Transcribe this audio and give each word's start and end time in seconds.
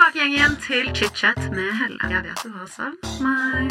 tilbake 0.00 0.26
igjen, 0.32 0.54
til 0.64 0.86
chit-chat 0.96 1.40
med 1.52 1.72
Helle. 1.76 1.98
Jeg 2.08 2.22
vet 2.24 2.44
du 2.44 2.50
har 2.56 2.68
savn 2.72 2.96
meg. 3.20 3.68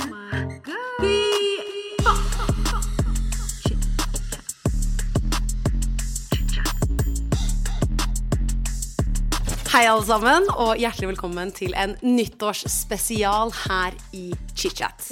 Hei, 9.69 9.83
alle 9.85 10.01
sammen, 10.01 10.47
og 10.57 10.79
hjertelig 10.81 11.11
velkommen 11.11 11.51
til 11.55 11.75
en 11.77 11.95
nyttårsspesial 12.01 13.53
her 13.63 13.93
i 14.17 14.31
ChitChat. 14.57 15.11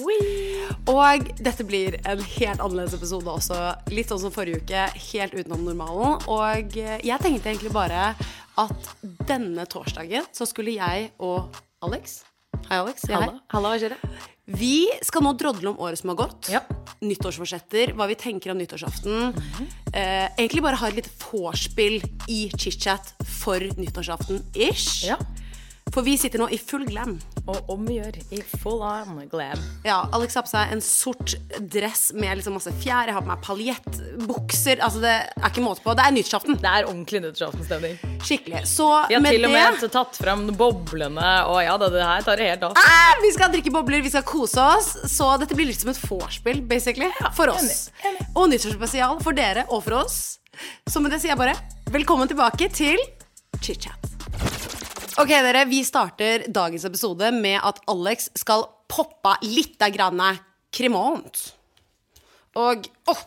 Og 0.89 1.29
dette 1.37 1.65
blir 1.65 1.97
en 2.09 2.21
helt 2.21 2.61
annerledes 2.61 2.97
episode 2.97 3.29
også. 3.31 3.59
Litt 3.93 4.09
sånn 4.09 4.21
som 4.25 4.33
forrige 4.33 4.61
uke, 4.65 4.87
helt 5.11 5.37
utenom 5.37 5.61
normalen. 5.65 6.17
Og 6.25 6.77
jeg 6.77 7.21
tenkte 7.23 7.53
egentlig 7.53 7.73
bare 7.73 8.11
at 8.57 8.89
denne 9.29 9.65
torsdagen 9.69 10.25
så 10.33 10.47
skulle 10.49 10.77
jeg 10.77 11.11
og 11.23 11.55
Alex 11.85 12.23
Hei, 12.67 12.79
Alex. 12.81 13.03
Jeg. 13.07 13.15
Halla, 13.53 13.69
hva 13.69 13.77
skjer 13.79 13.93
det? 13.93 14.17
Vi 14.57 14.87
skal 15.05 15.23
nå 15.23 15.33
drodle 15.39 15.71
om 15.71 15.81
året 15.83 15.99
som 15.99 16.09
har 16.11 16.17
gått. 16.19 16.49
Ja. 16.51 16.61
Nyttårsforsetter, 17.03 17.93
hva 17.95 18.07
vi 18.09 18.15
tenker 18.19 18.51
om 18.51 18.59
nyttårsaften. 18.59 19.35
eh, 19.93 20.27
egentlig 20.39 20.63
bare 20.65 20.79
ha 20.81 20.89
et 20.89 20.97
lite 20.97 21.11
vorspiel 21.21 22.01
i 22.27 22.47
chit-chat 22.55 23.13
for 23.39 23.59
nyttårsaften-ish. 23.79 25.05
Ja. 25.07 25.19
For 25.93 26.03
vi 26.05 26.17
sitter 26.19 26.41
nå 26.41 26.49
i 26.53 26.57
full 26.59 26.85
glam. 26.87 27.15
Og 27.47 27.69
om 27.71 27.85
vi 27.87 27.95
gjør 27.97 28.17
i 28.35 28.41
full 28.59 28.81
on 28.83 29.21
glam. 29.31 29.61
Ja, 29.87 30.01
Alex 30.13 30.35
har 30.35 30.43
på 30.45 30.51
seg 30.51 30.73
en 30.75 30.81
sort 30.83 31.35
dress 31.73 32.09
med 32.13 32.39
liksom 32.39 32.57
masse 32.57 32.73
fjær. 32.81 33.07
Jeg 33.07 33.15
har 33.15 33.23
på 33.23 33.31
meg 33.31 33.43
paljettbukser. 33.45 34.81
Altså, 34.83 35.01
det 35.03 35.13
er 35.15 35.47
ikke 35.47 35.63
måte 35.63 35.83
på. 35.85 35.95
Det 35.97 36.05
er 36.05 36.15
nyttårsaften. 36.17 36.57
Det 36.61 36.71
er 36.73 36.89
ordentlig 36.89 37.21
nyttårsaftenstemning. 37.23 37.95
Skikkelig. 38.27 38.63
Så 38.69 38.89
med 39.13 39.29
det 39.31 39.31
Vi 39.31 39.31
har 39.31 39.37
til 39.39 39.47
og 39.47 39.55
det 39.55 39.87
med 39.87 39.95
tatt 39.95 40.19
fram 40.19 40.43
boblene, 40.59 41.29
og 41.47 41.61
ja 41.63 41.77
da, 41.79 41.89
det 41.93 42.03
her 42.03 42.27
tar 42.27 42.41
det 42.41 42.49
helt 42.51 42.67
av. 42.67 42.81
Ah, 42.83 43.15
Vi 43.23 43.31
skal 43.35 43.53
drikke 43.53 43.73
bobler, 43.73 44.03
vi 44.03 44.11
skal 44.13 44.25
kose 44.27 44.67
oss. 44.75 44.91
Så 45.07 45.29
dette 45.41 45.55
blir 45.57 45.69
litt 45.71 45.79
som 45.81 45.93
et 45.93 46.01
vorspiel, 46.03 46.61
basically. 46.67 47.09
For 47.37 47.53
oss. 47.53 47.87
enig, 48.03 48.11
enig. 48.11 48.27
Og 48.35 48.51
nyttårsspesial 48.51 49.21
for 49.23 49.37
dere 49.37 49.65
og 49.71 49.85
for 49.87 50.01
oss. 50.03 50.19
Så 50.89 50.99
med 51.01 51.13
det 51.13 51.21
sier 51.21 51.35
jeg 51.35 51.39
bare 51.39 51.55
velkommen 51.93 52.27
tilbake 52.29 52.69
til 52.73 52.99
chit-chat. 53.61 54.16
Ok, 55.17 55.31
dere, 55.33 55.63
vi 55.65 55.79
starter 55.81 56.43
dagens 56.53 56.83
episode 56.85 57.31
med 57.33 57.57
at 57.65 57.79
Alex 57.89 58.27
skal 58.37 58.67
poppe 58.85 59.31
litt 59.41 59.81
av 59.81 59.89
grann 59.95 60.19
kremant. 60.69 61.39
Og 62.53 62.85
åh, 63.09 63.23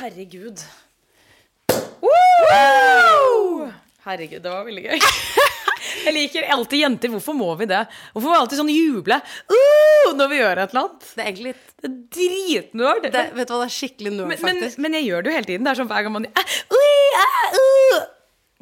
Herregud. 0.00 0.64
Wow! 2.02 3.68
Herregud, 4.02 4.40
det 4.42 4.50
var 4.50 4.64
veldig 4.66 4.82
gøy. 4.88 4.98
Jeg 6.08 6.14
liker 6.16 6.48
alltid 6.50 6.82
jenter. 6.82 7.12
Hvorfor 7.12 7.36
må 7.38 7.52
vi 7.60 7.68
det? 7.70 7.84
Hvorfor 8.10 8.26
må 8.26 8.32
vi 8.32 8.40
alltid 8.40 8.60
sånn 8.64 8.72
juble 8.72 9.20
uh, 9.22 10.08
når 10.16 10.32
vi 10.32 10.40
gjør 10.40 10.62
et 10.64 10.72
eller 10.72 10.88
annet? 10.88 11.04
det 11.12 11.22
er 11.22 11.28
egentlig 11.28 11.52
litt 11.52 11.70
Det 11.76 11.90
er 11.90 11.94
dritnerd. 12.16 13.06
det, 13.06 13.22
Vet 13.36 13.46
du 13.46 13.54
hva, 13.54 13.60
det 13.62 13.68
er 13.68 13.76
skikkelig 13.76 14.14
nerd, 14.16 14.32
men, 14.32 14.42
men, 14.42 14.58
faktisk. 14.58 14.82
men 14.82 14.98
jeg 14.98 15.06
gjør 15.06 15.22
det 15.22 15.30
jo 15.30 15.36
hele 15.38 15.50
tiden. 15.52 15.68
Det 15.68 15.74
er 15.74 15.80
sånn 15.84 15.92
hver 15.92 16.08
gang 16.08 16.16
man 16.16 16.26
uh, 16.26 16.58
ui, 16.74 16.98
ah, 17.20 17.46
uh. 17.60 18.02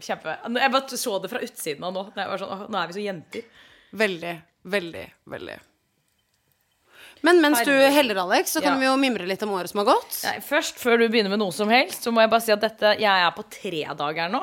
Kjempe. 0.00 0.36
Jeg 0.58 0.72
bare 0.74 1.00
så 1.00 1.16
det 1.22 1.30
fra 1.32 1.40
utsiden 1.44 1.84
av 1.88 1.94
nå. 1.96 2.04
Jeg 2.16 2.30
var 2.32 2.42
sånn, 2.42 2.62
nå 2.70 2.80
er 2.82 2.86
vi 2.90 2.96
så 2.98 3.04
jenter. 3.04 3.44
Veldig, 4.00 4.34
veldig, 4.76 5.04
veldig. 5.34 5.58
Men 7.26 7.40
mens 7.44 7.60
du 7.68 7.72
heller, 7.72 8.16
Alex, 8.22 8.54
så 8.56 8.62
kan 8.64 8.74
Ja. 8.74 8.78
vi 8.80 8.86
jo 8.86 8.96
mimre 8.96 9.26
litt 9.28 9.42
om 9.44 9.50
året 9.52 9.68
som 9.68 9.82
har 9.84 9.90
gått. 9.92 10.22
Nei, 10.24 10.38
først, 10.40 10.78
før 10.80 10.98
du 10.98 11.08
begynner 11.08 11.28
med 11.30 11.38
noe 11.42 11.52
som 11.52 11.68
helst, 11.68 12.02
så 12.02 12.12
må 12.12 12.22
jeg 12.22 12.30
bare 12.32 12.40
si 12.46 12.52
at 12.52 12.60
dette, 12.64 12.94
jeg 12.98 13.04
er 13.26 13.30
på 13.36 13.44
tredageren 13.50 14.32
nå. 14.32 14.40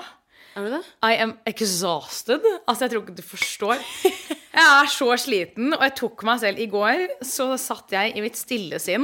Er 0.58 0.64
du 0.64 0.70
det? 0.74 0.84
I 1.04 1.16
am 1.22 1.34
exhausted. 1.46 2.42
Altså, 2.68 2.86
jeg 2.86 2.92
tror 2.92 3.04
ikke 3.06 3.16
du 3.18 3.22
forstår. 3.26 3.78
Jeg 4.58 4.66
er 4.66 4.88
så 4.90 5.06
sliten, 5.22 5.68
og 5.76 5.82
jeg 5.86 5.94
tok 6.00 6.24
meg 6.26 6.40
selv 6.42 6.58
i 6.58 6.66
går. 6.66 7.02
Så 7.22 7.46
satt 7.62 7.92
jeg 7.94 8.16
i 8.18 8.22
mitt 8.22 8.34
stille 8.40 8.80
sinn, 8.82 9.04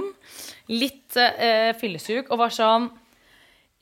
litt 0.74 1.14
eh, 1.16 1.76
fyllesyk, 1.78 2.32
og 2.34 2.40
var 2.40 2.50
sånn 2.50 2.88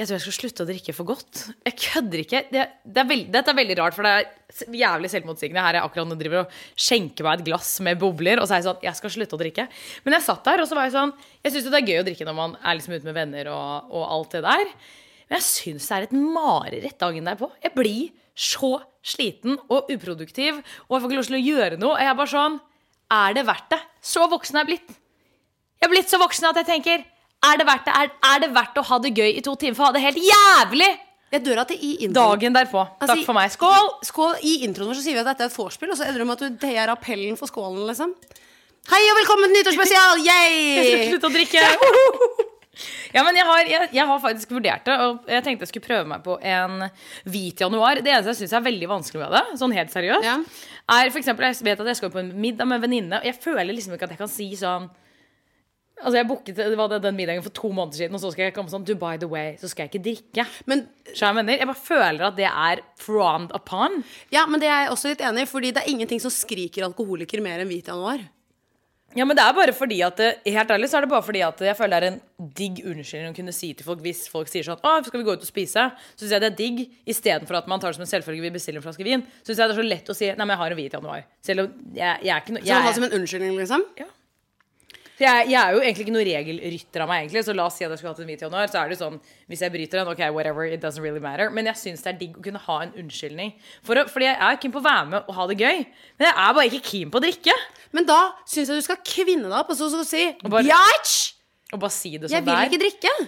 Jeg 0.02 0.08
tror 0.10 0.16
jeg 0.16 0.24
skal 0.24 0.34
slutte 0.34 0.64
å 0.64 0.66
drikke 0.66 0.94
for 0.98 1.06
godt. 1.12 1.40
Jeg 1.62 1.76
kødder 1.78 2.22
ikke. 2.24 2.40
Det, 2.50 2.62
det 2.90 3.02
er 3.04 3.06
veld, 3.06 3.28
dette 3.36 3.52
er 3.54 3.58
veldig 3.60 3.76
rart, 3.78 3.94
for 3.94 4.08
det 4.08 4.14
er 4.18 4.72
jævlig 4.80 5.12
selvmotsigende. 5.14 5.62
Her 5.62 5.76
er 5.76 5.78
jeg 5.78 5.86
akkurat 5.86 6.10
nå 6.10 6.16
driver 6.18 6.40
og 6.40 6.56
skjenker 6.74 7.28
meg 7.28 7.38
et 7.38 7.46
glass 7.52 7.70
med 7.86 8.00
bobler, 8.02 8.42
og 8.42 8.50
så 8.50 8.56
er 8.56 8.64
jeg 8.64 8.66
sånn 8.66 8.88
Jeg 8.88 8.98
skal 8.98 9.14
slutte 9.14 9.38
å 9.38 9.42
drikke. 9.44 9.68
Men 10.02 10.18
jeg 10.18 10.26
satt 10.26 10.42
der, 10.50 10.64
og 10.64 10.72
så 10.72 10.80
var 10.80 10.88
jeg 10.90 10.96
sånn 10.96 11.14
Jeg 11.46 11.54
syns 11.54 11.70
jo 11.70 11.76
det 11.76 11.84
er 11.84 11.92
gøy 11.92 12.02
å 12.02 12.08
drikke 12.10 12.28
når 12.32 12.38
man 12.40 12.58
er 12.58 12.80
liksom 12.80 12.98
ute 12.98 13.10
med 13.12 13.20
venner 13.20 13.52
og, 13.54 13.94
og 13.94 14.08
alt 14.18 14.34
det 14.40 14.44
der. 14.48 14.74
Men 15.28 15.38
jeg 15.38 15.48
syns 15.52 15.92
det 15.92 16.00
er 16.00 16.10
et 16.10 16.18
mareritt 16.18 17.00
dagen 17.06 17.30
derpå. 17.30 17.54
Jeg 17.62 17.78
blir 17.78 18.04
så 18.34 18.74
sliten 19.06 19.62
og 19.68 19.94
uproduktiv, 19.94 20.66
og 20.88 20.98
jeg 20.98 21.04
får 21.04 21.10
ikke 21.12 21.22
lov 21.22 21.30
til 21.30 21.38
å 21.38 21.46
gjøre 21.46 21.78
noe. 21.78 21.94
Og 21.94 22.02
jeg 22.02 22.10
er 22.10 22.22
bare 22.24 22.34
sånn 22.34 22.60
Er 23.22 23.38
det 23.38 23.46
verdt 23.54 23.70
det? 23.76 23.84
Så 24.02 24.26
voksen 24.34 24.58
er 24.58 24.66
jeg 24.66 24.74
blitt. 24.74 25.02
Jeg 25.78 25.92
er 25.92 25.94
blitt 25.94 26.10
så 26.10 26.18
voksen 26.22 26.50
at 26.50 26.64
jeg 26.64 26.74
tenker 26.74 27.10
Er 27.41 27.57
det 27.57 27.66
verdt? 27.66 27.88
Er, 27.90 28.12
er 28.34 28.44
det 28.44 28.52
verdt 28.53 28.78
å 28.78 28.84
ha 28.85 29.00
det 29.02 29.13
gøy 29.18 29.31
i 29.40 29.41
to 29.46 29.56
timer 29.57 29.78
for 29.78 29.88
å 29.88 29.90
ha 29.90 29.96
det 29.96 30.03
helt 30.03 30.19
jævlig 30.22 30.90
Jeg 31.34 31.44
dør 31.46 31.63
at 31.63 31.72
det 31.74 31.79
i 31.81 31.91
introen 32.06 32.13
dagen 32.38 32.57
derpå? 32.59 32.84
Altså, 33.00 33.16
Takk 33.16 33.25
for 33.25 33.38
meg. 33.38 33.50
Skål! 33.56 33.90
Skål. 34.06 34.35
I 34.46 34.53
introen 34.68 34.91
vår 34.91 35.00
så 35.00 35.06
sier 35.06 35.18
vi 35.18 35.24
at 35.24 35.29
dette 35.31 35.47
er 35.47 35.52
et 35.52 35.57
vorspiel, 35.57 35.94
og 35.94 35.97
så 35.97 36.06
ender 36.06 36.22
det 36.22 36.28
med 36.29 36.38
at 36.38 36.44
du 36.44 36.62
deier 36.66 36.91
appellen 36.94 37.40
for 37.40 37.50
skålen, 37.50 37.81
liksom. 37.90 38.13
Hei 38.91 39.02
og 39.09 39.18
velkommen 39.22 39.50
til 39.53 39.62
nyttårsspesial! 39.62 40.22
Jeg 40.28 40.85
skal 40.85 41.06
slutte 41.16 41.31
å 41.31 41.35
drikke. 41.40 41.68
Ja, 43.12 43.22
men 43.28 43.35
jeg 43.35 43.44
har, 43.46 43.59
jeg, 43.68 43.88
jeg 43.94 44.08
har 44.08 44.19
faktisk 44.23 44.53
vurdert 44.56 44.85
det, 44.88 44.94
og 45.03 45.28
jeg 45.29 45.44
tenkte 45.44 45.66
jeg 45.66 45.69
skulle 45.73 45.84
prøve 45.85 46.08
meg 46.08 46.22
på 46.23 46.38
en 46.47 46.85
hvit 47.29 47.59
januar. 47.62 48.00
Det 48.00 48.09
eneste 48.09 48.31
jeg 48.31 48.40
syns 48.40 48.53
er 48.58 48.63
veldig 48.63 48.88
vanskelig 48.90 49.19
med 49.22 49.34
det, 49.35 49.41
sånn 49.59 49.75
helt 49.75 49.91
seriøst, 49.91 50.23
Ja. 50.25 50.38
er 50.96 51.12
for 51.12 51.19
eksempel, 51.19 51.46
Jeg 51.50 51.59
vet 51.68 51.84
at 51.84 51.90
jeg 51.91 52.00
skal 52.00 52.13
på 52.13 52.22
en 52.23 52.31
middag 52.41 52.66
med 52.72 52.79
en 52.79 52.85
venninne, 52.88 53.19
og 53.19 53.28
jeg 53.28 53.35
føler 53.44 53.75
liksom 53.75 53.94
ikke 53.97 54.08
at 54.08 54.16
jeg 54.16 54.22
kan 54.23 54.31
si 54.31 54.47
sånn 54.56 54.88
Altså 56.02 56.18
Jeg 56.18 56.28
booket 56.30 56.58
det 56.58 56.78
var 56.80 56.92
den 56.98 57.18
middagen 57.18 57.46
for 57.46 57.54
to 57.56 57.70
måneder 57.70 58.02
siden, 58.02 58.18
og 58.18 58.24
så 58.24 58.34
skal 58.34 58.48
jeg 58.48 58.56
komme 58.58 58.74
sånn 58.74 58.86
Du, 58.88 58.96
by 59.00 59.16
the 59.22 59.30
way, 59.30 59.56
så 59.62 59.70
skal 59.72 59.86
jeg 59.86 59.94
ikke 59.94 60.04
drikke. 60.10 60.48
Men, 60.70 60.86
jeg 61.14 61.38
mener, 61.38 61.58
jeg 61.62 61.70
bare 61.70 61.86
føler 61.88 62.28
at 62.32 62.38
det 62.40 62.50
er 62.50 62.84
frowned 63.00 63.54
upon. 63.58 64.02
ja, 64.34 64.46
men 64.50 64.62
det 64.64 64.70
er 64.70 64.86
jeg 64.86 64.94
også 64.96 65.14
litt 65.14 65.26
enig 65.26 65.46
i, 65.46 65.50
fordi 65.50 65.74
det 65.76 65.84
er 65.84 65.92
ingenting 65.94 66.22
som 66.24 66.34
skriker 66.34 66.88
alkoholiker 66.90 67.44
mer 67.46 67.62
enn 67.62 67.70
hvit 67.72 67.92
januar. 67.92 68.24
Ja, 69.12 69.26
men 69.28 69.36
det 69.36 69.44
er 69.44 69.56
bare 69.56 69.74
fordi 69.76 69.98
at 70.06 70.20
Helt 70.46 70.70
ærlig 70.72 70.88
så 70.88 71.00
er 71.00 71.04
det 71.04 71.12
bare 71.12 71.26
fordi 71.26 71.42
at 71.44 71.60
jeg 71.66 71.76
føler 71.76 72.00
det 72.00 72.08
er 72.08 72.14
en 72.14 72.54
digg 72.56 72.78
unnskyldning 72.88 73.34
å 73.34 73.38
kunne 73.42 73.56
si 73.56 73.74
til 73.76 73.84
folk 73.84 74.00
hvis 74.06 74.22
folk 74.32 74.48
sier 74.48 74.64
sånn 74.64 74.80
Å, 74.88 74.94
skal 75.04 75.20
vi 75.20 75.26
gå 75.28 75.36
ut 75.36 75.44
og 75.44 75.50
spise? 75.50 75.84
Så 76.16 76.24
syns 76.24 76.36
jeg 76.38 76.44
det 76.46 76.52
er 76.54 76.56
digg 76.62 76.80
istedenfor 77.12 77.60
at 77.60 77.68
man 77.68 77.84
tar 77.84 77.92
det 77.92 78.00
som 78.00 78.06
en 78.06 78.14
selvfølge 78.14 78.46
vi 78.46 78.54
bestiller 78.56 78.80
en 78.80 78.88
flaske 78.88 79.04
vin. 79.04 79.26
Så 79.42 79.52
syns 79.52 79.60
jeg 79.60 79.68
det 79.68 79.76
er 79.76 79.82
så 79.82 79.88
lett 79.90 80.14
å 80.14 80.16
si 80.16 80.32
Nei, 80.32 80.46
men 80.46 80.56
jeg 80.56 80.62
har 80.64 80.76
en 80.76 80.80
hvit 80.80 80.96
januar. 80.96 81.28
Selv 81.44 81.66
om 81.66 81.78
jeg, 81.92 82.24
jeg 82.24 82.34
er 82.38 82.46
ikke 82.46 82.56
noe 82.56 82.64
Så 82.64 82.80
man 82.80 82.88
har 82.88 82.98
som 83.02 83.08
en 83.10 83.16
unnskyldning, 83.20 83.60
liksom. 83.60 83.88
Jeg, 85.22 85.50
jeg 85.52 85.58
er 85.62 85.76
jo 85.76 85.80
egentlig 85.82 86.04
ikke 86.06 86.14
noen 86.16 86.26
regelrytter 86.28 87.04
av 87.04 87.09
meg, 87.12 87.22
egentlig. 87.24 87.44
Så 87.48 87.54
la 87.56 87.66
oss 87.70 87.76
si 87.80 87.86
at 87.86 87.92
jeg 87.94 88.00
skulle 88.02 88.14
hatt 88.14 88.22
en 88.24 88.30
hvit 88.32 88.44
januar, 88.46 88.70
så 88.72 88.80
er 88.82 88.90
det 88.94 88.98
sånn 89.00 89.18
Hvis 89.52 89.62
jeg 89.66 89.74
bryter 89.74 90.02
den, 90.02 90.12
ok, 90.14 90.22
whatever, 90.36 90.66
it 90.66 90.82
doesn't 90.84 91.04
really 91.06 91.22
matter. 91.24 91.50
Men 91.54 91.70
jeg 91.70 91.80
syns 91.82 92.04
det 92.06 92.14
er 92.14 92.20
digg 92.22 92.38
å 92.40 92.44
kunne 92.46 92.62
ha 92.66 92.78
en 92.86 92.94
unnskyldning. 93.04 93.54
For 93.88 94.02
å, 94.02 94.06
fordi 94.12 94.28
jeg 94.30 94.38
er 94.48 94.59
keen 94.64 94.74
på 94.76 94.82
å 94.82 94.86
være 94.88 95.06
med 95.14 95.28
og 95.28 95.38
ha 95.40 95.48
det 95.52 95.58
gøy. 95.62 95.84
Men 96.20 96.28
jeg 96.30 96.36
er 96.46 96.56
bare 96.59 96.68
ikke 96.72 96.84
keen 96.92 97.12
på 97.14 97.22
å 97.22 97.26
drikke. 97.28 97.58
Men 97.96 98.08
da 98.09 98.20
syns 98.46 98.72
jeg 98.72 98.82
du 98.82 98.86
skal 98.88 99.02
kvinne 99.06 99.48
deg 99.50 99.58
opp 99.59 99.72
og 99.74 99.78
så 99.80 99.90
skal 99.92 100.06
du 100.06 100.09
si 100.12 100.26
bare- 100.48 100.64
Bjatch! 100.70 101.18
Og 101.74 101.80
bare 101.80 101.96
si 101.96 102.18
det 102.18 102.28
Jeg 102.30 102.36
som 102.42 102.46
vil 102.46 102.52
det 102.52 102.59
er. 102.59 102.70
ikke 102.72 102.84
drikke. 102.86 103.28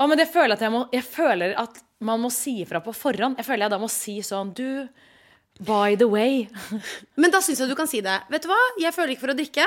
Ja, 0.00 0.06
men 0.08 0.18
jeg 0.18 0.28
føler, 0.32 0.56
jeg, 0.56 0.72
må, 0.72 0.84
jeg 0.92 1.04
føler 1.04 1.56
at 1.60 1.82
man 2.02 2.20
må 2.24 2.30
si 2.32 2.62
ifra 2.64 2.80
på 2.82 2.94
forhånd. 2.96 3.36
Jeg 3.38 3.46
føler 3.46 3.66
jeg 3.68 3.70
da 3.74 3.78
må 3.78 3.88
si 3.92 4.16
sånn 4.24 4.54
Du, 4.56 4.88
by 5.60 5.96
the 5.96 6.08
way. 6.08 6.48
Men 7.20 7.32
da 7.34 7.40
syns 7.44 7.60
jeg 7.62 7.70
du 7.70 7.76
kan 7.78 7.90
si 7.90 8.00
det. 8.04 8.18
Vet 8.32 8.44
du 8.44 8.50
hva, 8.50 8.60
jeg 8.80 8.94
føler 8.94 9.14
ikke 9.14 9.26
for 9.26 9.34
å 9.34 9.38
drikke, 9.38 9.66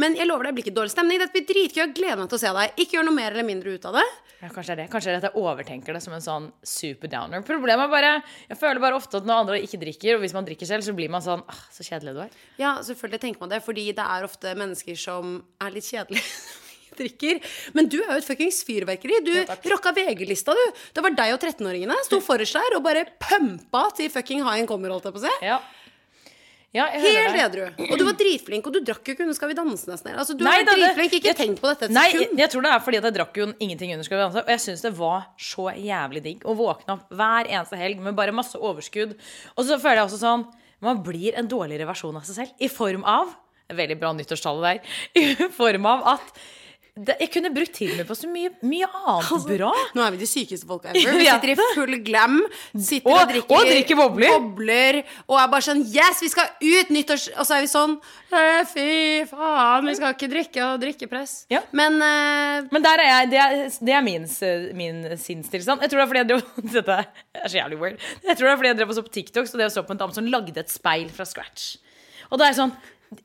men 0.00 0.16
jeg 0.18 0.28
lover 0.28 0.48
deg 0.48 0.54
det 0.54 0.58
blir 0.58 0.66
ikke 0.68 0.76
dårlig 0.78 0.94
stemning. 0.94 1.20
Dette 1.22 1.36
blir 1.36 1.46
dritgøy. 1.48 1.82
Jeg 1.82 1.96
gleder 1.96 2.20
meg 2.22 2.30
til 2.32 2.38
å 2.38 2.42
se 2.42 2.54
deg. 2.58 2.78
Ikke 2.82 2.98
gjør 2.98 3.08
noe 3.10 3.18
mer 3.18 3.34
eller 3.34 3.46
mindre 3.48 3.76
ut 3.76 3.88
av 3.90 3.98
det. 4.00 4.06
Ja, 4.36 4.50
kanskje 4.52 4.74
det 4.74 4.74
er 4.74 4.80
det. 4.82 4.90
Kanskje 4.92 5.10
det 5.10 5.14
er 5.16 5.22
at 5.22 5.28
jeg 5.30 5.42
overtenker 5.42 5.96
det 5.96 6.02
som 6.04 6.16
en 6.16 6.24
sånn 6.24 6.50
super 6.66 7.10
downer. 7.12 7.44
Problemet 7.46 7.86
er 7.86 7.92
bare 7.92 8.10
Jeg 8.50 8.58
føler 8.60 8.82
bare 8.82 8.98
ofte 8.98 9.20
at 9.20 9.28
når 9.28 9.42
andre 9.44 9.62
ikke 9.64 9.80
drikker, 9.80 10.18
og 10.18 10.24
hvis 10.24 10.36
man 10.36 10.44
drikker 10.48 10.68
selv, 10.68 10.84
så 10.84 10.92
blir 10.96 11.12
man 11.12 11.24
sånn 11.24 11.44
ah, 11.48 11.62
Så 11.72 11.86
kjedelig 11.86 12.16
du 12.16 12.20
er. 12.26 12.36
Ja, 12.60 12.76
selvfølgelig 12.84 13.22
tenker 13.22 13.46
man 13.46 13.54
det, 13.54 13.62
fordi 13.64 13.88
det 13.96 14.04
er 14.04 14.28
ofte 14.28 14.52
mennesker 14.58 15.00
som 15.00 15.38
er 15.62 15.72
litt 15.72 15.88
kjedelige. 15.88 16.28
Drikker. 16.98 17.40
Men 17.76 17.88
du 17.92 17.98
er 18.02 18.12
jo 18.16 18.18
et 18.22 18.28
fuckings 18.28 18.62
fyrverkeri. 18.66 19.20
Du 19.26 19.32
rocka 19.72 19.92
VG-lista, 19.96 20.54
du. 20.56 20.64
Det 20.96 21.02
var 21.04 21.16
deg 21.18 21.34
og 21.36 21.40
13-åringene. 21.40 21.96
Sto 22.08 22.20
forrest 22.24 22.56
der 22.58 22.76
og 22.78 22.84
bare 22.86 23.06
pumpa 23.22 23.88
til 23.96 24.10
fucking 24.12 24.42
haien 24.46 24.66
kommer, 24.68 24.90
holdt 24.94 25.10
jeg 25.10 25.16
på 25.18 25.22
å 25.24 25.26
si. 25.28 25.34
Ja. 25.46 25.60
Ja, 26.76 26.84
Helt 26.92 27.36
edru. 27.40 27.62
Og 27.86 27.94
du 27.96 28.02
var 28.04 28.16
dritflink, 28.18 28.66
og 28.68 28.74
du 28.74 28.82
drakk 28.84 29.06
jo 29.08 29.14
ikke 29.14 29.22
under 29.24 29.36
Skal 29.38 29.48
vi 29.48 29.54
danse 29.56 29.88
nesten. 29.88 30.12
Altså, 30.12 30.34
du 30.36 30.42
Nei, 30.44 30.58
var 30.60 30.74
dritflink. 30.76 31.14
Ikke 31.16 31.30
jeg- 31.30 31.36
tenk 31.38 31.60
på 31.62 31.70
dette 31.70 31.86
et 31.86 31.90
Nei, 31.94 32.02
jeg, 32.10 32.18
sekund. 32.26 32.38
jeg 32.42 32.50
tror 32.52 32.62
det 32.66 32.72
er 32.72 32.82
fordi 32.84 32.98
at 32.98 33.04
jeg 33.08 33.14
drakk 33.16 33.36
jo 33.40 33.46
ingenting 33.64 33.92
under 33.94 34.04
Skal 34.04 34.18
vi 34.18 34.24
danse. 34.26 34.42
Og 34.44 34.50
jeg 34.52 34.60
syns 34.60 34.82
det 34.82 34.92
var 34.98 35.22
så 35.40 35.70
jævlig 35.72 36.22
digg 36.26 36.44
å 36.44 36.52
våkne 36.58 36.92
opp 36.98 37.08
hver 37.08 37.48
eneste 37.48 37.78
helg 37.80 37.98
med 38.04 38.14
bare 38.18 38.34
masse 38.36 38.58
overskudd. 38.60 39.14
Og 39.56 39.64
så 39.64 39.78
føler 39.80 40.02
jeg 40.02 40.10
også 40.10 40.20
sånn 40.20 40.44
Man 40.82 41.02
blir 41.02 41.32
en 41.38 41.48
dårligere 41.48 41.86
versjon 41.88 42.14
av 42.18 42.26
seg 42.28 42.34
selv. 42.42 42.52
I 42.60 42.68
form 42.68 43.04
av 43.04 43.32
Veldig 43.72 43.98
bra 43.98 44.12
nyttårstallet 44.12 44.62
der. 44.62 44.80
I 45.48 45.48
form 45.56 45.86
av 45.86 46.02
at 46.06 46.36
det, 46.96 47.14
Jeg 47.20 47.28
kunne 47.34 47.50
brukt 47.52 47.74
tiden 47.76 47.98
min 48.00 48.06
på 48.08 48.14
så 48.16 48.28
mye, 48.30 48.50
mye 48.64 48.86
annet 48.88 49.46
bra. 49.50 49.70
Nå 49.94 50.00
er 50.06 50.14
vi 50.14 50.20
de 50.22 50.28
sykeste 50.30 50.64
folka 50.68 50.88
ever. 50.94 51.18
Vi 51.20 51.26
sitter 51.28 51.52
i 51.52 51.56
full 51.74 51.96
glam. 52.06 52.38
Sitter 52.72 53.10
Og- 53.10 53.18
og, 53.20 53.28
drikker, 53.34 53.56
og 53.58 53.68
drikker 53.68 53.98
bobler. 54.00 54.32
bobler. 54.38 54.98
Og 55.28 55.36
er 55.42 55.50
bare 55.52 55.66
sånn 55.66 55.82
Yes, 55.92 56.22
vi 56.24 56.30
skal 56.32 56.48
ut! 56.62 56.92
Nyttårs... 56.96 57.26
Og 57.36 57.44
så 57.44 57.58
er 57.58 57.66
vi 57.66 57.70
sånn 57.72 57.98
«Eh, 58.32 58.62
Fy 58.72 58.86
faen, 59.28 59.86
vi 59.86 59.94
skal 59.98 60.16
ikke 60.16 60.30
drikke 60.32 60.64
og 60.70 60.80
drikkepress. 60.82 61.34
Ja. 61.52 61.60
Men 61.76 62.00
uh, 62.00 62.66
Men 62.72 62.82
der 62.88 63.04
er 63.04 63.10
jeg, 63.12 63.30
det 63.34 63.42
er, 63.44 63.54
det 63.90 63.96
er 64.00 64.04
min, 64.08 64.24
min 64.80 65.04
sinnstilstand. 65.20 65.84
Jeg 65.84 65.92
tror 65.92 66.00
det 66.00 66.04
er 66.06 66.12
fordi 66.14 66.22
jeg 66.24 66.30
drev 66.32 66.70
Dette 66.80 66.98
er 67.04 67.48
så 67.52 67.60
jævlig 67.60 67.78
weird. 67.84 68.00
Jeg 68.24 68.36
tror 68.40 68.48
det 68.48 68.52
er 68.54 68.60
fordi 68.62 68.72
jeg 68.72 68.80
drev 68.80 68.94
og 68.94 68.98
så 68.98 69.04
på 69.06 69.14
TikTok, 69.20 69.46
så 69.52 69.60
det 69.60 69.68
jeg 69.68 69.76
så 69.76 69.84
på 69.86 69.92
en 69.94 70.00
dame 70.06 70.16
som 70.16 70.32
lagde 70.32 70.56
et 70.64 70.72
speil 70.72 71.10
fra 71.12 71.28
scratch. 71.28 71.74
Og 72.32 72.40
da 72.40 72.48
er 72.48 72.54
jeg 72.56 72.58
sånn 72.64 72.72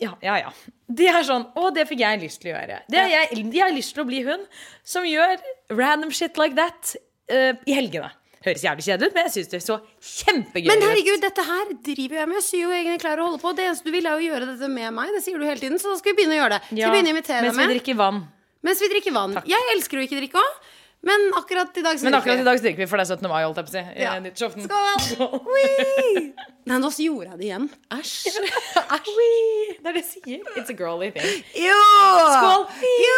ja, 0.02 0.14
ja, 0.22 0.38
ja. 0.46 0.54
Det 0.92 1.08
er 1.10 1.24
sånn 1.26 1.46
Å, 1.58 1.70
det 1.74 1.88
fikk 1.90 2.02
jeg 2.04 2.22
lyst 2.22 2.42
til 2.44 2.52
å 2.52 2.56
gjøre. 2.56 2.82
Det 2.92 3.00
er 3.00 3.12
jeg, 3.14 3.44
jeg 3.44 3.64
har 3.64 3.76
lyst 3.76 3.96
til 3.96 4.04
å 4.04 4.08
bli 4.10 4.24
hun 4.28 4.44
som 4.84 5.06
gjør 5.08 5.38
random 5.78 6.12
shit 6.16 6.40
like 6.42 6.58
that 6.60 6.96
uh, 7.32 7.54
i 7.66 7.78
helgene. 7.78 8.12
Høres 8.42 8.64
jævlig 8.66 8.84
kjedelig 8.88 9.12
ut, 9.12 9.16
men 9.16 9.28
jeg 9.28 9.34
syns 9.36 9.50
det 9.52 9.58
er 9.60 9.64
så 9.68 9.76
kjempegøy 10.02 10.70
Men 10.72 10.84
herregud, 10.88 11.20
dette 11.22 11.44
her 11.46 11.74
driver 11.86 12.18
jeg 12.18 12.30
med. 12.32 12.38
Jeg 12.40 12.46
syr 12.48 12.64
jo 12.64 12.72
egne 12.74 12.96
klær 13.02 13.22
og 13.22 13.28
holder 13.30 13.42
på. 13.44 13.52
Det 13.58 13.68
eneste 13.68 13.86
du 13.86 13.94
vil, 13.94 14.08
er 14.10 14.18
å 14.18 14.24
gjøre 14.24 14.48
dette 14.50 14.70
med 14.74 14.96
meg. 14.98 15.12
Det 15.14 15.22
sier 15.22 15.38
du 15.38 15.46
hele 15.46 15.62
tiden, 15.62 15.82
så 15.82 15.92
da 15.92 16.00
skal 16.00 16.16
vi 16.16 16.24
begynne 16.24 16.40
å 16.40 16.40
gjøre 16.40 16.56
det. 16.58 16.62
Skal 16.72 16.80
vi 16.82 16.88
begynne 16.96 17.12
å 17.12 17.14
invitere 17.14 17.44
mens 17.46 17.52
deg 17.54 17.60
vi 17.62 17.62
med? 17.62 17.68
Mens 18.66 18.82
vi 18.82 18.90
drikker 18.96 19.14
vann. 19.14 19.38
Jeg 19.50 19.70
elsker 19.76 20.02
å 20.02 20.06
ikke 20.08 20.18
drikke 20.24 20.42
òg, 20.42 20.72
men 21.04 21.32
akkurat 21.38 21.78
i 21.78 21.82
dag 21.86 21.98
så 22.00 22.06
Men 22.06 22.14
akkurat 22.20 22.40
i 22.40 22.44
dag 22.46 22.60
så 22.60 22.64
drikker 22.68 22.84
vi, 22.84 22.88
for 22.92 22.98
det 23.02 23.08
er 23.10 23.16
17. 23.18 23.30
mai, 23.32 23.44
holdt 23.44 23.58
jeg 23.58 23.66
på 23.66 23.72
å 23.72 23.74
si. 23.74 23.84
i 23.98 24.04
Ja. 24.04 24.12
nyttårsaften. 24.22 24.68
Skål! 24.68 25.40
Wee! 25.50 26.34
Nei, 26.70 26.78
nå 26.78 26.92
gjorde 26.94 27.32
jeg 27.32 27.38
det 27.40 27.48
igjen. 27.50 27.66
Æsj. 27.98 28.36
Æsj. 28.98 29.16
Det 29.82 29.90
er 29.90 29.96
det 29.98 30.04
jeg 30.04 30.10
sier. 30.12 30.46
It's 30.62 30.70
a 30.70 30.78
girly 30.78 31.10
thing. 31.16 31.42
Jo! 31.58 31.80
Skål! 32.38 32.68
Jo! 33.08 33.18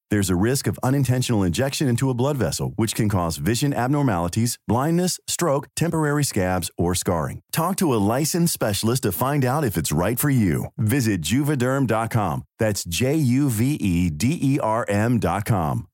There's 0.11 0.29
a 0.29 0.35
risk 0.35 0.67
of 0.67 0.77
unintentional 0.83 1.41
injection 1.41 1.87
into 1.87 2.09
a 2.09 2.13
blood 2.13 2.35
vessel, 2.35 2.73
which 2.75 2.95
can 2.95 3.07
cause 3.07 3.37
vision 3.37 3.73
abnormalities, 3.73 4.57
blindness, 4.67 5.21
stroke, 5.25 5.69
temporary 5.73 6.25
scabs, 6.25 6.69
or 6.77 6.93
scarring. 6.95 7.39
Talk 7.53 7.77
to 7.77 7.93
a 7.93 8.01
licensed 8.17 8.51
specialist 8.51 9.03
to 9.03 9.13
find 9.13 9.45
out 9.45 9.63
if 9.63 9.77
it's 9.77 9.93
right 9.93 10.19
for 10.19 10.29
you. 10.29 10.65
Visit 10.77 11.21
juvederm.com. 11.21 12.43
That's 12.59 12.83
J 12.83 13.15
U 13.15 13.49
V 13.49 13.75
E 13.75 14.09
D 14.09 14.37
E 14.41 14.59
R 14.59 14.85
M.com. 14.89 15.87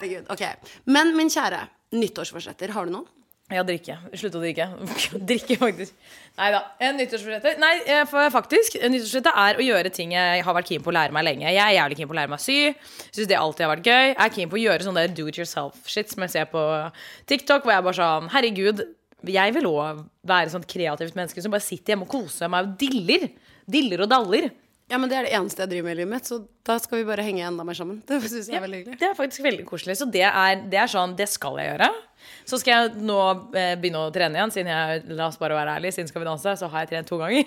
Herregud, 0.00 0.28
ok. 0.28 0.44
Men 0.84 1.16
min 1.16 1.28
kjære, 1.32 1.64
nyttårsforsetter, 1.92 2.72
har 2.72 2.84
du 2.84 2.92
noen? 2.92 3.08
Ja, 3.50 3.64
drikke. 3.66 3.96
Slutte 4.14 4.38
å 4.38 4.42
drikke. 4.42 4.66
drikke, 5.30 5.56
faktisk. 5.58 5.96
Nei 6.38 6.50
da. 6.54 6.60
Nyttårsforsettet 6.94 7.58
Nei, 7.58 7.72
faktisk. 8.06 8.76
Nyttårsforsettet 8.78 9.40
er 9.42 9.58
å 9.58 9.66
gjøre 9.66 9.90
ting 9.94 10.14
jeg 10.14 10.44
har 10.46 10.56
vært 10.56 10.70
keen 10.70 10.84
på 10.84 10.92
å 10.92 10.94
lære 10.94 11.14
meg 11.16 11.26
lenge. 11.26 11.48
Jeg 11.50 11.58
er 11.64 11.74
jævlig 11.80 11.98
keen 11.98 12.10
på 12.10 12.14
å 12.14 12.20
lære 12.20 12.30
meg 12.30 12.38
å 12.38 12.44
sy. 12.44 12.58
Syns 13.10 13.30
det 13.30 13.40
alltid 13.40 13.66
har 13.66 13.72
vært 13.74 13.90
gøy. 13.90 14.06
Jeg 14.12 14.22
er 14.26 14.34
keen 14.36 14.52
på 14.52 14.58
å 14.60 14.62
gjøre 14.62 14.86
sånn 14.86 15.02
do 15.18 15.26
it 15.26 15.42
yourself-shit 15.42 16.14
som 16.14 16.26
jeg 16.26 16.34
ser 16.36 16.48
på 16.52 16.62
TikTok, 17.30 17.66
hvor 17.66 17.74
jeg 17.74 17.86
bare 17.88 17.98
sånn 17.98 18.30
Herregud, 18.30 18.86
jeg 19.26 19.54
vil 19.56 19.68
òg 19.68 20.04
være 20.30 20.54
sånn 20.54 20.64
kreativt 20.70 21.18
menneske 21.18 21.42
som 21.42 21.52
bare 21.52 21.66
sitter 21.66 21.96
hjemme 21.96 22.06
og 22.06 22.14
koser 22.14 22.52
meg 22.52 22.68
og 22.68 22.78
diller. 22.80 23.26
Diller 23.70 24.06
og 24.06 24.12
daller. 24.14 24.50
Ja, 24.90 24.98
men 24.98 25.10
Det 25.10 25.16
er 25.16 25.28
det 25.28 25.34
eneste 25.38 25.62
jeg 25.62 25.70
driver 25.70 25.86
med 25.86 25.94
i 25.94 26.00
livet 26.00 26.10
mitt, 26.10 26.26
så 26.26 26.40
da 26.66 26.76
skal 26.82 27.00
vi 27.00 27.08
bare 27.08 27.22
henge 27.22 27.44
enda 27.46 27.64
mer 27.66 27.78
sammen. 27.78 28.00
Det 28.08 28.20
synes 28.26 28.48
jeg 28.50 28.58
er 28.58 28.64
veldig 28.64 28.80
hyggelig. 28.82 29.00
Det 29.00 29.08
er 29.08 29.18
faktisk 29.18 29.44
veldig 29.46 29.66
koselig. 29.68 29.96
Så 30.00 30.08
det 30.10 30.24
er, 30.26 30.62
det 30.70 30.80
er 30.82 30.90
sånn, 30.90 31.14
det 31.18 31.28
skal 31.30 31.58
jeg 31.62 31.70
gjøre. 31.72 31.90
Så 32.50 32.58
skal 32.60 32.72
jeg 32.74 33.04
nå 33.06 33.18
eh, 33.56 33.74
begynne 33.80 34.02
å 34.02 34.12
trene 34.12 34.36
igjen, 34.36 34.52
siden 34.52 34.72
jeg, 34.72 35.04
la 35.16 35.28
oss 35.30 35.38
bare 35.40 35.56
være 35.56 35.78
ærlig, 35.78 35.92
siden 35.94 36.10
Skal 36.10 36.24
vi 36.24 36.28
danse, 36.28 36.56
så 36.60 36.68
har 36.72 36.84
jeg 36.84 36.90
trent 36.90 37.08
to 37.08 37.20
ganger. 37.20 37.46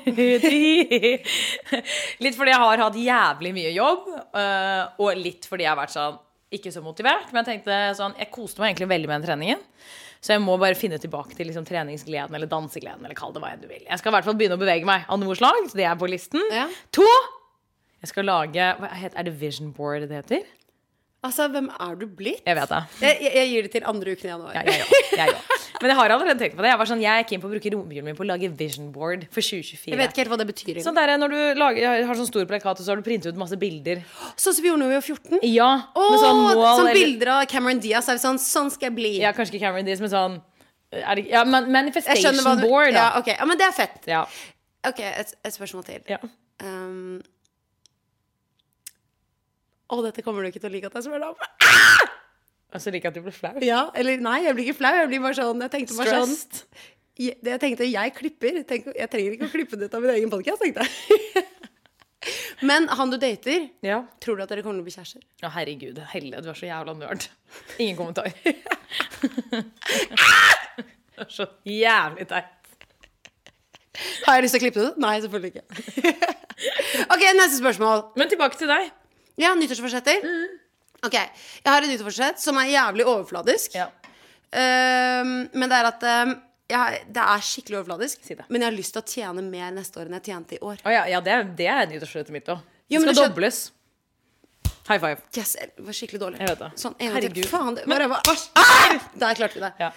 litt 2.24 2.40
fordi 2.40 2.54
jeg 2.56 2.64
har 2.64 2.86
hatt 2.86 3.02
jævlig 3.04 3.54
mye 3.60 3.74
jobb, 3.76 4.08
eh, 4.40 5.02
og 5.04 5.20
litt 5.20 5.50
fordi 5.50 5.68
jeg 5.68 5.74
har 5.74 5.82
vært 5.84 5.96
sånn 5.98 6.22
ikke 6.54 6.72
så 6.74 6.84
motivert. 6.86 7.30
Men 7.34 7.42
jeg 7.42 7.50
tenkte 7.50 7.78
sånn, 7.98 8.16
jeg 8.20 8.32
koste 8.34 8.62
meg 8.62 8.72
egentlig 8.72 8.92
veldig 8.94 9.10
med 9.10 9.20
den 9.20 9.28
treningen. 9.28 9.68
Så 10.24 10.38
jeg 10.38 10.44
må 10.44 10.56
bare 10.60 10.78
finne 10.80 10.96
tilbake 11.04 11.36
til 11.36 11.50
liksom, 11.50 11.66
treningsgleden 11.68 12.36
eller 12.38 12.48
dansegleden. 12.48 13.04
Eller 13.04 13.18
kall 13.18 13.34
det 13.36 13.44
hva 13.44 13.52
enn 13.52 13.64
du 13.64 13.68
vil. 13.68 13.84
Jeg 13.84 14.00
skal 14.00 14.14
i 14.14 14.16
hvert 14.16 14.28
fall 14.30 14.38
begynne 14.40 14.56
å 14.56 14.62
bevege 14.62 14.88
meg 14.88 15.04
av 15.12 15.20
noe 15.20 15.36
slag. 15.36 15.68
Så 15.68 15.80
det 15.80 15.88
er 15.90 15.98
på 16.00 16.08
listen. 16.08 16.44
Ja. 16.54 16.70
To! 16.96 17.08
Jeg 18.04 18.12
skal 18.12 18.28
lage 18.28 18.70
hva 18.80 18.92
heter, 19.00 19.18
Er 19.20 19.28
det 19.28 19.36
vision 19.40 19.72
board 19.76 20.08
det 20.08 20.24
heter? 20.24 20.48
Altså, 21.24 21.48
hvem 21.54 21.70
er 21.72 21.94
du 21.96 22.04
blitt? 22.20 22.42
Jeg 22.44 22.58
vet 22.58 22.72
det. 22.74 22.80
Jeg, 23.00 23.20
jeg, 23.24 23.32
jeg 23.38 23.50
gir 23.52 23.68
det 23.68 23.72
til 23.72 23.86
andre 23.88 24.14
uken 24.14 24.28
i 24.28 24.32
januar. 24.34 24.56
Ja, 24.58 24.64
jeg 24.68 24.84
òg. 24.84 25.12
Jeg 25.16 25.36
òg. 25.38 25.54
Men 25.84 25.92
jeg 25.92 25.98
har 26.00 26.14
allerede 26.16 26.40
tenkt 26.40 26.58
på 26.58 26.64
det. 26.64 26.70
Jeg 26.74 26.80
var 26.80 26.90
sånn, 26.90 27.02
jeg 27.04 27.24
er 27.24 27.28
keen 27.28 27.42
på 27.44 27.48
å 27.50 27.52
bruke 27.52 27.72
romjulen 27.74 28.08
min 28.08 28.18
på 28.18 28.24
å 28.26 28.28
lage 28.28 28.50
vision 28.60 28.92
board 28.94 29.26
for 29.34 29.44
2024. 29.44 29.92
Jeg 29.92 30.00
vet 30.00 30.14
ikke 30.14 30.24
helt 30.24 30.34
hva 30.34 30.40
det 30.40 30.48
betyr. 30.52 30.80
Sånn 30.84 30.96
der, 31.00 31.14
når 31.20 31.34
du 31.34 31.40
lager, 31.60 32.06
har 32.08 32.20
sånn 32.20 32.30
stor 32.30 32.48
plakat, 32.50 32.80
og 32.80 32.86
så 32.86 32.94
har 32.94 33.02
du 33.02 33.08
printet 33.08 33.34
ut 33.34 33.40
masse 33.40 33.58
bilder. 33.60 34.04
Sånn 34.36 34.56
som 34.56 34.64
vi 34.64 34.72
gjorde 34.72 34.86
da 34.86 34.92
vi 34.94 35.00
var 35.00 35.08
14. 35.08 35.44
Ja, 35.50 35.70
med 35.98 36.24
sånn 36.24 36.42
mål 36.44 36.64
sånn 36.84 36.92
bilder 37.00 37.34
av 37.38 37.44
Cameron 37.52 37.84
Diaz. 37.84 38.12
Er 38.12 38.20
vi 38.20 38.24
sånn, 38.24 38.40
sånn 38.44 38.72
skal 38.76 38.92
jeg 38.92 38.98
bli. 39.00 39.14
Ja, 39.24 39.34
kanskje 39.36 39.58
ikke 39.58 39.66
Cameron 39.66 39.88
Diaz, 39.88 40.04
men 40.04 40.14
sånn 40.14 40.40
er 40.94 41.18
det, 41.18 41.28
ja, 41.32 41.44
Manifestation 41.48 42.38
du 42.38 42.68
board, 42.68 42.94
ja, 42.94 43.10
okay. 43.18 43.34
ok. 43.34 43.40
ja, 43.40 43.48
men 43.50 43.60
det 43.60 43.66
er 43.66 43.76
fett. 43.76 44.02
Ja. 44.10 44.24
Ok, 44.88 45.00
et, 45.08 45.36
et 45.44 45.56
spørsmål 45.56 45.88
til. 45.88 46.04
ja. 46.12 46.20
Um, 46.64 47.22
å, 49.94 50.04
dette 50.06 50.26
kommer 50.26 50.44
du 50.44 50.50
ikke 50.52 50.62
til 50.64 50.72
å 50.72 50.74
like 50.74 50.90
at 50.90 50.98
jeg 51.00 51.08
spør 51.08 51.24
deg 51.24 51.30
om. 51.32 51.38
Ah! 51.64 52.10
Altså 52.74 52.90
liker 52.94 53.12
at 53.12 53.18
du 53.18 53.22
blir 53.22 53.36
flau. 53.36 53.54
Ja, 53.62 53.84
eller 53.94 54.18
nei, 54.24 54.40
jeg 54.48 54.58
blir 54.58 54.66
ikke 54.70 54.80
flau. 54.82 54.94
Jeg 54.98 55.10
blir 55.12 55.22
bare 55.22 55.38
sånn 55.38 55.62
Jeg 55.62 55.74
tenkte 55.76 55.98
bare 56.00 56.24
sånn 56.24 56.34
jeg, 57.22 57.36
jeg 57.46 57.60
tenkte 57.62 57.86
jeg 57.86 58.14
klipper. 58.18 58.56
Tenk, 58.66 58.88
jeg 58.98 59.10
trenger 59.14 59.36
ikke 59.36 59.46
å 59.46 59.54
klippe 59.54 59.78
det 59.78 59.86
ut 59.92 59.98
av 59.98 60.02
min 60.02 60.14
egen 60.16 60.32
podkast, 60.34 60.64
tenkte 60.64 60.82
jeg. 60.88 61.44
Men 62.70 62.88
han 62.88 63.12
du 63.12 63.18
dater, 63.20 63.68
Ja. 63.86 64.00
tror 64.24 64.40
du 64.40 64.44
at 64.46 64.50
dere 64.50 64.64
kommer 64.64 64.80
til 64.80 64.86
å 64.86 64.88
bli 64.88 64.96
kjærester? 64.96 65.22
Å, 65.44 65.52
herregud. 65.54 66.00
Helle, 66.14 66.42
du 66.42 66.50
er 66.50 66.58
så 66.58 66.66
jævla 66.70 66.96
nerd. 66.98 67.28
Ingen 67.84 68.00
kommentar. 68.00 68.32
det 71.14 71.26
er 71.28 71.30
så 71.30 71.46
jævlig 71.68 72.26
teit. 72.32 72.60
Har 74.26 74.40
jeg 74.40 74.48
lyst 74.48 74.56
til 74.56 74.62
å 74.62 74.64
klippe 74.64 74.80
det 74.82 74.88
ut? 74.94 75.02
Nei, 75.04 75.14
selvfølgelig 75.22 75.52
ikke. 75.54 75.66
ok, 77.14 77.24
neste 77.38 77.60
spørsmål. 77.60 78.08
Men 78.18 78.32
tilbake 78.32 78.58
til 78.58 78.72
deg. 78.72 78.90
Ja, 79.42 79.54
nyttårsforsetter. 79.58 80.26
Ok, 81.04 81.16
jeg 81.18 81.68
har 81.68 81.84
et 81.84 81.92
nyttårsforsett 81.92 82.42
som 82.42 82.58
er 82.62 82.72
jævlig 82.72 83.06
overfladisk. 83.10 83.76
Ja. 83.76 83.90
Um, 84.54 85.50
men 85.52 85.70
det 85.72 85.78
er 85.80 85.88
at 85.90 86.04
um, 86.06 86.34
jeg, 86.70 87.00
det 87.14 87.24
er 87.24 87.46
skikkelig 87.46 87.80
overfladisk. 87.82 88.22
Si 88.26 88.38
det. 88.38 88.46
Men 88.50 88.64
jeg 88.64 88.70
har 88.70 88.78
lyst 88.78 88.96
til 88.96 89.02
å 89.02 89.08
tjene 89.10 89.46
mer 89.46 89.74
neste 89.76 90.00
år 90.00 90.10
enn 90.10 90.18
jeg 90.20 90.28
tjente 90.30 90.58
i 90.58 90.62
år. 90.62 90.84
Oh, 90.86 90.94
ja, 90.94 91.06
ja, 91.10 91.22
det, 91.26 91.40
det 91.60 91.70
er 91.74 91.88
nyttårsforsettet 91.92 92.36
mitt 92.36 92.52
òg. 92.54 92.62
Det 92.88 93.02
skal 93.02 93.18
skjøn- 93.18 93.34
dobles. 93.34 93.62
High 94.84 95.00
five. 95.00 95.22
Yes, 95.40 95.56
det 95.56 95.86
var 95.88 95.96
skikkelig 95.96 96.20
dårlig. 96.22 96.40
Jeg 96.44 96.52
vet 96.52 96.60
det. 96.60 96.70
Sånn, 96.82 96.96
en. 97.00 97.14
Herregud. 97.16 97.48
Faen, 97.48 97.78
det, 97.78 97.86
bare, 97.88 98.10
bare, 98.12 98.36
ah! 98.60 98.98
Der 99.22 99.38
klarte 99.40 99.56
vi 99.58 99.64
det. 99.64 99.72
Ja. 99.80 99.94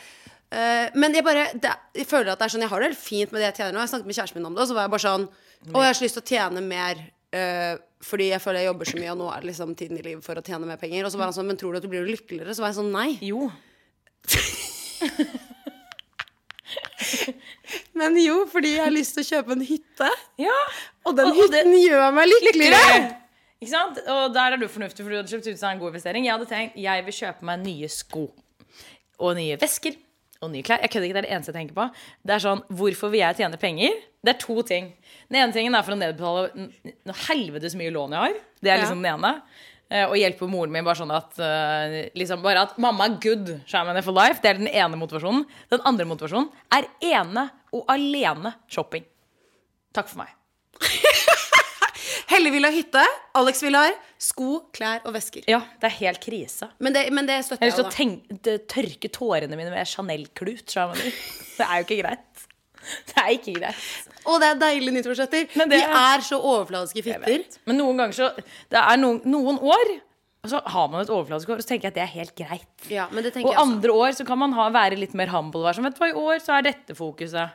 Uh, 0.46 0.86
men 0.94 1.14
jeg 1.16 1.26
bare 1.26 1.48
det, 1.58 1.72
Jeg 1.98 2.06
føler 2.06 2.30
at 2.30 2.38
det 2.38 2.46
er 2.46 2.52
sånn 2.52 2.62
Jeg 2.62 2.70
har 2.70 2.78
det 2.78 2.86
helt 2.92 3.00
fint 3.02 3.32
med 3.34 3.40
det 3.42 3.48
jeg 3.48 3.56
tjener 3.58 3.74
nå. 3.74 3.80
Jeg 3.82 3.90
snakket 3.90 4.06
med 4.06 4.16
kjæresten 4.18 4.38
min 4.38 4.46
om 4.46 4.54
det, 4.54 4.62
og 4.62 4.68
så 4.70 4.76
var 4.76 4.86
jeg 4.86 4.92
bare 4.92 5.02
sånn 5.02 5.24
Å, 5.26 5.80
jeg 5.80 5.88
har 5.88 5.96
så 5.98 6.04
lyst 6.06 6.18
til 6.20 6.22
å 6.22 6.30
tjene 6.30 6.62
mer 6.62 7.00
eh, 7.36 7.74
fordi 8.06 8.26
jeg 8.30 8.40
føler 8.44 8.60
jeg 8.62 8.68
jobber 8.70 8.88
så 8.90 8.98
mye, 9.00 9.12
og 9.14 9.18
nå 9.20 9.26
er 9.32 9.38
det 9.44 9.48
liksom 9.50 9.72
tiden 9.78 9.98
i 10.00 10.04
livet 10.04 10.24
for 10.24 10.38
å 10.40 10.44
tjene 10.46 10.68
mer 10.68 10.80
penger. 10.80 11.06
Og 11.06 11.12
så 11.14 11.18
var 11.20 11.28
han 11.30 11.36
sånn 11.36 11.48
Men 11.48 11.58
tror 11.60 11.72
du 11.72 11.78
at 11.80 11.86
du 11.86 11.90
blir 11.92 12.06
lykkeligere? 12.08 12.52
Så 12.56 12.64
var 12.64 12.72
jeg 12.72 12.80
sånn 12.80 12.92
Nei. 12.94 13.10
Jo. 13.24 13.40
Men 17.96 18.16
jo, 18.20 18.42
fordi 18.50 18.74
jeg 18.76 18.84
har 18.84 18.92
lyst 18.94 19.14
til 19.16 19.24
å 19.24 19.28
kjøpe 19.30 19.54
en 19.56 19.64
hytte. 19.66 20.08
Ja. 20.40 20.56
Og 21.06 21.16
den 21.16 21.26
Og- 21.30 21.38
og 21.38 21.50
det- 21.50 21.64
hytten 21.64 21.78
gjør 21.80 22.12
meg 22.14 22.28
lykkeligere. 22.28 23.16
Ikke 23.60 23.70
sant? 23.70 23.98
Og 24.06 24.34
der 24.34 24.52
er 24.52 24.56
du 24.60 24.68
fornuftig, 24.68 25.02
for 25.04 25.08
du 25.10 25.16
hadde 25.16 25.28
kjøpt 25.32 25.46
ut 25.48 25.58
seg 25.58 25.72
en 25.72 25.78
god 25.80 25.88
investering. 25.94 26.24
Jeg 26.26 26.32
hadde 26.38 26.48
tenkt 26.50 26.76
jeg 26.76 27.04
vil 27.04 27.14
kjøpe 27.14 27.42
meg 27.42 27.58
nye 27.64 27.88
sko. 27.88 28.30
Og 29.18 29.36
nye 29.36 29.56
vesker. 29.56 29.94
Og 30.44 30.50
nye 30.52 30.62
klær. 30.66 30.82
Jeg 30.84 30.90
kødder 30.92 31.06
ikke, 31.08 31.14
det 31.16 31.22
er 31.22 31.26
det 31.28 31.34
eneste 31.36 31.52
jeg 31.52 31.58
tenker 31.60 31.76
på. 31.78 31.86
Det 32.28 32.34
er 32.36 32.42
sånn, 32.44 32.60
Hvorfor 32.76 33.08
vil 33.12 33.22
jeg 33.22 33.38
tjene 33.38 33.56
penger? 33.60 33.94
Det 34.26 34.34
er 34.34 34.40
to 34.42 34.56
ting. 34.68 34.90
Den 35.30 35.38
ene 35.40 35.54
tingen 35.54 35.74
er 35.78 35.86
for 35.86 35.94
å 35.96 36.00
nedbetale 36.00 36.66
noe 37.08 37.16
helvetes 37.28 37.76
mye 37.78 37.92
lån 37.94 38.12
jeg 38.16 38.20
har. 38.26 38.36
Det 38.60 38.72
er 38.74 38.82
liksom 38.82 39.00
den 39.02 39.12
ene. 39.14 39.30
Eh, 39.88 40.04
Og 40.10 40.16
hjelpe 40.18 40.48
moren 40.50 40.72
min 40.74 40.84
bare 40.84 40.98
sånn 40.98 41.12
at 41.14 41.38
eh, 41.38 41.96
liksom 42.18 42.42
bare 42.42 42.66
at 42.66 42.76
mamma 42.82 43.06
er 43.08 43.16
good. 43.22 43.52
Shaman 43.70 44.02
for 44.02 44.12
life. 44.18 44.42
Det 44.42 44.50
er 44.50 44.58
den 44.60 44.68
ene 44.68 44.98
motivasjonen. 44.98 45.46
Den 45.72 45.84
andre 45.88 46.08
motivasjonen 46.10 46.50
er 46.74 46.88
ene 47.14 47.46
og 47.72 47.86
alene 47.94 48.52
shopping. 48.68 49.06
Takk 49.96 50.10
for 50.12 50.24
meg. 50.24 50.34
Helle 52.30 52.50
vil 52.50 52.64
ha 52.66 52.70
hytte. 52.74 53.02
Alex 53.38 53.62
vil 53.62 53.76
ha 53.78 53.84
sko, 54.18 54.62
klær 54.74 55.04
og 55.06 55.14
vesker. 55.14 55.44
Ja, 55.50 55.60
det 55.80 55.90
er 55.90 55.96
helt 56.00 56.20
krise. 56.24 56.68
Men 56.82 56.92
det, 56.96 57.04
men 57.14 57.26
det 57.28 57.40
støtter 57.46 57.66
Jeg 57.68 57.74
jeg. 57.74 57.84
har 57.84 57.90
lyst 57.90 58.42
til 58.42 58.58
å 58.58 58.64
tørke 58.72 59.10
tårene 59.14 59.56
mine 59.60 59.70
med 59.70 59.86
Chanel-klut. 59.86 60.66
Det 60.66 61.66
er 61.66 61.82
jo 61.82 61.86
ikke 61.86 62.00
greit. 62.02 62.46
Det 63.10 63.16
er 63.18 63.30
ikke 63.34 63.52
greit. 63.56 63.86
Og 64.30 64.36
det 64.38 64.46
er 64.52 64.58
deilige 64.60 64.92
nyttårsforsetter. 64.94 65.48
Vi 65.70 65.78
er- 65.82 66.20
så 66.22 66.38
overfladiske 66.38 67.02
fitter. 67.02 67.42
Men 67.66 67.78
noen 67.80 67.98
ganger 67.98 68.14
så 68.14 68.28
Det 68.70 68.78
er 68.78 68.96
noen, 69.00 69.20
noen 69.26 69.58
år 69.58 69.96
og 70.46 70.50
så 70.52 70.60
har 70.70 70.86
man 70.92 71.00
et 71.02 71.08
overfladisk 71.10 71.48
år, 71.50 71.58
og 71.58 71.64
så 71.64 71.66
tenker 71.72 71.88
jeg 71.88 71.90
at 71.90 71.96
det 71.96 72.02
er 72.04 72.12
helt 72.12 72.34
greit. 72.38 72.84
Ja, 72.92 73.08
men 73.10 73.24
det 73.24 73.32
Og 73.34 73.40
jeg 73.40 73.46
også. 73.50 73.62
andre 73.64 73.90
år 73.90 74.12
så 74.14 74.24
kan 74.28 74.38
man 74.38 74.52
ha, 74.54 74.68
være 74.70 74.94
litt 75.00 75.14
mer 75.18 75.26
humble. 75.32 75.64
Sånn, 75.74 75.82
vet 75.88 75.96
du 75.98 76.04
hva, 76.04 76.10
I 76.12 76.20
år 76.22 76.38
så 76.44 76.52
er 76.54 76.62
dette 76.68 76.94
fokuset. 76.94 77.50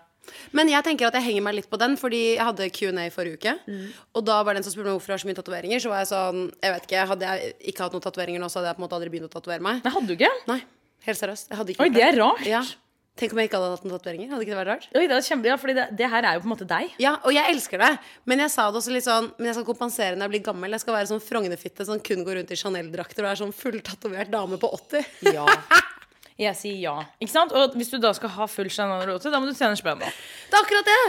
Men 0.55 0.69
jeg 0.71 0.85
tenker 0.85 1.07
at 1.07 1.17
jeg 1.17 1.27
henger 1.29 1.45
meg 1.45 1.57
litt 1.59 1.69
på 1.71 1.79
den, 1.81 1.95
fordi 1.99 2.21
jeg 2.35 2.45
hadde 2.45 2.67
Q&A 2.75 3.07
forrige 3.13 3.39
uke. 3.39 3.55
Mm. 3.65 3.87
Og 4.17 4.25
da 4.27 4.37
var 4.45 4.55
det 4.55 4.61
en 4.61 4.67
som 4.67 4.75
spurte 4.75 4.89
meg 4.89 4.99
hvorfor 4.99 5.13
jeg 5.13 5.17
har 5.17 5.23
så 5.23 5.31
mye 5.31 5.39
tatoveringer. 5.39 5.83
Så 5.83 5.91
var 5.91 6.03
jeg 6.03 6.11
sånn 6.11 6.45
Jeg 6.61 6.75
vet 6.75 6.87
ikke, 6.87 7.07
Hadde 7.11 7.31
jeg 7.31 7.55
ikke 7.71 7.87
hatt 7.87 7.97
noen 7.97 8.05
tatoveringer 8.05 8.43
nå, 8.43 8.51
så 8.51 8.61
hadde 8.61 8.71
jeg 8.71 8.77
på 8.77 8.83
en 8.83 8.87
måte 8.87 8.99
aldri 8.99 9.11
begynt 9.13 9.31
å 9.31 9.33
tatovere 9.33 9.65
meg. 9.65 9.81
Nei, 9.85 9.95
hadde 9.97 10.11
du 10.11 10.15
ikke? 10.15 10.31
Nei, 10.51 10.61
helt 11.07 11.21
seriøst. 11.21 11.51
Jeg 11.51 11.61
hadde 11.61 11.75
ikke 11.75 11.85
Oi, 11.85 11.91
det 11.95 12.07
er 12.07 12.17
rart. 12.21 12.47
Ja. 12.47 12.63
Tenk 13.19 13.33
om 13.35 13.41
jeg 13.41 13.49
ikke 13.49 13.59
hadde 13.59 13.73
hatt 13.75 13.83
noen 13.85 13.93
tatoveringer. 13.97 14.29
Hadde 14.31 14.45
ikke 14.45 14.53
det 14.53 14.59
vært 14.61 14.71
rart? 14.71 14.85
Oi, 14.95 15.03
det 15.03 15.15
er 15.17 15.25
kjempe, 15.25 15.49
ja, 15.51 15.57
fordi 15.59 15.75
det, 15.77 15.87
det 15.99 16.07
her 16.13 16.25
er 16.29 16.37
jo 16.37 16.43
på 16.43 16.47
en 16.47 16.53
måte 16.53 16.67
deg. 16.69 16.93
Ja, 17.03 17.17
og 17.27 17.35
jeg 17.35 17.53
elsker 17.53 17.81
det. 17.83 17.91
Men 18.29 18.43
jeg 18.45 18.53
sa 18.53 18.69
det 18.71 18.79
også 18.79 18.93
litt 18.95 19.05
sånn 19.05 19.27
Men 19.35 19.49
jeg 19.49 19.57
skal 19.57 19.67
kompensere 19.67 20.15
når 20.15 20.25
jeg 20.29 20.33
blir 20.35 20.45
gammel. 20.47 20.77
Jeg 20.77 20.85
skal 20.85 20.95
være 20.95 21.09
sånn 21.11 21.23
Frognerfitte 21.25 21.85
som 21.89 21.99
kun 22.01 22.23
går 22.25 22.39
rundt 22.39 22.53
i 22.55 22.59
Chanel-drakter 22.61 23.27
og 23.27 23.33
er 23.33 23.41
sånn 23.41 23.55
fulltatovert 23.55 24.31
dame 24.31 24.61
på 24.61 24.71
80. 24.79 25.11
Ja. 25.35 25.45
Jeg 26.39 26.55
sier 26.57 26.77
ja. 26.79 26.95
Ikke 27.19 27.33
sant? 27.33 27.51
Og 27.51 27.75
hvis 27.77 27.91
du 27.91 27.97
da 28.01 28.13
skal 28.17 28.29
ha 28.37 28.47
full 28.49 28.69
Chanel 28.71 29.03
Rote, 29.09 29.31
da 29.33 29.39
må 29.41 29.49
du 29.49 29.57
tjene 29.57 29.77
spenn. 29.79 29.99
Det 30.01 30.55
er 30.55 30.61
akkurat 30.63 30.87
det! 30.87 31.03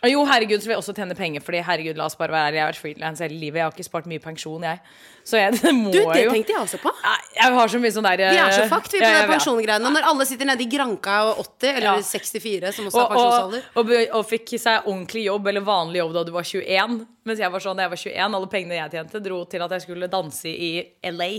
Og 0.00 0.08
jo, 0.08 0.20
herregud, 0.24 0.62
så 0.62 0.68
vil 0.70 0.72
jeg 0.72 0.80
også 0.80 0.92
tjene 0.96 1.14
penger, 1.16 1.42
fordi 1.44 1.58
herregud, 1.60 1.98
la 2.00 2.06
oss 2.08 2.14
bare 2.16 2.32
være 2.32 2.56
jeg 2.56 2.62
har 2.62 2.70
vært 2.70 2.80
frilans 2.80 3.20
hele 3.20 3.36
livet, 3.36 3.58
jeg 3.60 3.66
har 3.66 3.74
ikke 3.74 3.84
spart 3.84 4.06
mye 4.08 4.22
pensjon, 4.24 4.62
jeg. 4.64 4.80
Så 5.28 5.36
jeg 5.36 5.52
det 5.58 5.72
må 5.76 5.90
Du, 5.92 5.98
det 6.08 6.22
jo 6.24 6.30
tenkte 6.32 6.54
jeg 6.54 6.62
også 6.62 6.80
på. 6.80 6.92
Jeg 7.36 7.56
har 7.58 7.72
så 7.74 7.80
mye 7.82 7.92
sånn 7.92 8.08
der 8.08 8.22
Vi 8.22 8.40
er 8.40 8.54
så 8.56 8.64
fucked 8.70 8.94
vi 8.96 9.02
på 9.04 9.10
de 9.12 9.26
pensjongreiene. 9.28 9.92
Når 9.92 10.08
alle 10.08 10.26
sitter 10.30 10.48
nede 10.48 10.64
i 10.64 10.70
Granka 10.72 11.18
og 11.28 11.42
80, 11.44 11.74
eller 11.74 11.88
Ja. 11.90 11.94
64, 12.00 12.72
som 12.78 12.88
også 12.88 12.96
og, 12.96 13.04
er 13.04 13.12
pensjonsalder. 13.12 13.66
og, 13.74 13.92
og, 13.98 14.16
og 14.16 14.28
fikk 14.30 14.54
seg 14.56 14.88
ordentlig 14.88 15.26
jobb 15.26 15.52
eller 15.52 15.68
vanlig 15.68 16.00
jobb 16.00 16.16
da 16.16 16.24
du 16.24 16.32
var 16.38 16.48
21. 16.48 16.96
Mens 17.28 17.44
jeg 17.44 17.52
var 17.52 17.66
sånn 17.66 17.76
da 17.76 17.84
jeg 17.84 17.92
var 17.92 18.04
21, 18.08 18.38
alle 18.40 18.52
pengene 18.56 18.80
jeg 18.80 18.94
tjente, 18.96 19.20
dro 19.28 19.42
til 19.52 19.66
at 19.68 19.76
jeg 19.76 19.84
skulle 19.84 20.08
danse 20.16 20.48
i 20.48 20.72
LA. 21.12 21.34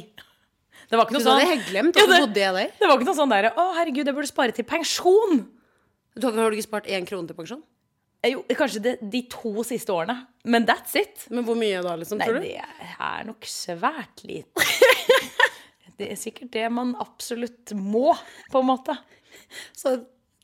Det 0.91 0.99
var 0.99 1.07
ikke 1.07 1.15
noe 1.17 1.23
sånn 1.23 1.41
helt 1.47 1.67
glemt 1.71 1.95
Ja, 1.95 2.03
at 2.03 2.09
det- 2.11 2.21
bodde 2.25 2.41
jeg 2.43 2.53
der. 2.59 2.71
Det 2.79 2.87
var 2.89 2.97
ikke 2.99 3.07
noe 3.07 3.15
sånn 3.21 3.31
der 3.31 3.49
Å, 3.55 3.65
herregud, 3.79 4.05
jeg 4.11 4.15
burde 4.17 4.27
spare 4.31 4.51
til 4.57 4.65
pensjon. 4.67 5.45
Du 6.19 6.27
har, 6.27 6.35
har 6.35 6.51
du 6.51 6.57
ikke 6.57 6.67
spart 6.67 6.89
én 6.91 7.07
krone 7.07 7.27
til 7.31 7.37
pensjon? 7.37 7.61
Eh, 8.23 8.33
Jo, 8.35 8.43
kanskje 8.53 8.81
de, 8.83 8.97
de 9.01 9.21
to 9.31 9.63
siste 9.65 9.89
årene. 9.95 10.27
Men 10.45 10.65
that's 10.67 10.93
it. 10.99 11.23
Men 11.31 11.45
hvor 11.47 11.55
mye 11.57 11.79
da, 11.81 11.95
liksom, 11.97 12.19
Nei, 12.19 12.27
tror 12.27 12.41
du? 12.41 12.41
det 12.45 12.59
er 12.99 13.23
nok 13.25 13.47
svært 13.49 14.25
lite. 14.27 14.67
Det 16.01 16.07
er 16.11 16.17
sikkert 16.17 16.49
det 16.55 16.63
man 16.73 16.95
absolutt 16.99 17.73
må, 17.77 18.15
på 18.51 18.61
en 18.63 18.65
måte. 18.71 18.95
Så 19.77 19.91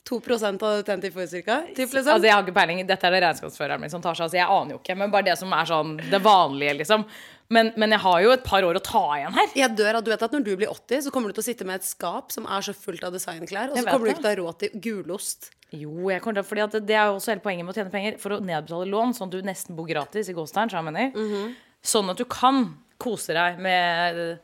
2 0.08 0.18
av 0.18 0.58
det 0.58 1.10
du 1.10 1.10
ca. 1.12 1.56
Altså, 1.68 2.24
jeg 2.24 2.32
har 2.32 2.44
ikke 2.44 2.56
peiling. 2.56 2.80
Dette 2.88 3.08
er 3.08 3.14
det 3.14 3.24
regnskapsføreren 3.26 3.82
min 3.82 3.92
som 3.92 4.04
tar 4.04 4.16
seg 4.16 4.24
av, 4.24 4.28
altså, 4.28 4.38
jeg 4.40 4.48
aner 4.54 4.76
jo 4.76 4.78
ikke. 4.80 4.96
Men 4.96 5.12
bare 5.12 5.28
det 5.28 5.36
som 5.40 5.52
er 5.52 5.68
sånn 5.68 5.98
det 6.08 6.22
vanlige, 6.24 6.78
liksom. 6.80 7.04
Men, 7.52 7.70
men 7.80 7.94
jeg 7.96 8.02
har 8.04 8.22
jo 8.24 8.32
et 8.34 8.42
par 8.44 8.64
år 8.64 8.76
å 8.76 8.82
ta 8.84 9.04
igjen 9.16 9.36
her. 9.36 9.52
Jeg 9.56 9.76
dør 9.76 9.98
av, 9.98 10.02
du 10.04 10.10
vet 10.12 10.24
at 10.26 10.34
Når 10.36 10.42
du 10.44 10.50
blir 10.60 10.72
80, 10.72 11.06
så 11.06 11.12
kommer 11.12 11.30
du 11.30 11.38
til 11.38 11.44
å 11.44 11.46
sitte 11.46 11.68
med 11.68 11.80
et 11.80 11.86
skap 11.88 12.34
som 12.34 12.48
er 12.48 12.66
så 12.66 12.74
fullt 12.76 13.06
av 13.08 13.14
designklær, 13.16 13.72
og 13.72 13.78
så 13.78 13.86
kommer 13.88 14.08
du 14.08 14.12
ikke 14.12 14.24
til 14.24 14.28
å 14.28 14.34
ha 14.34 14.40
råd 14.42 14.60
til 14.64 14.82
gulost. 14.84 15.48
Jo, 15.76 16.08
jeg 16.08 16.24
kommer 16.24 16.40
til, 16.40 16.48
fordi 16.48 16.64
at 16.64 16.76
det 16.88 16.96
er 16.96 17.08
jo 17.10 17.16
også 17.18 17.34
hele 17.34 17.44
poenget 17.44 17.66
med 17.66 17.74
å 17.74 17.78
tjene 17.78 17.92
penger. 17.92 18.20
For 18.20 18.36
å 18.36 18.40
nedbetale 18.40 18.88
lån, 18.88 19.16
sånn 19.16 19.32
at 19.32 19.36
du 19.36 19.48
nesten 19.48 19.76
bor 19.76 19.88
gratis 19.88 20.28
i 20.32 20.36
Gåstein, 20.36 20.72
mener. 20.84 21.12
Mhm. 21.16 21.56
Sånn 21.84 22.08
at 22.12 22.20
du 22.20 22.24
kan 22.28 22.76
kose 23.00 23.36
deg 23.36 23.60
med 23.62 24.38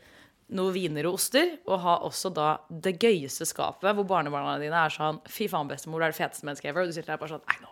noen 0.54 0.74
viner 0.74 1.06
og 1.10 1.18
oster, 1.18 1.56
og 1.66 1.80
ha 1.82 1.98
også 2.06 2.30
da 2.34 2.48
det 2.70 2.96
gøyeste 3.02 3.46
skapet, 3.48 3.90
hvor 3.98 4.06
barnebarna 4.06 4.56
dine 4.62 4.78
er 4.86 4.92
sånn 4.94 5.18
Fy 5.28 5.48
faen, 5.50 5.68
bestemor, 5.70 5.98
du 6.00 6.06
er 6.08 6.14
det 6.14 6.18
feteste 6.20 6.46
mennesket 6.46 6.70
ever. 6.70 6.84
Og 6.86 6.92
du 6.92 6.96
sitter 6.96 7.14
der 7.16 7.22
bare 7.22 7.34
sånn 7.36 7.48
I 7.50 7.58
know. 7.60 7.70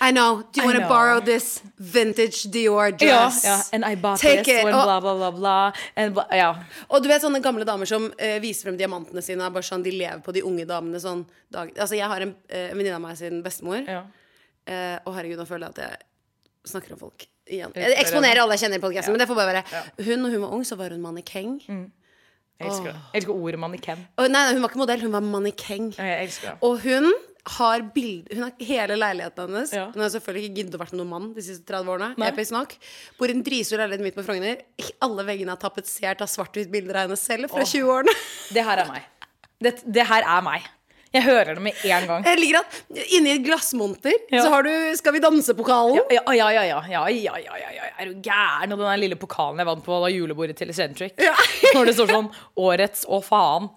I 0.00 0.12
know. 0.14 0.42
Do 0.52 0.60
you 0.60 0.66
want 0.68 0.78
to 0.78 0.86
borrow 0.86 1.18
this 1.18 1.60
vintage 1.78 2.44
Dior 2.54 2.92
dress? 2.96 3.40
ja. 3.44 3.56
And 3.72 3.84
I 3.84 3.96
bought 3.96 4.20
Take 4.22 4.44
this, 4.44 4.60
it. 4.60 4.64
and 4.64 4.74
Og- 4.76 4.84
bla, 4.86 5.00
bla, 5.00 5.14
bla, 5.18 5.30
bla. 5.34 5.72
And 5.96 6.20
ja. 6.32 6.52
Og 6.88 7.02
du 7.02 7.08
vet 7.10 7.24
sånne 7.24 7.40
gamle 7.42 7.66
damer 7.66 7.88
som 7.90 8.06
uh, 8.12 8.36
viser 8.40 8.68
frem 8.68 8.76
diamantene 8.78 9.22
sine. 9.26 9.48
Bare 9.50 9.66
sånn, 9.66 9.82
De 9.82 9.90
lever 9.90 10.22
på 10.22 10.32
de 10.36 10.44
unge 10.46 10.64
damene 10.70 11.00
sånn 11.02 11.24
dag 11.50 11.72
Altså 11.74 11.98
Jeg 11.98 12.06
har 12.12 12.20
en 12.22 12.32
uh, 12.36 12.68
venninne 12.76 12.94
av 12.94 13.02
meg 13.02 13.16
sin 13.18 13.42
bestemor. 13.42 13.82
ja. 13.88 14.04
Uh, 14.66 14.98
og 15.06 15.12
herregud, 15.14 15.38
nå 15.38 15.44
føler 15.46 15.68
jeg 15.68 15.76
at 15.76 15.82
jeg 15.84 16.70
snakker 16.72 16.94
om 16.96 16.98
folk 16.98 17.26
igjen. 17.46 17.70
Jeg 17.78 17.98
eksponerer 18.02 18.40
alle 18.42 18.56
jeg 18.56 18.64
kjenner 18.64 18.80
i 18.80 18.82
podcasten, 18.82 19.14
men 19.14 19.20
det 19.22 19.28
får 19.30 19.36
bare 19.38 19.52
være. 19.52 19.82
Hun, 20.02 20.22
når 20.24 20.32
hun 20.34 20.40
var 20.42 20.54
ung, 20.56 20.64
så 20.66 20.74
var 20.80 20.90
hun 20.90 21.02
mannikeng. 21.04 21.52
Jeg 22.56 22.70
elsker 22.70 22.92
oh. 22.92 23.00
Jeg 23.12 23.20
elsker 23.20 23.36
ordet 23.36 23.60
manniken. 23.60 24.04
Oh, 24.16 24.26
Nei, 24.26 24.42
nei, 24.42 24.52
hun 24.56 24.62
var 24.64 24.72
ikke 24.72 24.80
modell, 24.80 25.02
hun 25.04 25.16
var 25.16 25.24
det. 25.46 26.52
Og 26.64 26.78
hun 26.84 27.10
har 27.56 27.82
bild 27.94 28.30
Hun 28.32 28.42
har 28.42 28.64
hele 28.66 28.96
leiligheten 28.98 29.46
hennes. 29.46 29.74
Ja. 29.76 29.84
Hun 29.94 30.02
har 30.02 30.10
selvfølgelig 30.14 30.48
ikke 30.48 30.56
giddet 30.60 30.78
å 30.78 30.80
vært 30.82 30.96
noen 30.98 31.10
mann 31.12 31.28
de 31.36 31.44
siste 31.46 31.66
30 31.68 31.92
årene. 31.94 32.08
Nei. 32.18 32.30
Episk 32.32 32.54
nok. 32.56 32.74
Bor 33.20 33.30
i 33.30 33.36
en 33.36 33.44
dritstor 33.46 33.82
leilighet 33.82 34.06
midt 34.08 34.16
på 34.18 34.24
Frogner. 34.26 34.64
Alle 35.06 35.26
veggene 35.28 35.54
er 35.54 35.60
tapetsert 35.62 36.24
av 36.24 36.32
svart-hvitt 36.32 36.72
bilder 36.72 37.02
av 37.02 37.06
henne 37.06 37.20
selv 37.20 37.52
fra 37.52 37.62
20-årene. 37.62 38.16
Det 38.56 38.64
her 38.66 38.82
er 38.82 38.90
meg. 38.90 39.06
Det, 39.62 39.76
det 39.86 40.08
her 40.08 40.26
er 40.26 40.42
meg. 40.48 40.66
Jeg 41.14 41.22
hører 41.24 41.54
det 41.54 41.62
med 41.62 41.84
en 41.86 42.06
gang. 42.10 42.24
Jeg 42.26 42.40
liker 42.40 42.58
at 42.60 43.12
Inni 43.14 43.36
et 43.36 43.44
glassmonter 43.46 44.14
ja. 44.32 44.42
så 44.42 44.50
har 44.52 44.66
du 44.66 44.72
Skal 44.98 45.14
vi 45.14 45.22
danse-pokalen. 45.22 46.00
Ja 46.12 46.24
ja 46.34 46.48
ja, 46.52 46.64
ja 46.66 46.80
ja 46.90 47.04
ja, 47.08 47.46
ja, 47.46 47.86
Er 47.98 48.10
du 48.10 48.18
gæren? 48.20 48.72
Og 48.72 48.80
den 48.80 48.88
der 48.88 49.00
lille 49.00 49.18
pokalen 49.20 49.62
jeg 49.62 49.68
vant 49.68 49.84
på 49.86 50.00
da 50.02 50.10
julebordet 50.12 50.58
til 50.58 50.72
Eccentric. 50.72 51.14
Når 51.76 51.90
det 51.90 51.96
står 51.96 52.12
sånn 52.12 52.28
'Årets 52.56 53.06
å 53.08 53.22
faen'. 53.24 53.70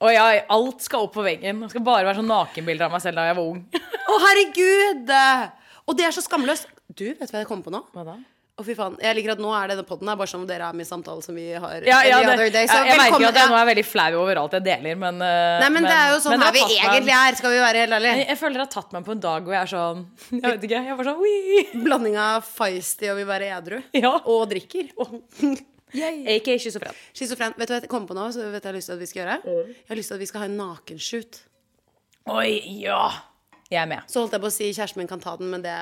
Og 0.00 0.12
jeg, 0.14 0.44
alt 0.48 0.80
skal 0.80 1.04
opp 1.04 1.12
på 1.12 1.24
veggen. 1.24 1.60
Det 1.66 1.74
skal 1.74 1.84
bare 1.84 2.06
være 2.08 2.22
sånn 2.22 2.30
nakenbilder 2.32 2.88
av 2.88 2.94
meg 2.94 3.02
selv 3.04 3.20
da 3.20 3.26
jeg 3.28 3.36
var 3.36 3.50
ung. 3.52 3.58
Å, 3.76 4.20
herregud! 4.24 5.12
Og 5.84 5.98
det 5.98 6.06
er 6.08 6.14
så 6.16 6.24
skamløst. 6.24 6.70
Du, 6.88 7.04
vet 7.12 7.20
du 7.20 7.34
hva 7.34 7.42
jeg 7.42 7.50
kom 7.50 7.60
på 7.62 7.72
nå? 7.74 7.82
Hva 7.92 8.06
da? 8.08 8.16
Å, 8.60 8.64
fy 8.66 8.74
faen. 8.76 8.96
Jeg 9.00 9.16
liker 9.16 9.32
at 9.32 9.40
nå 9.40 9.50
er 9.56 9.70
denne 9.72 9.86
podden 9.88 10.08
her 10.10 10.16
bare 10.20 10.28
som 10.28 10.42
om 10.42 10.48
dere 10.48 10.66
er 10.68 10.76
med 10.76 10.84
i 10.84 10.88
samtalen 10.88 11.22
som 11.24 11.36
vi 11.36 11.46
har 11.54 11.86
Ja, 11.88 12.02
ja, 12.04 12.18
det, 12.26 12.50
day. 12.52 12.66
Så 12.68 12.76
jeg 12.84 12.98
merker 12.98 13.24
at 13.30 13.38
jeg 13.40 13.48
nå 13.48 13.56
ja. 13.56 13.60
er 13.62 13.68
veldig 13.70 13.84
flau 13.88 14.08
over 14.20 14.40
alt 14.42 14.56
jeg 14.58 14.66
deler, 14.66 14.98
men 15.00 15.22
eh, 15.24 15.60
Nei, 15.62 15.70
men, 15.72 15.86
det 15.88 15.94
er 15.96 16.12
jo 16.12 16.18
sånn 16.20 16.34
men 16.34 16.44
her 16.44 16.52
vi 16.58 16.64
egentlig 16.76 17.14
er, 17.16 17.38
skal 17.38 17.54
vi 17.54 17.62
være 17.62 17.84
helt 17.84 17.96
ærlige. 17.96 18.18
Jeg, 18.18 18.26
jeg 18.34 18.40
føler 18.42 18.60
det 18.60 18.64
har 18.66 18.72
tatt 18.74 18.92
meg 18.96 19.06
på 19.06 19.14
en 19.16 19.22
dag 19.24 19.46
hvor 19.48 19.56
jeg 19.56 19.62
er 19.62 19.72
sånn 19.72 20.02
Jeg 20.34 20.44
vet 20.44 20.66
ikke. 20.68 20.82
Jeg 20.82 20.92
er 20.92 20.98
bare 20.98 21.08
sånn 21.08 21.22
«Wii». 21.24 21.84
Blanding 21.86 22.18
av 22.20 22.44
feisty 22.44 23.08
og 23.12 23.20
vil 23.22 23.28
være 23.30 23.48
edru. 23.56 23.80
Ja. 23.96 24.12
Og 24.20 24.44
drikker. 24.50 24.92
Aka 25.00 26.58
schizofren. 26.66 27.00
Schizofren. 27.16 27.56
Vet 27.56 27.70
du 27.70 27.76
hva 27.76 27.80
jeg 27.80 27.92
kom 27.96 28.10
på 28.10 28.18
nå? 28.18 28.28
Så 28.34 28.44
vet 28.44 28.60
du 28.60 28.68
jeg 28.68 28.74
har 28.74 28.78
lyst 28.82 28.92
til 28.92 28.98
at 28.98 29.00
vi 29.00 29.08
skal 29.08 29.22
gjøre? 29.22 29.40
Jeg 29.46 29.88
har 29.94 30.02
lyst 30.02 30.12
til 30.12 30.20
at 30.20 30.24
vi 30.26 30.30
skal 30.34 30.44
ha 30.44 30.50
en 30.50 30.60
nakenshoot. 30.60 31.40
Oi, 32.36 32.52
ja. 32.82 33.06
Jeg 33.70 33.80
er 33.84 33.88
med. 33.88 34.04
Så 34.10 34.20
holdt 34.20 34.36
jeg 34.36 34.42
på 34.42 34.50
å 34.50 34.52
si 34.52 34.68
kjæresten 34.74 35.00
min 35.00 35.08
kan 35.08 35.22
ta 35.22 35.36
den, 35.40 35.48
men 35.54 35.64
det 35.64 35.78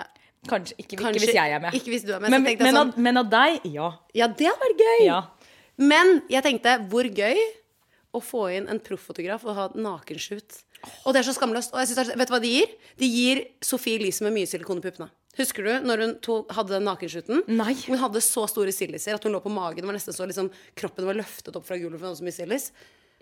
Kanskje 0.49 0.75
ikke, 0.79 0.97
ikke 0.97 1.03
Kanskje- 1.05 1.23
hvis 1.27 1.35
jeg 1.37 1.53
er 1.57 1.61
med. 1.61 1.73
ikke 1.79 1.93
hvis 1.95 2.05
du 2.07 2.13
er 2.15 2.21
med, 2.25 2.31
Men, 2.31 2.43
men, 2.43 2.59
sånn- 2.59 2.81
av, 2.81 2.99
men 2.99 3.17
av 3.23 3.29
deg, 3.31 3.61
ja. 3.65 3.91
Ja, 4.15 4.27
det 4.29 4.47
hadde 4.49 4.61
vært 4.65 4.83
gøy! 4.85 5.05
ja. 5.07 5.21
Men 5.79 6.23
jeg 6.29 6.43
tenkte, 6.43 6.89
hvor 6.91 7.05
gøy 7.07 7.39
å 8.15 8.21
få 8.25 8.49
inn 8.57 8.67
en 8.73 8.81
profffotograf 8.81 9.45
og 9.47 9.55
ha 9.55 9.69
nakenshoot. 9.77 10.63
Og 11.07 11.13
det 11.15 11.21
er 11.21 11.27
så 11.31 11.35
skamløst. 11.37 11.73
Og 11.75 11.79
jeg 11.83 11.89
synes 11.93 12.11
vet 12.17 12.29
du 12.29 12.33
hva 12.35 12.41
de 12.43 12.51
gir? 12.51 12.67
De 12.99 13.07
gir 13.07 13.45
Sophie 13.63 13.99
Elise 13.99 14.23
med 14.27 14.33
mye 14.35 14.47
silikon 14.49 14.79
i 14.79 14.85
puppene. 14.85 15.09
Husker 15.39 15.63
du 15.63 15.87
når 15.87 16.01
hun 16.03 16.13
to, 16.25 16.41
hadde 16.51 16.73
den 16.75 16.85
nakenshooten? 16.89 17.45
Nei. 17.47 17.75
Hun 17.87 17.99
hadde 18.01 18.19
så 18.25 18.49
store 18.51 18.73
silliser 18.75 19.15
at 19.15 19.23
hun 19.23 19.33
lå 19.37 19.41
på 19.45 19.51
magen. 19.55 19.83
Det 19.85 19.87
var 19.87 19.95
nesten 19.95 20.15
så 20.17 20.27
liksom, 20.27 20.51
Kroppen 20.75 21.07
var 21.07 21.15
løftet 21.15 21.55
opp 21.55 21.67
fra 21.69 21.77
gulvet 21.79 21.99
for 22.01 22.07
hun 22.09 22.15
hadde 22.15 22.23
så 22.23 22.27
mye 22.27 22.39
sillis. 22.39 22.71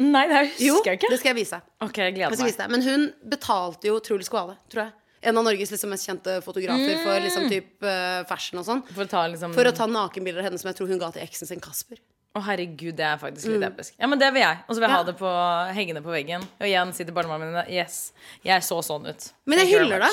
Nei, 0.01 0.27
det 0.29 0.41
Jo, 0.61 0.75
husker 0.77 0.93
jeg 0.93 1.01
ikke. 1.01 1.11
det 1.13 1.19
skal 1.21 1.31
jeg 1.35 1.39
vise. 1.45 1.61
Ok, 1.81 1.97
jeg 2.01 2.15
gleder 2.17 2.31
Jeg 2.31 2.39
skal 2.39 2.49
vise 2.51 2.63
deg. 2.63 2.71
Men 2.71 2.83
hun 2.89 3.13
betalte 3.29 3.85
jo 3.91 3.99
Truls 4.01 4.29
Kvale, 4.33 4.57
tror 4.73 4.85
jeg. 4.87 4.93
En 5.27 5.37
av 5.39 5.45
Norges 5.47 5.73
liksom, 5.75 5.91
mest 5.91 6.07
kjente 6.09 6.39
fotografer 6.47 7.01
for 7.03 7.21
liksom, 7.25 7.49
typ, 7.51 7.83
eh, 7.83 8.23
fashion 8.31 8.61
og 8.63 8.67
sånn. 8.69 8.85
For 8.95 9.05
å 9.05 9.11
ta 9.11 9.27
liksom 9.33 9.55
For 9.57 9.67
å 9.69 9.75
ta 9.75 9.87
nakenbilder 9.91 10.45
av 10.45 10.51
henne 10.53 10.59
som 10.63 10.71
jeg 10.71 10.79
tror 10.79 10.89
hun 10.93 11.01
ga 11.03 11.11
til 11.15 11.23
eksen 11.27 11.51
sin 11.51 11.61
Kasper. 11.61 11.99
Å, 12.37 12.41
herregud, 12.45 12.93
det 12.99 13.01
er 13.09 13.17
faktisk 13.17 13.49
litt 13.49 13.63
episk. 13.65 13.95
Ja, 13.97 14.05
men 14.13 14.19
det 14.21 14.29
vil 14.35 14.43
jeg. 14.43 14.59
Og 14.69 14.77
så 14.77 14.81
vil 14.83 14.85
jeg 14.85 14.91
Mm. 14.91 14.97
Ja. 14.97 14.99
ha 15.01 15.05
det 15.09 15.15
på, 15.17 15.31
hengende 15.73 16.03
på 16.05 16.13
veggen. 16.13 16.43
Og 16.61 16.67
igjen 16.69 16.93
sitter 16.93 17.15
barnebarna 17.17 17.47
mine 17.49 17.63
Yes, 17.73 18.13
jeg 18.45 18.61
så 18.61 18.77
sånn 18.85 19.09
ut. 19.09 19.33
Men 19.47 19.59
jeg 19.61 19.69
hyller 19.73 20.01
det. 20.05 20.13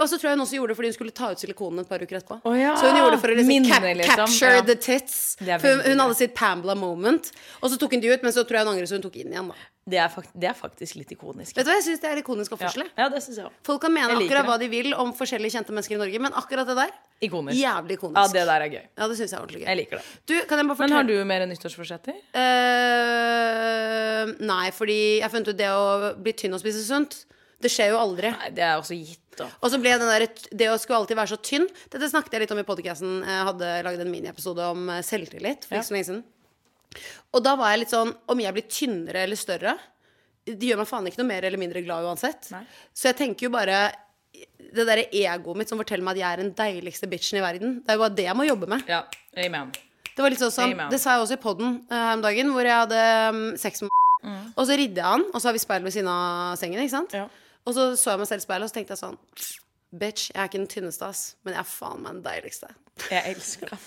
og 0.00 0.08
så 0.10 0.18
tror 0.18 0.30
jeg 0.30 0.36
hun 0.36 0.42
også 0.44 0.56
gjorde 0.58 0.68
det 0.74 0.76
fordi 0.80 0.88
hun 0.90 0.96
skulle 0.98 1.14
ta 1.14 1.30
ut 1.30 1.38
silikonen 1.38 1.78
et 1.84 1.88
par 1.88 2.00
uker 2.02 2.18
etterpå. 2.18 2.40
Oh, 2.44 2.54
ja, 2.58 2.74
Så 2.74 2.90
hun 2.90 2.96
gjorde 2.98 3.12
det 3.14 3.20
for 3.22 3.28
å 3.28 3.36
liksom, 3.38 3.46
minne, 3.46 3.68
cap 3.70 3.82
liksom. 3.84 4.16
capture 4.26 4.54
Ja. 4.56 4.62
the 4.62 4.74
tits. 4.74 5.36
For 5.38 5.68
hun, 5.68 5.80
hun 5.94 5.98
hadde 6.02 6.16
sitt 6.16 6.34
Pamela 6.34 6.74
moment. 6.74 7.30
Og 7.62 7.70
så 7.70 7.78
tok 7.78 7.92
hun 7.92 8.00
de 8.00 8.08
ut, 8.12 8.22
men 8.24 8.32
så 8.32 8.42
tror 8.42 8.58
jeg 8.58 8.66
hun 8.66 8.74
angrer, 8.74 8.86
så 8.90 8.98
hun 8.98 9.02
tok 9.06 9.16
inn 9.16 9.30
igjen. 9.30 9.46
da 9.48 9.54
Det 9.84 9.98
er, 10.00 10.08
fakt 10.08 10.30
det 10.32 10.48
er 10.48 10.54
faktisk 10.56 10.96
litt 10.96 11.10
ikonisk. 11.12 11.58
Vet 11.58 11.66
du 11.66 11.68
hva, 11.68 11.74
Jeg 11.76 11.84
syns 11.84 12.00
det 12.00 12.08
er 12.08 12.16
ikonisk 12.22 12.54
og 12.56 12.62
Ja, 12.64 12.70
ja 13.02 13.08
det 13.12 13.18
synes 13.20 13.36
jeg 13.36 13.44
også. 13.50 13.58
Folk 13.68 13.82
kan 13.84 13.92
mene 13.92 14.14
akkurat 14.16 14.40
det. 14.40 14.48
hva 14.48 14.54
de 14.62 14.68
vil 14.72 14.94
om 14.96 15.10
forskjellige 15.12 15.52
kjente 15.58 15.74
mennesker 15.76 15.98
i 15.98 16.00
Norge, 16.00 16.18
men 16.24 16.32
akkurat 16.40 16.64
det 16.70 16.76
der 16.78 16.94
Ikonisk. 17.20 17.58
jævlig 17.60 17.98
ikonisk. 17.98 18.16
Ja, 18.16 18.24
det 18.32 18.46
der 18.48 18.64
er 18.64 18.70
gøy. 18.72 18.84
Ja, 18.96 19.08
det 19.08 19.16
synes 19.18 19.30
jeg 19.30 19.36
er 19.36 19.42
ordentlig 19.42 19.60
gøy. 19.60 19.68
Jeg 19.68 19.76
liker 19.82 20.00
det. 20.00 20.06
Du, 20.24 20.34
kan 20.48 20.56
jeg 20.62 20.66
Men 20.78 20.96
har 20.96 21.04
du 21.04 21.12
mer 21.28 21.44
nyttårsforsetter? 21.50 22.16
Uh, 22.32 23.44
Nei, 24.40 24.70
fordi 24.72 24.98
jeg 25.20 25.30
funnet 25.32 25.52
ut 25.52 25.58
det 25.60 25.68
å 25.68 26.14
bli 26.16 26.32
tynn 26.32 26.56
og 26.56 26.60
spise 26.64 26.80
sunt, 26.86 27.26
det 27.60 27.68
skjer 27.72 27.92
jo 27.92 28.00
aldri. 28.00 28.32
Nei, 28.34 28.50
det 28.56 28.64
er 28.64 28.80
også 28.80 28.96
gitt. 28.96 29.20
Og 29.60 29.68
så 29.72 29.80
ble 29.82 29.90
den 29.98 30.06
der, 30.08 30.24
det 30.54 30.68
å 30.70 30.76
skulle 30.78 31.00
alltid 31.02 31.16
være 31.18 31.32
så 31.32 31.36
tynn 31.42 31.64
Dette 31.90 32.06
snakket 32.06 32.36
jeg 32.36 32.44
litt 32.44 32.52
om 32.54 32.60
i 32.60 32.64
podcasten 32.68 33.16
Jeg 33.26 33.46
hadde 33.48 33.70
laget 33.82 34.04
en 34.04 34.12
miniepisode 34.12 34.62
om 34.70 34.84
eh, 34.94 35.00
selvtillit 35.02 35.66
For 35.66 35.74
ikke 35.74 35.88
så 35.88 35.94
lenge 35.96 36.06
siden 36.06 36.20
Og 37.34 37.42
da 37.44 37.54
var 37.58 37.72
jeg 37.72 37.84
litt 37.84 37.94
sånn 37.94 38.12
Om 38.30 38.40
jeg 38.44 38.56
blir 38.56 38.66
tynnere 38.70 39.24
eller 39.26 39.38
større 39.40 39.74
Det 40.46 40.68
gjør 40.68 40.82
meg 40.82 40.90
faen 40.90 41.08
ikke 41.10 41.22
noe 41.22 41.30
mer 41.30 41.46
eller 41.48 41.60
mindre 41.60 41.82
glad 41.86 42.06
uansett 42.08 42.50
Nei. 42.54 42.62
Så 42.94 43.10
jeg 43.10 43.18
tenker 43.22 43.48
jo 43.48 43.54
bare 43.54 43.80
Det 44.58 44.86
der 44.86 45.04
egoet 45.06 45.60
mitt 45.60 45.72
som 45.72 45.80
forteller 45.80 46.06
meg 46.06 46.18
at 46.18 46.22
jeg 46.22 46.30
er 46.30 46.44
den 46.44 46.54
deiligste 46.58 47.10
bitchen 47.10 47.40
i 47.40 47.44
verden 47.44 47.80
Det 47.82 47.94
er 47.94 47.98
jo 47.98 48.04
bare 48.06 48.18
det 48.20 48.28
jeg 48.28 48.38
må 48.38 48.48
jobbe 48.48 48.70
med 48.74 48.90
Ja, 48.90 49.04
amen. 49.46 49.74
Det 50.14 50.22
var 50.22 50.30
litt 50.30 50.38
sånn 50.38 50.52
som. 50.54 50.72
Det 50.92 51.00
sa 51.02 51.16
jeg 51.16 51.24
også 51.24 51.34
i 51.34 51.42
podden 51.42 51.72
eh, 51.90 51.98
her 51.98 52.12
om 52.14 52.22
dagen 52.22 52.52
Hvor 52.54 52.68
jeg 52.68 52.82
hadde 52.84 53.00
um, 53.34 53.42
sex 53.58 53.82
med 53.82 54.00
Og 54.58 54.68
så 54.68 54.78
ridde 54.78 55.00
jeg 55.02 55.10
han 55.16 55.26
Og 55.32 55.40
så 55.40 55.50
har 55.50 55.56
vi 55.56 55.62
speil 55.64 55.86
ved 55.86 55.96
siden 55.96 56.10
av 56.12 56.54
sengen, 56.60 56.80
ikke 56.84 56.94
sant? 56.94 57.16
Ja. 57.18 57.26
Og 57.64 57.74
så 57.76 57.90
så 57.96 58.12
jeg 58.12 58.20
meg 58.20 58.28
selv 58.28 58.42
i 58.42 58.44
speilet, 58.44 58.66
og 58.66 58.70
så 58.70 58.76
tenkte 58.78 58.94
jeg 58.94 59.00
sånn 59.00 59.18
Bitch, 59.94 60.30
jeg 60.32 60.40
er 60.42 60.48
ikke 60.48 60.58
den 60.58 60.70
tynneste, 60.70 61.06
ass, 61.06 61.20
men 61.46 61.54
jeg 61.54 61.62
er 61.62 61.68
faen 61.70 62.00
meg 62.02 62.16
den 62.16 62.24
deiligste. 62.24 62.70
Jeg 63.12 63.30
elsker 63.30 63.70
det. 63.70 63.78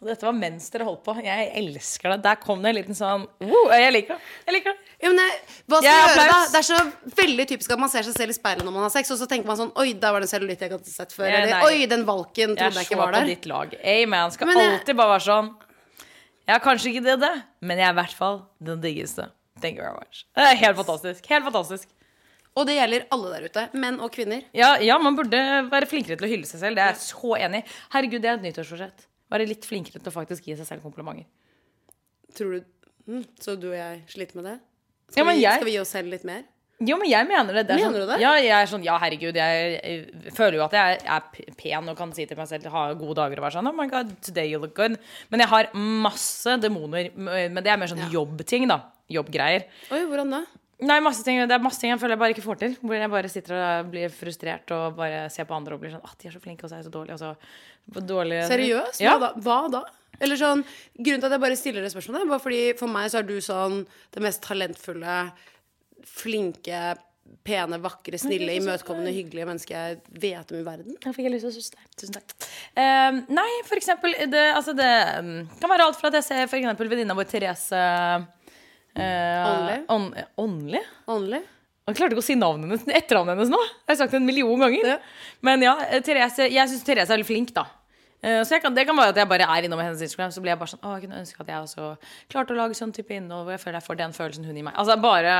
Og 0.00 0.08
dette 0.08 0.24
var 0.24 0.32
mens 0.32 0.70
dere 0.72 0.86
holdt 0.88 1.02
på. 1.04 1.12
Jeg 1.20 1.48
elsker 1.60 2.14
det. 2.14 2.22
Der 2.24 2.38
kom 2.40 2.62
det 2.64 2.70
en 2.70 2.76
liten 2.78 2.96
sånn 2.96 3.26
uh, 3.44 3.72
Jeg 3.76 3.92
liker 3.92 4.16
det. 4.16 4.28
Jeg 4.46 4.54
liker 4.56 4.72
det. 4.72 4.94
Ja, 5.02 5.10
men 5.12 5.20
jeg, 5.20 5.34
hva 5.68 5.80
skal 5.82 5.88
Jeg 5.90 5.98
jeg 6.00 6.14
gjøre 6.14 6.30
da? 6.30 6.38
Det 6.54 6.60
er 6.62 6.66
så 6.70 6.78
veldig 7.20 7.46
typisk 7.50 7.74
at 7.76 7.82
man 7.82 7.92
ser 7.92 8.06
seg 8.08 8.16
selv 8.16 8.32
i 8.32 8.36
speilet 8.38 8.64
når 8.64 8.74
man 8.78 8.86
har 8.86 8.92
sex, 8.94 9.10
og 9.12 9.20
så 9.20 9.28
tenker 9.28 9.50
man 9.50 9.58
sånn 9.60 9.74
Oi, 9.80 9.90
der 10.00 10.14
var 10.16 10.24
det 10.24 10.30
en 10.30 10.32
cellulitt 10.32 10.64
jeg 10.64 10.70
ikke 10.70 10.78
hadde 10.80 10.94
sett 10.94 11.12
før. 11.12 11.28
Ja, 11.28 11.42
Eller 11.44 11.66
oi, 11.68 11.84
den 11.90 12.06
valken 12.08 12.54
trodde 12.56 12.64
jeg, 12.70 12.78
jeg 12.80 12.88
ikke 12.88 12.96
så 12.96 13.00
var 13.02 13.12
på 13.12 13.18
der. 13.18 13.28
ditt 13.34 13.50
lag. 13.52 13.76
Amen. 13.94 14.32
Skal 14.32 14.54
jeg- 14.54 14.70
alltid 14.70 14.96
bare 15.02 15.12
være 15.18 15.26
sånn 15.28 15.52
Jeg 16.48 16.54
er 16.56 16.64
kanskje 16.64 16.90
ikke 16.94 17.04
det, 17.04 17.18
det, 17.20 17.32
men 17.60 17.78
jeg 17.78 17.88
er 17.90 17.92
i 17.92 17.98
hvert 18.00 18.16
fall 18.16 18.40
den 18.70 18.80
diggeste. 18.80 19.28
Thank 19.60 19.76
you 19.76 19.84
very 19.84 19.94
much. 20.00 20.24
Det 20.34 20.48
er 20.48 20.56
helt 20.64 20.80
fantastisk. 20.80 21.28
Helt 21.28 21.44
fantastisk. 21.44 21.88
Og 22.56 22.66
det 22.66 22.74
gjelder 22.80 23.04
alle 23.12 23.36
der 23.36 23.44
ute. 23.52 23.68
Menn 23.78 24.00
og 24.00 24.10
kvinner. 24.16 24.42
Ja, 24.56 24.72
ja, 24.82 24.96
man 24.98 25.14
burde 25.14 25.38
være 25.70 25.86
flinkere 25.86 26.16
til 26.18 26.26
å 26.26 26.32
hylle 26.32 26.48
seg 26.48 26.64
selv. 26.64 26.80
Det 26.80 26.82
er 26.82 26.96
jeg 26.96 27.04
så 27.04 27.36
enig 27.36 27.60
i. 27.62 27.68
Herregud, 27.92 28.24
det 28.24 28.30
er 28.32 28.40
et 28.40 28.46
nyttårsforsett. 28.48 29.06
Være 29.30 29.46
litt 29.48 29.66
flinkere 29.68 30.00
til 30.02 30.10
å 30.10 30.14
faktisk 30.14 30.46
gi 30.50 30.56
seg 30.58 30.66
selv 30.66 30.82
komplimenter. 30.86 31.26
Tror 32.36 32.56
du 32.58 32.64
mm, 33.10 33.24
Så 33.42 33.56
du 33.60 33.68
og 33.72 33.76
jeg 33.78 34.02
sliter 34.10 34.38
med 34.40 34.48
det? 34.50 34.56
Ja, 34.60 35.12
Skal, 35.14 35.26
men 35.26 35.36
vi, 35.36 35.42
jeg- 35.44 35.58
skal 35.60 35.66
vi 35.70 35.76
gi 35.76 35.82
oss 35.82 35.92
selv 35.96 36.10
litt 36.12 36.24
mer? 36.28 36.42
Jo, 36.80 36.96
men 36.96 37.10
jeg 37.10 37.26
mener 37.28 37.52
det. 37.58 37.66
det 37.68 37.74
er 37.74 37.76
Mener 37.76 37.90
sånn, 37.92 38.06
du 38.08 38.12
det? 38.14 38.20
Ja, 38.22 38.30
jeg 38.40 38.52
er 38.56 38.68
sånn, 38.70 38.84
ja, 38.86 38.94
herregud, 39.02 39.36
jeg, 39.36 39.72
jeg 39.84 40.32
føler 40.32 40.56
jo 40.56 40.62
at 40.64 40.72
jeg 40.78 41.00
er 41.04 41.50
pen 41.58 41.90
og 41.92 41.96
kan 41.98 42.14
si 42.16 42.24
til 42.24 42.38
meg 42.38 42.48
selv 42.48 42.70
ha 42.72 42.84
gode 42.96 43.18
dager 43.18 43.36
og 43.36 43.44
være 43.44 43.56
sånn 43.58 43.68
Oh 43.68 43.74
my 43.76 43.84
god, 43.90 44.14
today 44.24 44.46
you 44.48 44.58
look 44.62 44.72
good. 44.78 44.94
Men 45.28 45.42
jeg 45.44 45.50
har 45.52 45.68
masse 45.76 46.54
demoner. 46.62 47.10
Men 47.20 47.60
det 47.60 47.68
er 47.74 47.76
mer 47.82 47.90
sånn 47.92 48.06
jobbting, 48.08 48.64
da. 48.70 48.78
Jobbgreier. 49.12 49.66
Oi, 49.92 50.00
hvordan 50.08 50.32
da? 50.32 50.40
Nei, 50.80 50.98
masse 51.04 51.24
ting, 51.26 51.40
det 51.44 51.56
er 51.56 51.62
masse 51.62 51.80
ting 51.82 51.92
jeg 51.92 52.00
føler 52.00 52.16
jeg 52.16 52.22
bare 52.22 52.34
ikke 52.34 52.44
får 52.44 52.60
til. 52.62 52.76
Hvor 52.80 52.96
jeg 52.96 53.12
bare 53.12 53.30
sitter 53.32 53.56
og 53.58 53.90
blir 53.92 54.12
frustrert 54.14 54.72
og 54.76 54.96
bare 54.98 55.24
ser 55.32 55.48
på 55.48 55.56
andre 55.56 55.76
og 55.76 55.82
blir 55.82 55.92
sånn 55.94 56.06
At 56.06 56.16
de 56.20 56.30
er 56.30 56.36
så 56.36 56.42
flinke, 56.42 56.64
og 56.64 56.72
så 56.72 56.78
er 56.78 56.82
jeg 56.82 56.88
så 56.88 56.94
dårlig. 56.94 57.16
Og 57.16 57.20
så 57.20 58.06
dårlig 58.12 58.40
Seriøst? 58.48 59.02
Ja. 59.04 59.16
Hva 59.16 59.28
da? 59.28 59.32
Hva 59.44 59.58
da? 59.76 59.82
Eller 60.20 60.40
sånn, 60.40 60.64
Grunnen 60.96 61.22
til 61.22 61.28
at 61.28 61.36
jeg 61.36 61.44
bare 61.44 61.58
stiller 61.58 61.84
det 61.84 61.92
spørsmålet, 61.94 62.24
er 62.24 62.32
bare 62.32 62.44
fordi 62.44 62.64
for 62.80 62.92
meg 62.92 63.12
så 63.12 63.20
er 63.20 63.28
du 63.28 63.36
sånn 63.44 63.78
det 64.12 64.24
mest 64.24 64.42
talentfulle, 64.44 65.20
flinke, 66.10 66.82
pene, 67.46 67.78
vakre, 67.80 68.18
snille, 68.20 68.56
imøtekommende, 68.58 69.12
hyggelige 69.14 69.46
mennesket 69.48 69.76
jeg 69.76 70.20
vet 70.22 70.52
om 70.52 70.58
i 70.58 70.66
verden. 70.66 70.96
Jeg 70.98 71.16
fikk 71.16 71.30
lyst 71.32 71.46
til 71.46 71.52
å 71.52 71.54
synes 71.54 71.70
der. 71.76 71.86
Tusen 72.00 72.16
takk. 72.16 72.34
Uh, 72.74 73.22
nei, 73.32 73.48
for 73.68 73.80
eksempel 73.80 74.16
det, 74.32 74.44
altså 74.56 74.74
det 74.76 74.90
um, 75.20 75.32
kan 75.62 75.72
være 75.72 75.88
alt 75.88 76.00
fra 76.00 76.10
at 76.10 76.18
jeg 76.20 76.28
ser 76.28 76.50
for 76.50 76.60
eksempel 76.60 76.90
venninna 76.90 77.16
vår 77.16 77.30
Therese 77.30 77.84
eh, 79.00 79.48
Åndelig? 79.50 79.80
ånd- 79.88 80.26
Åndelig? 80.44 80.82
Åndelig. 81.08 81.42
Jeg 81.90 81.96
klarte 81.98 82.14
ikke 82.14 82.22
å 82.22 82.28
si 82.28 82.36
navnet 82.38 82.68
hennes, 82.70 82.84
etternavnet 83.00 83.34
hennes 83.34 83.50
nå. 83.50 83.58
Jeg 83.66 83.88
har 83.94 83.96
sagt 84.04 84.12
det 84.14 84.20
en 84.20 84.26
million 84.28 84.60
ganger. 84.62 84.86
Ja. 84.92 84.98
Men 85.42 85.62
ja, 85.64 85.72
eh, 85.88 86.00
Therese, 86.06 86.46
jeg 86.52 86.68
syns 86.70 86.84
Therese 86.86 87.10
er 87.10 87.16
veldig 87.16 87.26
flink, 87.26 87.54
da. 87.56 87.64
Eh, 88.22 88.42
Så 88.44 88.60
kan, 88.62 88.74
Det 88.76 88.84
kan 88.86 88.94
være 88.96 89.14
at 89.14 89.16
jeg 89.16 89.28
bare 89.28 89.48
er 89.48 89.64
innom 89.66 89.80
hennes 89.80 90.02
Instagram, 90.04 90.30
så 90.30 90.42
blir 90.44 90.52
jeg 90.52 90.58
bare 90.60 90.68
sånn 90.74 90.84
Å, 90.84 90.94
jeg 91.00 91.08
kunne 91.08 91.18
ønske 91.24 91.40
at 91.40 91.48
jeg 91.48 91.56
også 91.64 91.96
klarte 92.28 92.52
å 92.52 92.56
lage 92.60 92.76
sånn 92.76 92.92
type 92.92 93.10
innhold 93.16 93.46
hvor 93.48 93.56
jeg 93.56 93.62
føler 93.64 93.80
jeg 93.80 93.86
får 93.88 93.96
den 93.96 94.12
følelsen 94.12 94.44
hun 94.44 94.54
gir 94.60 94.66
meg. 94.68 94.74
Altså 94.76 94.96
bare 95.00 95.36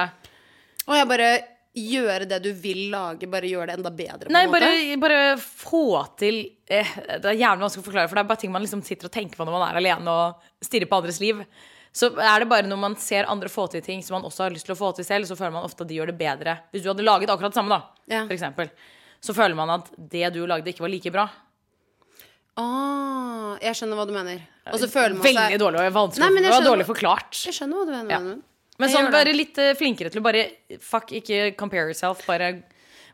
Og 0.89 0.95
jeg 0.97 1.09
bare 1.13 1.31
gjøre 1.77 2.27
det 2.27 2.39
du 2.43 2.49
vil 2.57 2.81
lage, 2.91 3.29
bare 3.31 3.47
gjøre 3.47 3.69
det 3.71 3.77
enda 3.79 3.91
bedre. 3.95 4.27
på 4.27 4.33
Nei, 4.35 4.47
bare, 4.51 4.71
bare 4.99 5.37
få 5.39 5.83
til 6.19 6.41
eh, 6.67 6.89
Det 7.21 7.29
er 7.31 7.39
jævlig 7.39 7.63
vanskelig 7.69 7.85
å 7.85 7.89
forklare, 7.93 8.09
for 8.09 8.17
det 8.19 8.25
er 8.25 8.31
bare 8.33 8.41
ting 8.43 8.51
man 8.57 8.65
liksom 8.65 8.83
sitter 8.83 9.07
og 9.07 9.13
tenker 9.15 9.37
på 9.39 9.45
når 9.47 9.55
man 9.59 9.69
er 9.69 9.79
alene 9.79 10.09
og 10.11 10.41
stirrer 10.65 10.89
på 10.91 10.99
andres 10.99 11.21
liv. 11.23 11.45
Så 11.93 12.07
er 12.23 12.39
det 12.45 12.49
bare 12.49 12.69
når 12.71 12.79
man 12.79 12.95
ser 12.97 13.27
andre 13.27 13.49
få 13.51 13.65
til 13.71 13.83
ting 13.83 14.03
som 14.07 14.15
man 14.21 14.27
også 14.29 14.45
har 14.47 14.51
lyst 14.55 14.67
til 14.69 14.77
å 14.77 14.79
få 14.79 14.93
til 14.95 15.05
selv, 15.05 15.27
så 15.27 15.35
føler 15.37 15.53
man 15.57 15.65
ofte 15.67 15.83
at 15.83 15.89
de 15.91 15.97
gjør 15.99 16.13
det 16.13 16.19
bedre. 16.21 16.59
Hvis 16.71 16.85
du 16.85 16.89
hadde 16.93 17.03
laget 17.03 17.29
akkurat 17.33 17.51
det 17.51 17.59
samme, 17.59 17.69
da, 17.69 17.83
Ja. 18.15 18.27
for 18.27 18.35
eksempel, 18.37 18.71
så 19.21 19.35
føler 19.35 19.57
man 19.59 19.71
at 19.71 19.91
det 19.99 20.33
du 20.33 20.47
lagde, 20.47 20.69
ikke 20.71 20.81
var 20.87 20.89
like 20.89 21.11
bra. 21.11 21.29
Ah, 22.61 23.57
jeg 23.63 23.75
skjønner 23.79 23.97
hva 23.99 24.07
du 24.09 24.13
mener. 24.15 24.41
Og 24.71 24.79
så 24.83 24.89
føler 24.91 25.17
man 25.17 25.25
Veldig 25.25 25.47
seg 25.51 25.61
dårlig 25.63 25.81
og 25.87 25.95
vanskelig. 25.97 26.31
Nei, 26.31 26.43
det 26.45 26.53
var 26.53 26.67
dårlig 26.67 26.87
forklart. 26.89 27.39
Jeg 27.47 27.57
skjønner 27.57 27.81
hva 27.81 27.87
du 27.87 27.93
mener. 27.95 28.11
Ja. 28.11 28.19
men- 28.81 28.91
sånn, 28.91 29.11
være 29.13 29.35
litt 29.37 29.59
eh, 29.59 29.75
flinkere 29.75 30.11
til 30.11 30.21
å 30.21 30.25
bare 30.25 30.47
Fuck, 30.81 31.11
ikke 31.13 31.57
compare 31.57 31.87
yourself. 31.91 32.25
Bare 32.27 32.63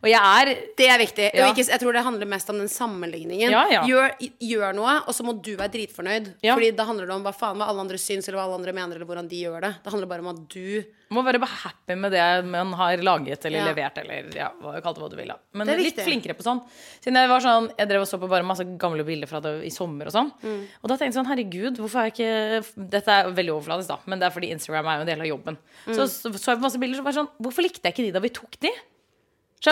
Og 0.07 0.13
jeg 0.13 0.23
er 0.23 0.53
Det 0.79 0.89
er 0.93 1.01
viktig. 1.03 1.31
Ja. 1.35 1.49
Ikke, 1.51 1.67
jeg 1.67 1.83
tror 1.83 1.97
det 1.97 2.05
handler 2.07 2.31
mest 2.31 2.51
om 2.53 2.61
den 2.63 2.71
sammenligningen. 2.71 3.51
Ja, 3.51 3.65
ja. 3.73 3.83
Gjør, 3.89 4.15
gjør 4.39 4.77
noe, 4.77 4.99
og 5.07 5.17
så 5.17 5.27
må 5.27 5.37
du 5.43 5.55
være 5.59 5.73
dritfornøyd. 5.75 6.31
Ja. 6.47 6.55
Fordi 6.55 6.71
da 6.79 6.87
handler 6.89 7.11
det 7.11 7.17
om 7.17 7.27
hva 7.27 7.35
faen 7.35 7.59
hva 7.59 7.71
alle 7.73 7.83
andre 7.83 7.99
syns, 8.01 8.29
eller 8.29 8.41
hva 8.41 8.47
alle 8.47 8.61
andre 8.61 8.77
mener, 8.77 9.01
eller 9.01 9.09
hvordan 9.09 9.31
de 9.31 9.43
gjør 9.43 9.67
det. 9.67 9.73
Det 9.83 9.95
handler 9.95 10.13
bare 10.13 10.25
om 10.25 10.31
at 10.35 10.45
du 10.53 10.85
må 11.15 11.23
være 11.23 11.39
bare 11.39 11.57
happy 11.63 11.95
med 12.03 12.11
det 12.17 12.23
man 12.51 12.73
har 12.75 12.99
laget 13.05 13.45
eller 13.47 13.69
levert. 13.69 13.99
Eller 14.03 14.31
ja, 14.35 14.49
kall 14.59 14.97
det 14.97 15.03
hva 15.05 15.11
du 15.13 15.17
vil. 15.19 15.31
Da. 15.31 15.37
Men 15.59 15.71
litt 15.71 15.93
viktig. 15.93 16.07
flinkere 16.09 16.35
på 16.39 16.47
sånn. 16.47 16.63
Siden 16.99 17.21
jeg 17.21 17.31
var 17.31 17.45
sånn 17.45 17.69
Jeg 17.77 17.91
drev 17.93 18.03
og 18.03 18.09
så 18.11 18.19
på 18.19 18.31
bare 18.31 18.47
masse 18.47 18.67
gamle 18.81 19.07
bilder 19.07 19.31
fra 19.31 19.41
det 19.45 19.55
i 19.69 19.71
sommer 19.75 20.11
og 20.11 20.17
sånn. 20.17 20.33
Mm. 20.43 20.65
Og 20.83 20.91
da 20.91 20.97
tenkte 20.97 21.13
jeg 21.13 21.19
sånn, 21.21 21.31
herregud, 21.31 21.79
hvorfor 21.83 22.03
er 22.03 22.11
jeg 22.11 22.17
ikke 22.17 22.89
Dette 22.97 23.21
er 23.21 23.31
veldig 23.37 23.55
overfladisk, 23.55 23.93
da, 23.93 24.01
men 24.11 24.23
det 24.23 24.29
er 24.29 24.35
fordi 24.35 24.51
Instagram 24.57 24.91
er 24.91 24.99
jo 24.99 25.07
en 25.07 25.13
del 25.13 25.23
av 25.23 25.31
jobben. 25.31 25.61
Mm. 25.87 25.95
Så 25.95 26.09
så 26.11 26.35
så 26.35 26.53
jeg 26.53 26.59
på 26.59 26.67
masse 26.67 26.83
bilder 26.83 26.99
så 26.99 27.07
var 27.07 27.19
sånn 27.21 27.33
Hvorfor 27.39 27.67
likte 27.67 27.87
jeg 27.87 27.95
ikke 27.95 28.09
de 28.09 28.15
da 28.17 28.25
vi 28.25 28.35
tok 28.35 28.59
de? 28.67 28.75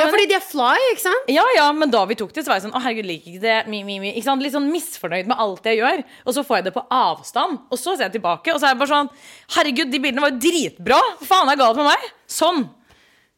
Ja, 0.02 0.11
fordi 0.11 0.26
de 0.30 0.35
er 0.35 0.40
fly, 0.42 0.74
ikke 0.92 1.04
sant? 1.04 1.28
Ja, 1.28 1.44
ja, 1.57 1.70
men 1.72 1.90
da 1.90 2.04
vi 2.11 2.14
tok 2.18 2.33
det, 2.35 2.44
så 2.44 2.50
var 2.52 2.59
jeg 2.59 2.66
sånn 2.66 2.74
Å, 2.74 2.83
herregud, 2.83 3.07
liker 3.07 3.30
ikke 3.35 3.40
det. 3.44 3.57
Mi, 3.70 3.83
mi, 3.87 3.98
mi. 4.02 4.12
Ikke 4.14 4.24
sant? 4.26 4.42
Litt 4.42 4.52
sånn 4.57 4.70
misfornøyd 4.72 5.26
med 5.30 5.38
alt 5.38 5.64
jeg 5.70 5.78
gjør. 5.83 6.04
Og 6.26 6.35
så 6.35 6.44
får 6.44 6.57
jeg 6.61 6.64
det 6.70 6.74
på 6.74 6.87
avstand. 6.90 7.59
Og 7.70 7.78
så 7.78 7.96
ser 7.96 8.09
jeg 8.09 8.16
tilbake, 8.18 8.54
og 8.54 8.59
så 8.61 8.66
er 8.66 8.74
jeg 8.74 8.83
bare 8.83 8.94
sånn 8.94 9.11
Herregud, 9.59 9.90
de 9.92 9.98
bildene 10.00 10.20
var 10.26 10.33
jo 10.35 10.40
dritbra! 10.42 11.02
Hva 11.20 11.28
faen 11.30 11.52
er 11.54 11.61
galt 11.61 11.76
med 11.76 11.92
meg? 11.92 12.09
Sånn. 12.26 12.66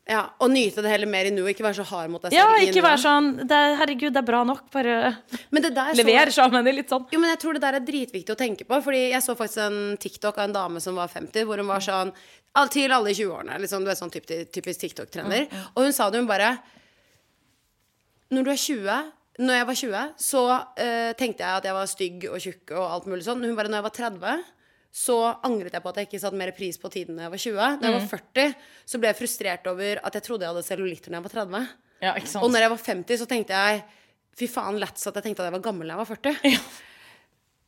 Ja, 0.07 0.21
Og 0.39 0.53
nyte 0.55 0.85
det 0.85 0.91
heller 0.93 1.09
mer 1.11 1.27
i 1.27 1.33
nuet. 1.35 1.51
Ikke 1.51 1.65
være 1.67 1.81
så 1.81 1.87
hard 1.89 2.13
mot 2.13 2.23
deg 2.23 2.31
selv. 2.31 2.39
Ja, 2.39 2.63
ikke 2.63 2.83
være 2.85 3.01
sånn 3.03 3.31
det 3.43 3.57
er, 3.59 3.73
Herregud, 3.81 4.13
det 4.15 4.21
er 4.21 4.27
bra 4.29 4.45
nok. 4.47 4.61
Bare 4.71 5.17
Men 5.51 5.63
det 5.65 5.73
der 5.75 5.95
så- 5.99 6.05
lever 6.07 6.31
sammen. 6.31 6.65
Litt 6.65 6.89
sånn. 6.89 7.09
Jo, 7.11 7.19
men 7.19 7.31
jeg 7.31 7.41
tror 7.43 7.55
det 7.55 7.63
der 7.63 7.75
er 7.75 7.81
dritviktig 7.81 8.31
å 8.31 8.39
tenke 8.39 8.65
på. 8.65 8.79
Fordi 8.85 9.11
jeg 9.11 9.21
så 9.21 9.35
faktisk 9.35 9.67
en 9.67 9.97
TikTok 9.99 10.39
av 10.39 10.45
en 10.45 10.53
dame 10.53 10.81
som 10.81 10.95
var 10.95 11.09
50, 11.09 11.43
hvor 11.45 11.57
hun 11.59 11.67
var 11.67 11.81
sånn 11.81 12.13
all- 12.57 12.73
Til 12.73 12.91
alle 12.97 13.13
i 13.13 13.17
20-årene. 13.19 13.59
Liksom, 13.63 13.85
du 13.87 13.91
er 13.93 13.99
sånn 13.99 14.11
typ- 14.15 14.27
typisk 14.53 14.81
TikTok-trener. 14.83 15.47
Og 15.77 15.85
hun 15.87 15.93
sa 15.97 16.09
det, 16.11 16.19
hun 16.23 16.29
bare 16.31 16.55
Når 18.35 18.45
du 18.45 18.51
er 18.51 18.61
20 18.61 18.99
Når 19.47 19.59
jeg 19.61 19.67
var 19.69 19.77
20, 19.77 20.13
så 20.25 20.43
uh, 20.49 21.13
tenkte 21.21 21.45
jeg 21.45 21.61
at 21.61 21.67
jeg 21.69 21.75
var 21.77 21.87
stygg 21.91 22.23
og 22.33 22.39
tjukk 22.41 22.71
og 22.73 22.85
alt 22.95 23.09
mulig 23.11 23.27
sånn. 23.27 23.43
Hun 23.45 23.57
bare 23.59 23.69
Når 23.69 23.83
jeg 23.83 23.89
var 23.91 23.97
30 24.01 24.53
så 24.97 25.17
angret 25.45 25.75
jeg 25.77 25.83
på 25.85 25.91
at 25.91 25.99
jeg 26.01 26.07
ikke 26.09 26.19
satte 26.23 26.39
mer 26.41 26.51
pris 26.57 26.79
på 26.81 26.89
tiden 26.89 27.19
da 27.19 27.27
jeg 27.27 27.33
var 27.35 27.41
20. 27.43 27.81
Da 27.83 27.91
jeg 27.91 27.97
var 27.99 28.07
40, 28.09 28.55
så 28.89 28.97
ble 29.03 29.11
jeg 29.11 29.19
frustrert 29.19 29.67
over 29.69 29.99
at 30.09 30.15
jeg 30.17 30.25
trodde 30.25 30.47
jeg 30.47 30.55
hadde 30.55 30.63
cellulitter 30.65 31.13
da 31.13 31.19
jeg 31.19 31.27
var 31.27 31.35
30. 31.35 31.67
Ja, 32.01 32.15
ikke 32.17 32.31
sant? 32.33 32.45
Og 32.47 32.53
når 32.55 32.65
jeg 32.65 32.71
var 32.73 32.81
50, 32.87 33.21
så 33.21 33.27
tenkte 33.29 33.59
jeg 33.61 33.83
Fy 34.37 34.49
faen, 34.53 34.77
lats 34.81 35.05
at 35.09 35.15
jeg 35.17 35.25
tenkte 35.27 35.41
at 35.45 35.51
jeg 35.51 35.55
var 35.59 35.63
gammel 35.69 35.89
da 35.89 35.95
jeg 35.99 36.01
var 36.01 36.09
40. 36.17 36.41
Ja. 36.49 36.63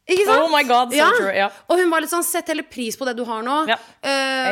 Oh 0.09 0.49
my 0.49 0.63
God, 0.65 0.95
so 0.95 1.09
true, 1.19 1.35
ja. 1.37 1.51
Og 1.69 1.81
hun 1.83 1.91
var 1.93 2.01
litt 2.01 2.13
sånn 2.13 2.25
Sett 2.25 2.49
heller 2.49 2.65
pris 2.65 2.97
på 2.97 3.05
det 3.09 3.13
du 3.19 3.25
har 3.29 3.43
nå. 3.45 3.59
Ja. 3.69 3.77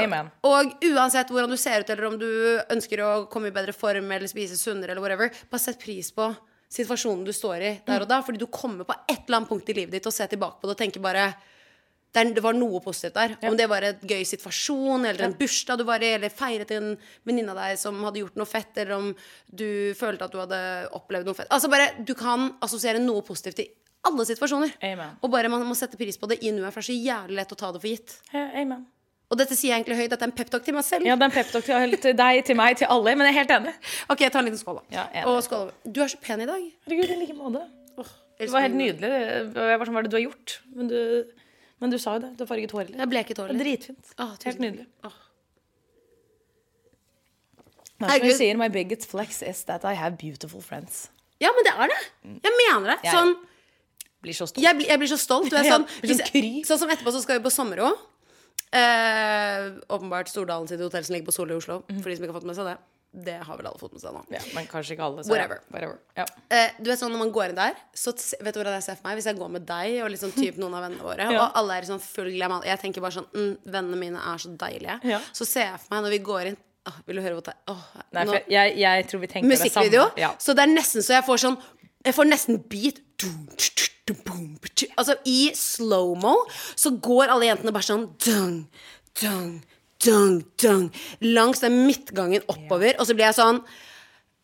Amen. 0.02 0.28
og 0.44 0.76
uansett 0.84 1.30
hvordan 1.32 1.50
du 1.52 1.56
ser 1.60 1.80
ut, 1.80 1.90
eller 1.90 2.10
om 2.10 2.18
du 2.20 2.28
ønsker 2.72 3.00
å 3.04 3.12
komme 3.32 3.48
i 3.48 3.54
bedre 3.54 3.72
form 3.76 4.10
eller 4.12 4.28
spise 4.30 4.58
sunnere, 4.60 4.92
eller 4.92 5.04
whatever, 5.04 5.32
bare 5.50 5.62
sett 5.62 5.80
pris 5.80 6.12
på 6.12 6.28
situasjonen 6.72 7.24
du 7.24 7.32
står 7.32 7.62
i 7.62 7.74
der 7.86 8.04
og 8.04 8.08
da. 8.10 8.20
Fordi 8.26 8.40
du 8.42 8.48
kommer 8.52 8.84
på 8.88 8.96
et 9.06 9.22
eller 9.26 9.40
annet 9.40 9.50
punkt 9.52 9.68
i 9.72 9.76
livet 9.76 9.96
ditt 9.96 10.08
og 10.08 10.14
ser 10.14 10.28
tilbake 10.32 10.60
på 10.60 10.68
det 10.68 10.76
og 10.76 10.82
tenker 10.84 11.04
bare 11.04 11.30
det, 12.16 12.40
var 12.40 12.56
noe 12.56 12.80
positivt 12.80 13.16
der. 13.16 13.34
Om 13.44 13.56
det 13.58 13.66
var 13.68 13.84
en 13.84 14.04
gøy 14.08 14.22
situasjon, 14.24 15.04
eller 15.04 15.26
en 15.26 15.34
bursdag 15.36 15.76
du 15.76 15.84
var 15.84 16.00
i, 16.00 16.14
eller 16.16 16.32
feiret 16.32 16.70
en 16.72 16.94
venninne 17.28 17.52
av 17.52 17.58
deg 17.60 17.80
som 17.80 17.98
hadde 18.06 18.22
gjort 18.22 18.38
noe 18.40 18.48
fett, 18.48 18.72
eller 18.80 18.94
om 18.96 19.10
du 19.52 19.92
følte 19.98 20.24
at 20.24 20.32
du 20.32 20.38
hadde 20.40 20.60
opplevd 20.96 21.28
noe 21.28 21.36
fett. 21.36 21.50
Altså 21.52 21.68
bare, 21.68 21.90
Du 22.00 22.14
kan 22.16 22.54
assosiere 22.64 23.02
noe 23.02 23.20
positivt 23.26 23.60
i 23.60 23.68
alle 24.08 24.26
situasjoner. 24.28 24.74
Amen. 24.88 25.14
Og 25.22 25.30
bare 25.32 25.48
man 25.52 25.64
må 25.68 25.74
sette 25.78 25.98
pris 26.00 26.18
på 26.20 26.28
det 26.30 26.38
i 26.42 26.50
nuet, 26.54 26.72
for 26.74 26.80
det 26.80 26.86
er 26.86 26.92
så 26.92 26.98
jævlig 27.10 27.36
lett 27.40 27.52
å 27.56 27.58
ta 27.62 27.72
det 27.74 27.80
for 27.82 27.90
gitt. 27.92 28.16
Amen. 28.34 28.84
Og 29.26 29.38
dette 29.40 29.56
sier 29.58 29.72
jeg 29.72 29.82
egentlig 29.82 29.96
høyt, 29.98 30.10
dette 30.12 30.22
er 30.22 30.30
en 30.30 30.36
peptalk 30.38 30.62
til 30.62 30.74
meg 30.76 30.84
selv. 30.86 31.06
Ja, 31.08 31.16
det 31.18 31.24
er 31.26 31.30
en 31.32 31.34
peptalk 31.34 31.64
til, 31.66 31.96
til 32.04 32.14
deg, 32.14 32.44
til 32.46 32.56
meg, 32.58 32.76
til 32.78 32.86
alle. 32.94 33.16
Men 33.18 33.26
jeg 33.26 33.34
er 33.34 33.38
helt 33.40 33.54
enig. 33.56 33.72
Ok, 34.12 34.20
jeg 34.22 34.30
tar 34.30 34.44
en 34.44 34.46
liten 34.46 34.60
skål, 34.60 34.78
da. 34.84 35.00
Ja, 35.16 35.24
og 35.26 35.40
skål. 35.42 35.72
Du 35.82 35.98
er 36.04 36.12
så 36.12 36.20
pen 36.22 36.44
i 36.44 36.46
dag. 36.46 36.62
Herregud, 36.86 37.10
i 37.10 37.18
like 37.24 37.34
måte. 37.34 37.64
Det 38.38 38.50
var 38.52 38.62
helt 38.66 38.76
nydelig. 38.78 39.10
Jeg 39.10 39.80
var 39.80 39.88
sånn, 39.88 39.96
Hva 39.96 40.02
er 40.02 40.06
det 40.06 40.12
du 40.12 40.16
har 40.20 40.24
gjort? 40.28 40.54
Men 40.76 40.90
du, 40.92 40.98
men 41.82 41.90
du 41.90 41.98
sa 41.98 42.14
jo 42.18 42.22
det. 42.26 42.30
Du 42.36 42.44
har 42.44 42.50
farget 42.52 42.74
håret 42.76 42.92
litt. 42.92 43.00
Jeg 43.02 43.10
bleket 43.16 43.40
håret 43.42 43.56
litt. 43.56 43.64
Dritfint. 43.64 44.10
Tusen 44.14 44.46
Helt 44.50 44.62
nydelig. 44.62 44.86
Åh. 45.08 45.16
Det 47.96 48.06
er 48.10 48.18
som 48.20 48.28
du 48.28 48.34
sier, 48.36 48.58
my 48.60 48.68
biggest 48.72 49.08
flex 49.08 49.40
is 49.42 49.62
that 49.70 49.84
I 49.88 49.94
have 49.96 50.18
beautiful 50.20 50.60
friends. 50.60 51.06
Ja, 51.40 51.48
men 51.56 51.64
det 51.66 51.72
er 51.74 51.92
det. 51.92 52.00
Jeg 52.44 52.52
mener 52.60 52.92
det. 52.92 52.98
Jeg- 53.08 53.14
Sånn, 53.16 53.34
Blir 54.24 54.34
så 54.34 54.46
stolt. 54.48 54.64
jeg, 54.64 54.76
blir, 54.78 54.88
jeg 54.88 54.98
blir 55.02 55.10
så 55.12 55.18
stolt. 55.20 55.50
Du 55.52 55.56
er 55.58 55.68
sånn, 55.72 55.86
sånn 55.86 56.02
hvis 56.06 56.66
sånn 56.68 56.80
som 56.82 56.90
etterpå 56.92 57.12
så 57.14 57.22
skal 57.22 57.38
vi 57.40 57.44
på 57.46 57.52
Sommerå. 57.54 57.92
Eh, 58.76 59.70
åpenbart 59.94 60.28
Stordalen 60.28 60.68
sitt 60.68 60.80
hotell 60.82 61.04
som 61.06 61.14
ligger 61.14 61.28
på 61.30 61.34
Sol 61.36 61.50
i 61.52 61.56
Oslo. 61.56 61.82
For 61.88 62.10
de 62.10 62.16
som 62.18 62.24
ikke 62.26 62.32
har 62.34 62.40
fått 62.40 62.48
med 62.50 62.58
seg 62.58 62.70
det. 62.72 62.76
Det 63.16 63.36
har 63.48 63.56
vel 63.56 63.64
alle 63.70 63.78
fått 63.80 63.94
med 63.96 64.02
seg 64.02 64.12
nå. 64.12 64.20
Ja, 64.34 64.40
men 64.52 64.66
kanskje 64.68 64.92
ikke 64.96 65.04
alle. 65.06 65.22
Så 65.24 65.32
Whatever. 65.32 65.62
Whatever. 65.72 65.94
Ja. 66.18 66.26
Eh, 66.52 66.74
du 66.82 66.90
vet 66.90 67.00
sånn 67.00 67.14
Når 67.14 67.22
man 67.22 67.30
går 67.32 67.52
inn 67.54 67.56
der, 67.56 67.78
så 67.96 68.12
vet 68.12 68.52
du 68.52 68.58
hvordan 68.60 68.74
jeg 68.76 68.84
ser 68.84 68.98
for 68.98 69.08
meg? 69.08 69.16
Hvis 69.20 69.28
jeg 69.30 69.38
går 69.38 69.52
med 69.54 69.64
deg 69.68 69.94
og 70.04 70.10
liksom 70.12 70.34
typ 70.36 70.58
noen 70.60 70.74
av 70.76 70.84
vennene 70.84 71.06
våre, 71.06 71.28
Ja. 71.32 71.46
og 71.46 71.56
alle 71.62 71.78
er 71.78 71.86
i 71.86 71.88
sånn 71.88 72.02
full 72.02 72.28
glam 72.34 72.58
Jeg 72.66 72.82
tenker 72.82 73.04
bare 73.06 73.16
sånn 73.16 73.28
mm, 73.32 73.54
Vennene 73.72 74.00
mine 74.02 74.20
er 74.34 74.42
så 74.42 74.52
deilige. 74.60 75.20
Så 75.32 75.48
ser 75.48 75.70
jeg 75.70 75.80
for 75.86 75.94
meg 75.96 76.04
når 76.08 76.16
vi 76.18 76.20
går 76.28 76.50
inn 76.52 76.58
åh, 76.90 76.98
Vil 77.08 77.16
du 77.16 77.24
høre 77.24 77.38
hva 77.38 77.46
det 77.46 77.56
er? 77.56 78.36
Jeg, 78.52 78.76
jeg 78.84 79.08
tror 79.08 79.24
vi 79.24 79.32
tenker 79.32 79.48
det 79.54 79.62
samme. 79.62 79.70
Musikkvideo. 79.70 80.04
Ja. 80.20 80.34
Så 80.42 80.52
det 80.58 80.66
er 80.66 80.74
nesten 80.74 81.06
så 81.06 81.16
jeg 81.16 81.28
får 81.30 81.44
sånn 81.46 81.56
Jeg 82.04 82.18
får 82.18 82.28
nesten 82.34 82.60
beat. 82.68 83.00
Altså 84.96 85.16
i 85.26 85.50
slow-mo 85.56 86.36
så 86.78 86.92
går 87.02 87.32
alle 87.34 87.48
jentene 87.50 87.74
bare 87.74 87.88
sånn 87.88 88.06
dung, 88.22 88.60
dung, 89.20 89.50
dung, 90.04 90.38
dung, 90.62 90.86
langs 91.26 91.64
den 91.64 91.82
midtgangen 91.88 92.44
oppover, 92.52 92.94
og 93.00 93.08
så 93.08 93.16
blir 93.18 93.30
jeg 93.30 93.38
sånn 93.40 93.60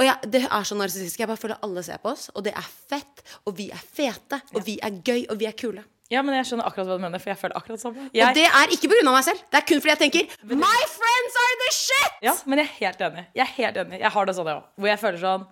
og 0.00 0.06
ja, 0.08 0.14
Det 0.24 0.40
er 0.48 0.64
så 0.66 0.74
narsissistisk. 0.74 1.20
Jeg 1.20 1.28
bare 1.28 1.38
føler 1.38 1.58
alle 1.62 1.82
ser 1.84 2.00
på 2.02 2.10
oss, 2.10 2.30
og 2.34 2.42
det 2.46 2.54
er 2.58 2.64
fett, 2.90 3.20
og 3.46 3.54
vi 3.58 3.68
er 3.70 3.78
fete, 3.78 4.40
og 4.56 4.64
vi 4.66 4.78
er 4.82 4.96
gøy, 5.04 5.26
og 5.30 5.36
vi 5.38 5.46
er 5.46 5.52
kule. 5.54 5.84
ja, 6.10 6.22
men 6.24 6.34
jeg 6.36 6.48
skjønner 6.48 6.66
akkurat 6.66 6.88
hva 6.88 6.96
du 6.98 7.02
mener, 7.04 7.20
for 7.22 7.30
jeg 7.30 7.38
føler 7.40 7.56
akkurat 7.56 7.78
det 7.78 7.82
samme. 7.84 8.08
Og 8.08 8.34
det 8.36 8.46
er 8.48 8.72
ikke 8.74 8.88
pga. 8.90 9.04
meg 9.12 9.24
selv. 9.24 9.44
Det 9.52 9.60
er 9.60 9.66
kun 9.68 9.80
fordi 9.84 9.92
jeg 9.92 10.00
tenker 10.02 10.56
My 10.56 10.80
friends 10.96 11.38
are 11.44 11.54
the 11.62 11.70
shit! 11.76 12.18
ja, 12.26 12.34
men 12.46 12.58
jeg 12.64 12.66
er 12.66 12.74
helt 12.80 13.06
enig. 13.06 13.24
Jeg 13.36 13.44
er 13.46 13.52
helt 13.60 13.76
enig. 13.84 14.00
Jeg 14.00 14.10
har 14.16 14.26
det 14.26 14.34
sånn, 14.36 14.50
jeg 14.50 14.56
òg. 14.58 14.66
Hvor 14.76 14.90
jeg 14.90 15.00
føler 15.04 15.22
sånn 15.22 15.46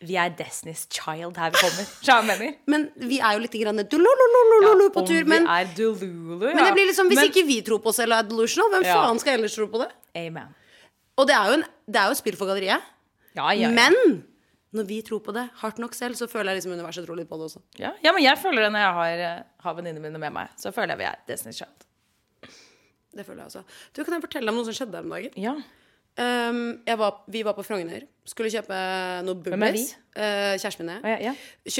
Vi 0.00 0.14
er 0.14 0.30
Destiny's 0.38 0.84
child 0.94 1.36
her 1.36 1.50
vi 1.50 1.58
kommer. 1.58 2.52
Men 2.70 2.84
vi 2.96 3.18
er 3.18 3.32
jo 3.34 3.40
litt 3.42 3.56
grann 3.58 3.80
dulululululu 3.82 4.84
på 4.94 5.00
Om 5.02 5.06
tur. 5.08 5.24
Men, 5.26 5.42
vi 5.42 5.56
er 5.56 5.72
dululu, 5.74 6.46
ja. 6.46 6.54
men 6.54 6.64
det 6.68 6.72
blir 6.76 6.86
liksom, 6.86 7.08
hvis 7.10 7.18
Men- 7.18 7.30
ikke 7.32 7.46
vi 7.48 7.56
tror 7.66 7.80
på 7.82 7.90
oss 7.90 7.98
og 7.98 8.08
er 8.14 8.22
delusional, 8.22 8.70
hvem 8.70 8.84
Ja. 8.86 8.94
faen 9.02 9.18
skal 9.18 9.34
ellers 9.38 9.56
tro 9.56 9.66
på 9.66 9.80
det? 9.82 9.90
Amen. 10.14 10.54
Og 11.18 11.26
det 11.26 11.34
er 11.34 11.46
jo, 11.50 11.52
en, 11.58 11.64
det 11.90 11.96
er 11.96 12.08
jo 12.08 12.14
spill 12.14 12.36
for 12.36 12.46
galleriet. 12.46 12.80
Ja, 13.34 13.50
ja, 13.50 13.68
ja. 13.68 13.70
Men 13.74 14.24
når 14.72 14.86
vi 14.86 15.02
tror 15.02 15.18
på 15.20 15.32
det 15.34 15.50
hardt 15.62 15.78
nok 15.78 15.94
selv, 15.94 16.14
så 16.14 16.28
føler 16.30 16.52
jeg 16.54 16.62
liksom 16.62 16.72
universet 16.78 17.04
tror 17.06 17.16
litt 17.16 17.28
på 17.28 17.36
det 17.36 17.50
også. 17.50 17.60
Ja, 17.78 17.92
ja, 18.04 18.12
men 18.12 18.22
jeg 18.22 18.38
føler 18.38 18.62
det 18.68 18.72
når 18.72 18.78
jeg 18.86 18.94
har, 18.94 19.38
eh, 19.38 19.42
har 19.64 19.74
venninnene 19.74 20.00
mine 20.02 20.18
med 20.18 20.32
meg. 20.32 20.48
Så 20.56 20.70
føler 20.72 20.94
jeg 20.94 20.98
vi 20.98 21.04
er 21.04 21.16
Destiny's 21.26 21.58
Child. 21.58 21.86
Det 23.16 23.26
føler 23.26 23.42
jeg 23.42 23.46
også. 23.50 23.64
Du, 23.94 24.04
Kan 24.04 24.14
jeg 24.14 24.22
fortelle 24.22 24.48
om 24.48 24.54
noe 24.54 24.64
som 24.64 24.74
skjedde 24.74 24.94
her 24.94 25.02
om 25.02 25.10
dagen? 25.10 25.32
Ja. 25.36 25.56
Um, 26.18 26.60
var, 26.98 27.20
vi 27.30 27.44
var 27.46 27.54
på 27.54 27.62
Frogner. 27.62 28.02
Skulle 28.26 28.50
kjøpe 28.50 28.74
noe? 29.24 29.38
Bubbles. 29.38 29.92
Uh, 30.16 30.56
kjæresten 30.58 30.82
min 30.84 30.96
og 30.96 31.06
Ja, 31.06 31.16
jeg. 31.22 31.30
ja. 31.30 31.72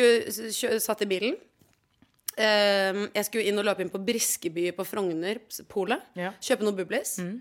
Kjø, 0.54 0.78
satt 0.84 1.02
i 1.02 1.08
bilen. 1.10 1.34
Um, 2.38 3.08
jeg 3.16 3.26
skulle 3.26 3.48
inn 3.50 3.58
og 3.58 3.66
løpe 3.66 3.82
inn 3.82 3.90
på 3.90 3.98
Briskeby 4.06 4.68
på 4.76 4.86
Frogner, 4.86 5.40
polet. 5.70 6.04
Ja. 6.18 6.30
Kjøpe 6.38 6.68
noe 6.68 6.76
Bubbles. 6.78 7.16
Mm. 7.18 7.34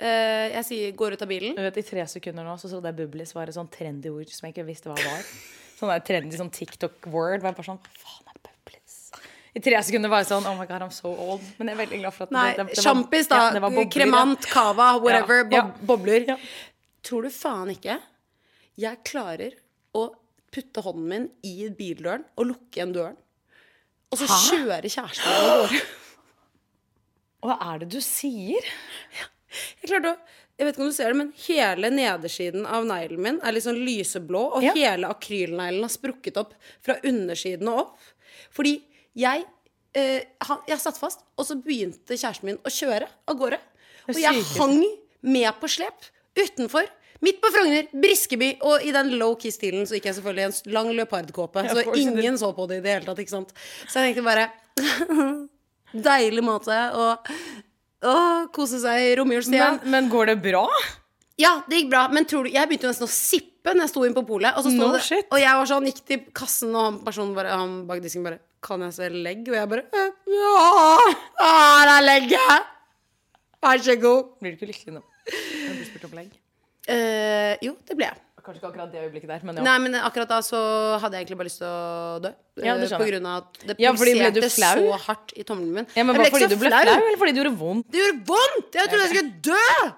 Uh, 0.00 0.46
jeg 0.56 0.66
sier, 0.66 0.92
går 0.98 1.14
ut 1.14 1.22
av 1.22 1.30
bilen. 1.30 1.54
Du 1.54 1.62
vet, 1.62 1.78
I 1.78 1.86
tre 1.86 2.06
sekunder 2.10 2.46
nå 2.48 2.56
så 2.58 2.72
trodde 2.72 2.90
jeg 2.90 2.98
Bublis 3.04 3.34
var 3.36 3.52
et 3.52 3.54
sånn 3.54 3.70
trendy 3.70 4.10
ord 4.10 4.32
som 4.34 4.48
jeg 4.48 4.56
ikke 4.56 4.66
visste 4.72 4.90
hva 4.90 4.98
var. 4.98 5.22
Sånn 5.78 5.92
der 5.92 6.02
trendy 6.04 6.40
sånn 6.40 6.50
TikTok-word. 6.52 7.46
Sånn, 7.62 7.78
faen 8.02 8.26
er 8.26 8.40
Bublis? 8.42 8.49
I 9.54 9.60
tre 9.64 9.80
sekunder 9.82 10.10
var 10.12 10.22
jeg 10.22 10.28
sånn 10.30 10.46
Oh 10.46 10.54
my 10.58 10.66
god, 10.68 10.84
I'm 10.86 10.92
so 10.94 11.10
old. 11.10 11.42
Men 11.58 11.70
jeg 11.70 11.76
er 11.76 11.80
veldig 11.82 12.00
glad 12.04 12.14
for 12.16 12.28
at 12.28 12.34
Nei, 12.34 12.46
det, 12.54 12.66
det, 12.68 12.76
det 12.78 12.84
sjampis, 12.84 13.30
da. 13.30 13.40
Ja, 13.50 13.62
bobler, 13.64 13.88
Kremant, 13.90 14.46
cava, 14.50 14.92
whatever. 15.02 15.42
Ja, 15.50 15.56
ja. 15.56 15.62
Bob 15.66 15.86
bobler. 15.90 16.28
Tror 17.06 17.26
du 17.26 17.32
faen 17.34 17.72
ikke 17.74 17.98
jeg 18.80 19.00
klarer 19.04 19.56
å 19.98 20.06
putte 20.54 20.82
hånden 20.84 21.08
min 21.10 21.26
i 21.46 21.68
bildøren 21.76 22.22
og 22.38 22.46
lukke 22.52 22.78
igjen 22.78 22.94
døren? 22.94 23.18
Og 24.10 24.18
så 24.18 24.26
kjører 24.30 24.86
kjæresten 24.90 25.26
min 25.26 25.50
av 25.50 25.64
gårde. 25.64 25.82
Hva 27.46 27.56
er 27.72 27.82
det 27.82 27.90
du 27.94 28.00
sier? 28.04 28.70
Ja. 29.18 29.28
Jeg 29.80 29.90
klarte 29.90 30.14
å 30.14 30.20
jeg 30.60 30.66
vet 30.68 30.76
ikke 30.76 30.82
om 30.84 30.90
du 30.90 30.92
ser 30.92 31.08
det, 31.08 31.16
men 31.16 31.28
hele 31.46 31.88
nedersiden 31.88 32.66
av 32.68 32.84
neglen 32.84 33.22
min 33.24 33.38
er 33.40 33.54
litt 33.56 33.64
sånn 33.64 33.78
lyseblå, 33.80 34.42
og 34.58 34.62
Ja. 34.66 34.74
hele 34.76 35.08
akrylneglen 35.08 35.80
har 35.86 35.88
sprukket 35.88 36.36
opp 36.36 36.50
fra 36.84 36.98
undersiden 37.00 37.70
og 37.72 37.78
opp. 37.86 38.10
Fordi 38.52 38.74
jeg 39.18 39.44
eh, 39.98 40.22
han, 40.46 40.60
Jeg 40.68 40.78
satt 40.82 40.98
fast, 41.00 41.24
og 41.36 41.46
så 41.48 41.56
begynte 41.58 42.14
kjæresten 42.16 42.46
min 42.50 42.58
å 42.62 42.70
kjøre 42.72 43.08
av 43.28 43.36
gårde. 43.40 43.58
Og 44.10 44.18
jeg 44.20 44.42
hang 44.56 44.78
med 45.22 45.50
på 45.60 45.68
slep 45.68 46.08
utenfor. 46.38 46.86
Midt 47.20 47.36
på 47.42 47.50
Frogner, 47.52 47.84
Briskeby, 47.92 48.54
og 48.64 48.80
i 48.86 48.94
den 48.96 49.10
low-key-stilen 49.20 49.84
så 49.84 49.98
gikk 49.98 50.06
jeg 50.08 50.16
selvfølgelig 50.16 50.40
i 50.40 50.48
en 50.48 50.72
lang 50.72 50.88
leopardkåpe. 50.96 51.66
Så 51.68 51.82
ingen 52.00 52.38
så 52.40 52.48
på 52.56 52.64
det 52.70 52.78
i 52.78 52.84
det 52.86 52.94
hele 52.94 53.04
tatt, 53.10 53.20
ikke 53.20 53.34
sant. 53.34 53.52
Så 53.90 54.00
jeg 54.00 54.14
tenkte 54.14 54.24
bare 54.24 54.46
Deilig 55.90 56.42
måte 56.46 56.76
å, 56.94 57.06
å 58.06 58.16
kose 58.54 58.78
seg 58.80 59.08
i 59.10 59.14
romjulstida. 59.18 59.72
Men, 59.82 59.90
men 59.96 60.10
går 60.12 60.30
det 60.32 60.36
bra? 60.44 60.64
Ja, 61.40 61.56
det 61.68 61.82
gikk 61.82 61.90
bra, 61.92 62.04
men 62.14 62.24
tror 62.30 62.46
du, 62.46 62.52
jeg 62.54 62.68
begynte 62.70 62.86
jo 62.86 62.92
nesten 62.94 63.08
å 63.08 63.12
sippe 63.12 63.74
når 63.74 63.84
jeg 63.86 63.92
sto 63.92 64.04
inn 64.06 64.14
på 64.16 64.24
polet. 64.28 64.56
Og, 64.60 64.70
No 64.76 64.92
det- 64.94 65.24
og 65.26 65.38
jeg 65.40 65.58
var 65.60 65.68
sånn, 65.68 65.88
gikk 65.90 66.00
til 66.08 66.22
kassen, 66.36 66.72
og 66.76 66.86
han 66.86 66.98
personen 67.04 67.34
bare, 67.36 67.52
han 67.52 67.74
bak 67.90 68.00
disken 68.04 68.24
bare 68.24 68.38
Kan 68.62 68.82
jeg 68.84 68.92
se 68.96 69.08
legg? 69.08 69.46
Og 69.48 69.56
jeg 69.56 69.68
bare 69.68 69.84
«Øh, 69.96 70.10
Ja, 70.28 70.56
her 71.40 71.92
er 71.96 72.02
legget! 72.04 72.66
Vær 73.60 73.82
så 73.84 73.94
god. 74.00 74.34
Blir 74.40 74.54
du 74.54 74.56
ikke 74.60 74.70
lykkelig 74.72 74.94
nå? 74.98 75.02
Når 75.04 75.78
du 75.78 75.84
spurt 75.88 76.04
om 76.10 76.14
legg? 76.18 76.30
Eh, 76.88 77.56
jo, 77.64 77.74
det 77.88 77.96
ble 77.98 78.06
jeg. 78.08 78.16
Kanskje 78.40 78.56
ikke 78.62 78.70
akkurat 78.70 78.92
det 78.94 79.02
øyeblikket 79.04 79.28
der, 79.28 79.42
men 79.44 79.58
ja. 79.60 79.64
Nei, 79.66 79.74
men 79.84 79.94
akkurat 80.00 80.30
da 80.32 80.38
så 80.42 80.56
hadde 81.02 81.18
jeg 81.18 81.26
egentlig 81.26 81.36
bare 81.42 81.48
lyst 81.50 81.60
til 81.60 81.68
å 81.68 82.20
dø. 82.24 82.30
Ja, 82.64 82.72
det 82.80 82.86
Eh, 82.86 82.88
skjønner 82.88 83.02
på 83.02 83.04
jeg. 83.04 83.12
grunn 83.12 83.26
av 83.28 83.36
at 83.42 83.58
det 83.68 83.76
Ja, 83.84 83.92
fordi 83.92 84.14
ble 84.16 84.30
du 84.32 84.40
pulserte 84.40 84.54
flau? 84.56 84.80
så 84.80 85.00
hardt 85.04 85.34
i 85.36 85.44
tommelen 85.44 85.74
min. 85.76 85.86
ja 85.94 86.04
men 86.04 86.14
Jeg 86.16 86.20
Bare 86.20 86.26
ikke 86.30 86.36
fordi 86.38 86.48
så 86.48 86.54
du 86.56 86.62
ble 86.62 86.70
flau, 86.72 86.96
eller 87.04 87.20
fordi 87.20 87.32
det 87.36 87.40
gjorde 87.42 87.58
vondt? 87.60 87.90
Det 87.92 88.00
gjorde 88.00 88.24
vondt! 88.32 88.70
Jeg 88.80 88.88
trodde 88.88 89.04
jeg 89.04 89.12
skulle 89.12 89.34
dø! 89.50 89.92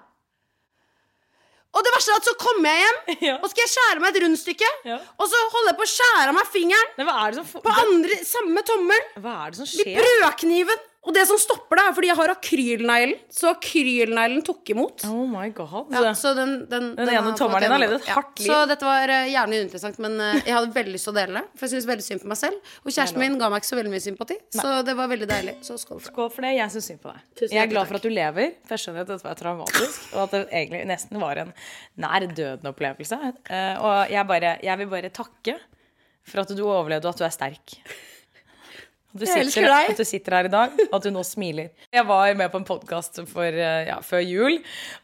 Og 1.73 1.81
det 1.85 1.91
verste 1.95 2.13
er 2.13 2.19
at 2.21 2.27
så 2.29 2.33
kommer 2.37 2.69
jeg 2.69 2.83
hjem, 2.83 2.97
Ja. 3.29 3.35
og 3.41 3.49
skal 3.49 3.63
jeg 3.65 3.71
skjære 3.73 4.01
meg 4.03 4.13
et 4.15 4.23
rundstykke. 4.23 4.71
Ja. 4.85 4.97
Og 5.17 5.29
så 5.31 5.39
holder 5.55 5.71
jeg 5.73 5.79
på 5.79 5.85
å 5.87 5.91
skjære 5.93 6.27
av 6.29 6.35
meg 6.37 6.49
fingeren 6.53 6.91
Nei, 6.99 7.05
hva 7.09 7.15
det 7.33 7.39
som, 7.41 7.63
på 7.65 7.73
andre, 7.87 8.17
samme 8.29 8.63
tommel. 8.67 9.07
hva 9.23 9.37
er 9.47 9.55
det 9.55 9.61
som 9.63 9.69
skjer? 9.71 9.97
brødkniven. 10.01 10.83
Og 11.03 11.11
det 11.11 11.25
som 11.27 11.35
stopper 11.41 11.75
det, 11.75 11.83
er 11.83 11.95
fordi 11.97 12.07
jeg 12.07 12.15
har 12.15 12.31
akrylneglen. 12.31 13.17
Så 13.33 13.49
akrylneglen 13.51 14.43
tok 14.47 14.69
imot. 14.71 15.03
Oh 15.09 15.25
my 15.27 15.49
god. 15.55 15.89
Ja, 15.91 16.13
så 16.15 16.31
den, 16.37 16.53
den, 16.71 16.93
Den 16.95 17.09
den 17.09 17.11
ene 17.17 17.33
tommelen 17.35 17.65
din 17.65 17.73
har 17.75 17.81
levd 17.83 17.95
et 17.97 18.07
hardt 18.15 18.39
liv. 18.39 18.47
Så 18.47 18.59
dette 18.71 18.87
var 18.87 19.11
uh, 19.11 19.25
gjerne 19.27 19.59
uinteressant, 19.59 19.99
men 20.05 20.15
uh, 20.21 20.37
jeg 20.39 20.55
hadde 20.55 20.71
veldig 20.77 20.93
lyst 20.95 21.09
til 21.09 21.11
å 21.11 21.17
dele 21.17 21.41
det. 21.41 21.43
For 21.59 21.67
jeg 21.67 21.73
syns 21.75 21.89
veldig 21.89 22.05
synd 22.07 22.23
på 22.23 22.31
meg 22.31 22.39
selv. 22.39 22.71
Og 22.85 22.95
kjæresten 22.95 23.19
min 23.19 23.35
ga 23.41 23.49
meg 23.51 23.63
ikke 23.63 23.71
så 23.73 23.79
veldig 23.81 23.91
mye 23.91 24.05
sympati, 24.05 24.37
så 24.55 24.77
det 24.87 24.95
var 25.01 25.11
veldig 25.11 25.27
deilig. 25.33 25.57
Så 25.67 25.75
skål 25.81 25.99
for 25.99 26.07
det. 26.07 26.13
Skål 26.13 26.31
for 26.37 26.47
det. 26.47 26.53
Jeg 26.55 26.75
syns 26.77 26.89
synd 26.93 27.03
på 27.03 27.11
deg. 27.11 27.27
Tusen 27.41 27.57
Jeg 27.57 27.65
er 27.65 27.73
glad 27.75 27.91
for 27.91 27.99
at 27.99 28.07
du 28.07 28.11
lever, 28.13 28.55
for 28.63 28.77
jeg 28.77 28.85
skjønner 28.85 29.03
at 29.03 29.11
dette 29.11 29.27
var 29.27 29.37
traumatisk. 29.43 30.07
Og 30.13 30.23
at 30.23 30.37
det 30.37 30.43
egentlig 30.61 30.85
nesten 30.93 31.19
var 31.25 31.43
en 31.43 31.53
nær 32.07 32.29
døden-opplevelse. 32.31 33.19
Uh, 33.51 33.75
og 33.83 34.15
jeg, 34.15 34.23
bare, 34.31 34.55
jeg 34.63 34.83
vil 34.85 34.91
bare 34.95 35.11
takke 35.19 35.59
for 36.23 36.45
at 36.45 36.55
du 36.55 36.63
overlevde, 36.63 37.03
og 37.11 37.17
at 37.17 37.19
du 37.19 37.27
er 37.27 37.35
sterk. 37.35 37.77
At 39.13 39.21
du, 39.21 39.27
sitter, 39.29 39.69
at 39.69 39.99
du 39.99 40.05
sitter 40.09 40.33
her 40.33 40.47
i 40.47 40.49
dag, 40.49 40.71
og 40.87 40.95
at 40.97 41.03
du 41.05 41.11
nå 41.13 41.21
smiler. 41.27 41.67
Jeg 41.93 42.05
var 42.09 42.33
med 42.39 42.49
på 42.49 42.57
en 42.57 42.65
podkast 42.65 43.19
ja, 43.21 43.99
før 44.01 44.23
jul 44.25 44.55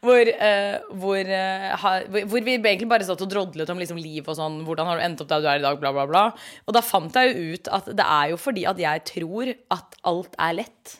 hvor, 0.02 0.30
uh, 0.34 0.96
hvor, 0.98 1.30
uh, 1.30 1.84
hvor 2.10 2.26
hvor 2.32 2.42
vi 2.48 2.56
egentlig 2.58 2.88
bare 2.90 3.06
satt 3.06 3.22
og 3.22 3.30
drodlet 3.30 3.70
om 3.70 3.78
liksom, 3.78 4.00
liv 4.02 4.26
og 4.26 4.34
sånn. 4.38 4.60
Hvordan 4.66 4.90
har 4.90 4.98
du 4.98 5.04
endt 5.06 5.22
opp 5.22 5.30
der 5.30 5.44
du 5.44 5.46
er 5.52 5.62
i 5.62 5.64
dag, 5.64 5.78
bla, 5.78 5.94
bla, 5.94 6.08
bla. 6.10 6.24
Og 6.66 6.74
da 6.74 6.82
fant 6.82 7.20
jeg 7.20 7.30
jo 7.30 7.54
ut 7.54 7.70
at 7.78 7.92
det 8.00 8.08
er 8.18 8.32
jo 8.32 8.40
fordi 8.40 8.66
at 8.70 8.82
jeg 8.82 9.06
tror 9.12 9.54
at 9.76 10.02
alt 10.10 10.34
er 10.42 10.58
lett. 10.58 10.99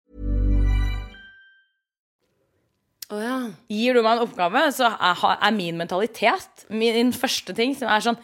Å 3.11 3.17
ja. 3.19 3.37
Gir 3.71 3.97
du 3.97 4.03
meg 4.05 4.17
en 4.19 4.25
oppgave, 4.27 4.67
så 4.75 4.93
er, 4.95 5.49
min 5.55 5.79
mentalitet 5.79 6.65
min 6.71 7.11
første 7.15 7.55
ting 7.57 7.75
som 7.77 7.91
er 7.91 8.05
sånn 8.05 8.21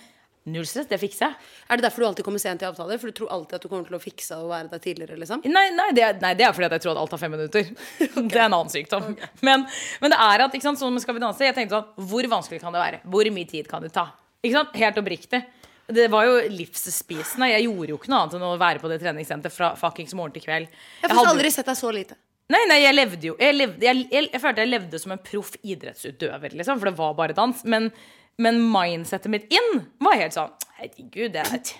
Null 0.47 0.63
stress, 0.63 0.85
det 0.87 0.95
fikser 1.01 1.25
jeg. 1.25 1.47
Er 1.67 1.79
det 1.79 1.83
derfor 1.83 1.99
du 1.99 2.07
alltid 2.07 2.23
kommer 2.23 2.39
sent 2.39 2.61
i 2.63 2.67
avtaler? 2.67 2.95
For 3.01 3.11
du 3.11 3.15
tror 3.17 3.33
alltid 3.35 3.57
at 3.57 3.65
du 3.65 3.67
kommer 3.67 3.83
til 3.83 3.97
å 3.97 3.99
fikse 3.99 4.37
og 4.39 4.47
være 4.53 4.69
der 4.71 4.79
tidligere, 4.79 5.17
liksom? 5.19 5.41
Nei, 5.43 5.65
nei, 5.75 5.89
det, 5.91 6.05
nei, 6.23 6.29
det 6.39 6.45
er 6.47 6.53
fordi 6.55 6.69
at 6.69 6.75
jeg 6.77 6.85
tror 6.85 6.93
at 6.93 7.01
alt 7.01 7.11
tar 7.11 7.19
fem 7.19 7.33
minutter. 7.35 7.67
Det 8.31 8.37
er 8.37 8.45
en 8.45 8.55
annen 8.55 8.71
sykdom. 8.71 9.09
Men, 9.43 9.65
men 9.99 10.13
det 10.13 10.19
er 10.23 10.45
at, 10.45 10.55
ikke 10.55 10.69
sant, 10.69 10.79
sånn 10.79 10.95
med 10.95 11.03
Skal 11.03 11.17
vi 11.17 11.23
danse, 11.25 11.43
jeg 11.43 11.55
tenkte 11.57 11.81
sånn 11.81 12.07
Hvor 12.13 12.29
vanskelig 12.31 12.61
kan 12.63 12.71
det 12.71 12.79
være? 12.79 13.01
Hvor 13.11 13.29
mye 13.35 13.49
tid 13.51 13.67
kan 13.67 13.83
det 13.83 13.91
ta? 13.97 14.05
Ikke 14.39 14.55
sant? 14.55 14.79
Helt 14.79 15.01
oppriktig. 15.03 15.43
Det 15.99 16.07
var 16.11 16.27
jo 16.27 16.39
livsspisende. 16.51 17.51
Jeg 17.51 17.67
gjorde 17.67 17.91
jo 17.91 17.99
ikke 17.99 18.11
noe 18.11 18.23
annet 18.23 18.39
enn 18.39 18.47
å 18.47 18.55
være 18.59 18.83
på 18.83 18.91
det 18.91 19.01
treningssenteret 19.03 19.55
fra 19.55 19.73
fuckings 19.79 20.15
morgen 20.15 20.35
til 20.35 20.47
kveld. 20.47 20.71
Jeg 21.03 21.11
har 21.11 21.31
aldri 21.33 21.51
sett 21.51 21.67
deg 21.67 21.79
så 21.79 21.91
lite. 21.95 22.15
Nei, 22.53 22.61
nei, 22.69 22.77
jeg 22.79 22.95
levde 22.95 23.27
jo 23.27 23.33
Jeg, 23.43 23.55
levde, 23.57 23.83
jeg, 23.83 24.05
jeg, 24.11 24.29
jeg 24.31 24.39
følte 24.39 24.63
jeg 24.63 24.71
levde 24.71 24.99
som 25.03 25.11
en 25.11 25.19
proff 25.19 25.49
idrettsutøver, 25.67 26.53
liksom, 26.55 26.79
for 26.79 26.89
det 26.91 26.95
var 26.99 27.17
bare 27.17 27.35
dans. 27.35 27.63
Men, 27.67 27.89
men 28.39 28.61
mindsettet 28.71 29.31
mitt 29.33 29.51
inn 29.51 29.81
var 30.03 30.15
helt 30.21 30.35
sånn 30.37 30.53
Herregud, 30.77 31.33
det 31.33 31.43
er, 31.43 31.73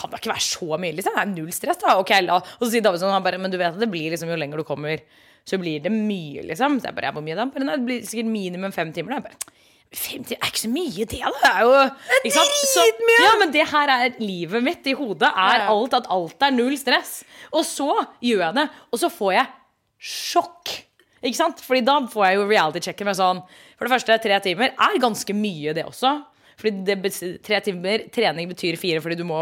kan 0.00 0.10
da 0.10 0.18
ikke 0.18 0.32
være 0.32 0.42
så 0.46 0.78
mye, 0.80 0.94
liksom. 0.96 1.14
Det 1.18 1.22
er 1.22 1.30
null 1.34 1.52
stress, 1.54 1.78
da. 1.82 1.98
Ok, 2.00 2.10
la. 2.24 2.38
Og 2.40 2.64
så 2.64 2.70
sier 2.72 2.84
Davidsson 2.86 3.12
han 3.12 3.22
bare 3.26 3.38
Men 3.42 3.52
du 3.52 3.58
vet 3.60 3.74
at 3.74 3.80
det 3.82 3.90
blir 3.92 4.08
liksom 4.14 4.30
jo 4.32 4.38
lenger 4.40 4.62
du 4.62 4.64
kommer, 4.66 5.02
så 5.44 5.58
blir 5.60 5.82
det 5.84 5.92
mye, 5.92 6.42
liksom. 6.48 6.78
Så 6.80 6.88
jeg 6.90 6.96
bare 6.98 7.10
ja, 7.10 7.14
Hvor 7.18 7.26
mye 7.26 7.36
da? 7.38 7.46
Bare, 7.52 7.66
nei, 7.68 7.76
det 7.78 7.86
blir 7.90 8.06
sikkert 8.08 8.30
minimum 8.32 8.72
fem 8.74 8.90
timer. 8.96 9.18
Da. 9.18 9.20
Jeg 9.20 9.28
bare, 9.30 9.58
Fem 9.92 10.22
timer 10.24 10.40
er 10.40 10.48
ikke 10.48 10.62
så 10.64 10.68
mye, 10.72 11.04
det, 11.12 11.18
da. 11.20 11.32
Det 11.36 11.48
er 11.52 11.64
jo 11.68 11.72
ikke 12.24 12.36
sant? 12.38 12.54
Så- 12.72 12.86
Ja, 13.26 13.32
men 13.42 13.50
det 13.52 13.66
her 13.68 13.90
er 13.92 14.14
livet 14.24 14.64
mitt 14.64 14.86
i 14.88 14.94
hodet. 14.96 15.28
Er 15.28 15.66
alt 15.68 15.96
at 15.98 16.08
alt 16.08 16.46
er 16.48 16.54
null 16.56 16.78
stress. 16.80 17.18
Og 17.52 17.66
så 17.68 17.90
gjør 18.24 18.46
jeg 18.48 18.56
det, 18.62 18.64
og 18.88 19.02
så 19.02 19.10
får 19.12 19.34
jeg 19.36 19.50
sjokk. 20.02 20.74
Ikke 21.22 21.38
sant? 21.38 21.62
Fordi 21.62 21.84
da 21.86 22.00
får 22.10 22.26
jeg 22.26 22.38
jo 22.40 22.46
reality-checken 22.50 23.06
med 23.06 23.14
sånn 23.14 23.40
For 23.78 23.86
det 23.86 23.92
første, 23.94 24.18
tre 24.24 24.38
timer 24.42 24.72
er 24.74 25.02
ganske 25.02 25.34
mye, 25.38 25.74
det 25.76 25.84
også. 25.86 26.16
Fordi 26.58 26.82
det, 26.86 27.12
tre 27.46 27.60
timer 27.64 28.04
trening 28.14 28.50
betyr 28.50 28.76
fire 28.78 29.02
fordi 29.02 29.16
du 29.18 29.24
må 29.26 29.38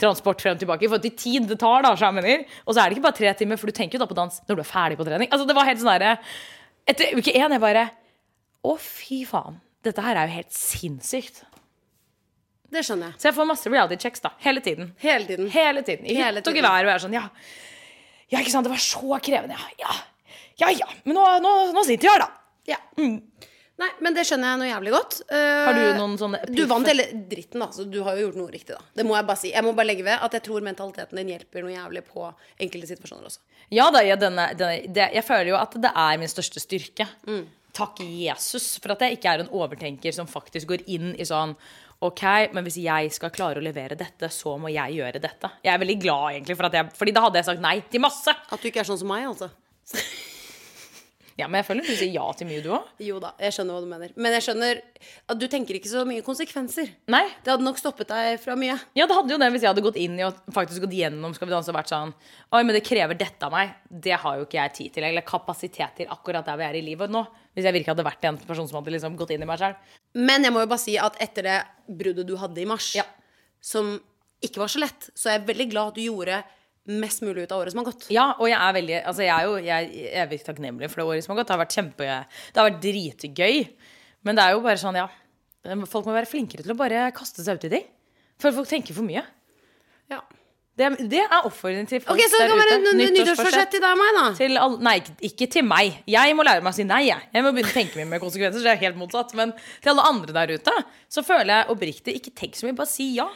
transport 0.00 0.40
frem 0.44 0.56
og 0.56 0.62
tilbake. 0.62 0.88
For 0.92 1.02
til 1.02 1.14
tid 1.18 1.48
det 1.50 1.58
tar, 1.60 1.84
da, 1.84 1.94
skjermener. 1.98 2.44
Og 2.66 2.74
så 2.74 2.82
er 2.82 2.88
det 2.88 2.96
ikke 2.98 3.08
bare 3.08 3.18
tre 3.18 3.32
timer, 3.40 3.60
for 3.60 3.68
du 3.68 3.76
tenker 3.76 3.98
jo 3.98 4.04
da 4.04 4.10
på 4.10 4.16
dans 4.18 4.38
når 4.48 4.60
du 4.60 4.62
er 4.64 4.68
ferdig 4.68 5.00
på 5.00 5.08
trening. 5.08 5.32
Altså, 5.32 5.48
det 5.48 5.56
var 5.58 5.68
helt 5.68 5.82
sånn 5.82 5.94
derre 5.94 6.14
Etter 6.88 7.12
uke 7.14 7.30
én, 7.30 7.52
jeg 7.54 7.62
bare 7.62 7.86
Å, 8.66 8.76
fy 8.78 9.22
faen. 9.26 9.60
Dette 9.82 10.02
her 10.04 10.18
er 10.18 10.30
jo 10.30 10.36
helt 10.38 10.54
sinnssykt. 10.54 11.42
Det 12.72 12.80
skjønner 12.86 13.10
jeg. 13.10 13.20
Så 13.20 13.28
jeg 13.28 13.36
får 13.36 13.48
masse 13.50 13.70
reality-checks 13.70 14.22
da, 14.24 14.30
hele 14.44 14.62
tiden. 14.64 14.92
Hele 15.02 15.26
tiden. 15.28 15.50
Hele 15.52 15.82
tiden. 15.84 16.06
I 16.08 16.16
hytt 16.16 16.48
og 16.48 16.56
gevær. 16.56 16.86
Og 16.86 16.88
jeg 16.88 16.94
er 16.94 17.02
sånn, 17.02 17.16
ja. 17.18 17.26
Ja, 18.32 18.40
ikke 18.40 18.52
sant, 18.54 18.66
det 18.66 18.72
var 18.72 18.82
så 18.82 19.20
krevende, 19.22 19.58
ja. 19.80 19.94
Ja, 20.60 20.70
ja. 20.72 20.88
Men 21.04 21.16
nå, 21.18 21.24
nå, 21.44 21.52
nå 21.76 21.84
sitter 21.84 22.08
vi 22.08 22.12
her, 22.12 22.24
da. 22.24 22.30
Ja. 22.72 22.78
Nei, 23.82 23.88
men 24.04 24.14
det 24.14 24.22
skjønner 24.28 24.52
jeg 24.52 24.60
noe 24.60 24.68
jævlig 24.68 24.92
godt. 24.94 25.16
Uh, 25.32 25.38
Har 25.66 25.76
du 25.76 25.82
noen 25.98 26.14
sånne 26.20 26.40
Du 26.52 26.60
vant 26.70 26.86
hele 26.86 27.06
dritten, 27.30 27.64
da, 27.64 27.70
så 27.74 27.86
du 27.88 27.98
har 28.06 28.18
jo 28.18 28.28
gjort 28.28 28.38
noe 28.38 28.52
riktig, 28.52 28.76
da. 28.76 28.84
Det 29.00 29.06
må 29.08 29.16
jeg 29.16 29.26
bare 29.28 29.40
si. 29.40 29.50
Jeg 29.54 29.66
må 29.66 29.72
bare 29.76 29.88
legge 29.88 30.06
ved 30.06 30.22
at 30.22 30.36
jeg 30.36 30.44
tror 30.46 30.64
mentaliteten 30.64 31.18
din 31.18 31.32
hjelper 31.34 31.64
noe 31.64 31.74
jævlig 31.74 32.04
på 32.06 32.28
enkelte 32.62 32.92
situasjoner 32.92 33.30
også. 33.32 33.42
Ja 33.72 33.88
da, 33.94 34.04
ja, 34.04 34.18
denne, 34.20 34.50
denne, 34.58 34.92
det, 34.92 35.08
jeg 35.16 35.24
føler 35.26 35.54
jo 35.54 35.58
at 35.58 35.76
det 35.80 35.92
er 36.04 36.20
min 36.20 36.30
største 36.30 36.62
styrke. 36.62 37.08
Takk 37.72 38.02
Jesus 38.04 38.74
for 38.82 38.94
at 38.94 39.04
jeg 39.06 39.16
ikke 39.16 39.32
er 39.32 39.44
en 39.44 39.52
overtenker 39.56 40.14
som 40.14 40.28
faktisk 40.28 40.74
går 40.74 40.84
inn 40.92 41.14
i 41.16 41.26
sånn 41.26 41.56
Ok, 42.02 42.22
men 42.50 42.66
hvis 42.66 42.80
jeg 42.82 43.12
skal 43.14 43.30
klare 43.34 43.60
å 43.60 43.62
levere 43.62 43.94
dette, 43.98 44.26
så 44.32 44.56
må 44.58 44.72
jeg 44.72 44.98
gjøre 44.98 45.20
dette. 45.22 45.52
Jeg 45.62 45.70
er 45.70 45.82
veldig 45.84 45.98
glad, 46.02 46.24
egentlig, 46.32 46.56
for 46.58 46.66
at 46.66 46.74
jeg, 46.78 46.90
fordi 46.98 47.14
da 47.14 47.22
hadde 47.28 47.38
jeg 47.38 47.46
sagt 47.52 47.62
nei 47.62 47.76
til 47.92 48.02
masse. 48.02 48.34
At 48.34 48.58
du 48.58 48.66
ikke 48.72 48.82
er 48.82 48.88
sånn 48.88 48.98
som 49.04 49.12
meg, 49.12 49.28
altså. 49.30 49.52
Ja, 51.38 51.46
Men 51.48 51.60
jeg 51.62 51.66
føler 51.68 51.86
du 51.86 51.94
sier 51.96 52.12
ja 52.12 52.24
til 52.36 52.46
mye, 52.48 52.60
du 52.64 52.68
òg. 52.76 52.88
Jo 53.00 53.18
da, 53.22 53.30
jeg 53.40 53.54
skjønner 53.56 53.76
hva 53.76 53.80
du 53.84 53.88
mener. 53.88 54.10
Men 54.20 54.34
jeg 54.36 54.44
skjønner 54.46 54.80
at 55.32 55.38
du 55.40 55.46
tenker 55.48 55.78
ikke 55.78 55.88
så 55.90 56.02
mye 56.08 56.22
konsekvenser. 56.26 56.90
Nei. 57.12 57.22
Det 57.44 57.54
hadde 57.54 57.64
nok 57.66 57.80
stoppet 57.80 58.10
deg 58.12 58.36
fra 58.42 58.56
mye. 58.58 58.76
Ja, 58.98 59.06
det 59.08 59.16
hadde 59.16 59.32
jo 59.32 59.38
det 59.40 59.48
hvis 59.54 59.64
jeg 59.64 59.70
hadde 59.72 59.84
gått 59.86 59.96
inn 60.02 60.18
i 60.20 60.26
og 60.26 60.38
faktisk 60.52 60.84
gått 60.84 60.96
gjennom 60.98 61.32
Skal 61.36 61.48
vi 61.48 61.54
danse 61.54 61.72
og 61.72 61.78
vært 61.78 61.92
sånn 61.92 62.12
Oi, 62.52 62.60
men 62.62 62.74
det 62.76 62.84
krever 62.84 63.16
dette 63.18 63.48
av 63.48 63.52
meg. 63.56 63.72
Det 63.88 64.18
har 64.20 64.36
jo 64.38 64.44
ikke 64.46 64.60
jeg 64.60 64.74
tid 64.78 64.92
til. 64.98 65.08
Eller 65.08 65.24
kapasitet 65.26 65.96
til 66.02 66.12
akkurat 66.12 66.44
der 66.46 66.60
vi 66.60 66.68
er 66.68 66.78
i 66.78 66.84
livet 66.92 67.10
nå. 67.12 67.24
Hvis 67.56 67.64
jeg 67.68 67.76
virkelig 67.78 67.94
hadde 67.94 68.06
vært 68.06 68.24
en 68.28 68.38
person 68.44 68.68
som 68.68 68.80
hadde 68.82 68.92
liksom 68.94 69.16
gått 69.20 69.32
inn 69.34 69.42
i 69.44 69.48
meg 69.48 69.60
sjøl. 69.60 69.74
Men 70.20 70.44
jeg 70.44 70.52
må 70.52 70.60
jo 70.64 70.70
bare 70.70 70.84
si 70.84 70.98
at 71.00 71.16
etter 71.20 71.48
det 71.48 71.58
bruddet 71.88 72.28
du 72.28 72.36
hadde 72.40 72.60
i 72.60 72.68
mars, 72.68 72.92
Ja. 72.96 73.04
som 73.60 73.94
ikke 74.42 74.58
var 74.58 74.68
så 74.72 74.80
lett, 74.82 75.10
så 75.14 75.28
er 75.30 75.38
jeg 75.38 75.46
veldig 75.52 75.68
glad 75.70 75.88
at 75.92 75.94
du 76.00 76.02
gjorde 76.02 76.42
mest 76.88 77.22
mulig 77.22 77.44
ut 77.44 77.52
av 77.54 77.60
året 77.62 77.74
som 77.74 77.78
har 77.82 77.88
gått. 77.92 78.08
Ja, 78.10 78.24
og 78.38 78.48
jeg 78.50 78.58
er 78.58 78.72
veldig 78.74 78.96
Altså, 79.04 79.22
jeg 79.22 79.32
er 79.36 79.44
jo 79.46 79.56
jeg 79.62 79.88
er 80.10 80.22
evig 80.24 80.40
takknemlig 80.42 80.88
for 80.90 81.02
det 81.02 81.08
året 81.12 81.24
som 81.26 81.34
har 81.34 81.40
gått. 81.42 81.50
Det 81.52 81.54
har 81.54 81.62
vært 81.62 81.76
kjempe 81.78 82.08
Det 82.08 82.58
har 82.58 82.70
vært 82.70 82.82
dritgøy. 82.82 83.60
Men 84.26 84.38
det 84.38 84.44
er 84.44 84.56
jo 84.56 84.64
bare 84.64 84.80
sånn, 84.82 84.98
ja 84.98 85.08
Folk 85.86 86.08
må 86.08 86.14
være 86.16 86.26
flinkere 86.26 86.64
til 86.66 86.74
å 86.74 86.78
bare 86.78 87.04
kaste 87.14 87.44
seg 87.46 87.60
ut 87.60 87.68
i 87.68 87.74
ting. 87.76 87.84
For 88.42 88.50
folk 88.56 88.66
tenker 88.66 88.96
for 88.96 89.06
mye. 89.06 89.22
Ja. 90.10 90.18
Det, 90.74 90.88
det 91.12 91.20
er 91.20 91.44
oppfordring 91.46 91.86
til 91.86 92.00
folk 92.02 92.16
Ok, 92.16 92.24
Så 92.32 92.38
det 92.40 92.48
kan 92.48 92.58
være 92.58 92.78
ute. 92.80 92.92
nyttårsforsett 92.98 93.70
til 93.76 93.82
deg 93.84 93.92
og 93.92 94.00
meg, 94.00 94.10
da. 94.16 94.24
Til 94.40 94.58
all, 94.58 94.74
nei, 94.82 94.96
ikke 95.28 95.46
til 95.52 95.66
meg. 95.68 96.00
Jeg 96.10 96.34
må 96.34 96.42
lære 96.48 96.64
meg 96.64 96.72
å 96.72 96.78
si 96.80 96.86
nei. 96.88 97.02
Jeg, 97.10 97.28
jeg 97.36 97.44
må 97.46 97.52
begynne 97.54 97.70
å 97.70 97.76
tenke 97.76 98.00
mye 98.00 98.08
med 98.14 98.22
konsekvenser. 98.24 98.58
Så 98.58 98.66
det 98.66 98.72
er 98.72 98.80
helt 98.88 98.98
motsatt 98.98 99.34
Men 99.38 99.52
til 99.84 99.92
alle 99.92 100.06
andre 100.10 100.34
der 100.40 100.54
ute 100.56 100.74
så 101.12 101.22
føler 101.22 101.52
jeg 101.60 101.70
oppriktig 101.76 102.16
ikke 102.18 102.34
tenk 102.42 102.58
så 102.58 102.66
mye, 102.66 102.78
bare 102.82 102.90
si 102.90 103.12
ja. 103.20 103.28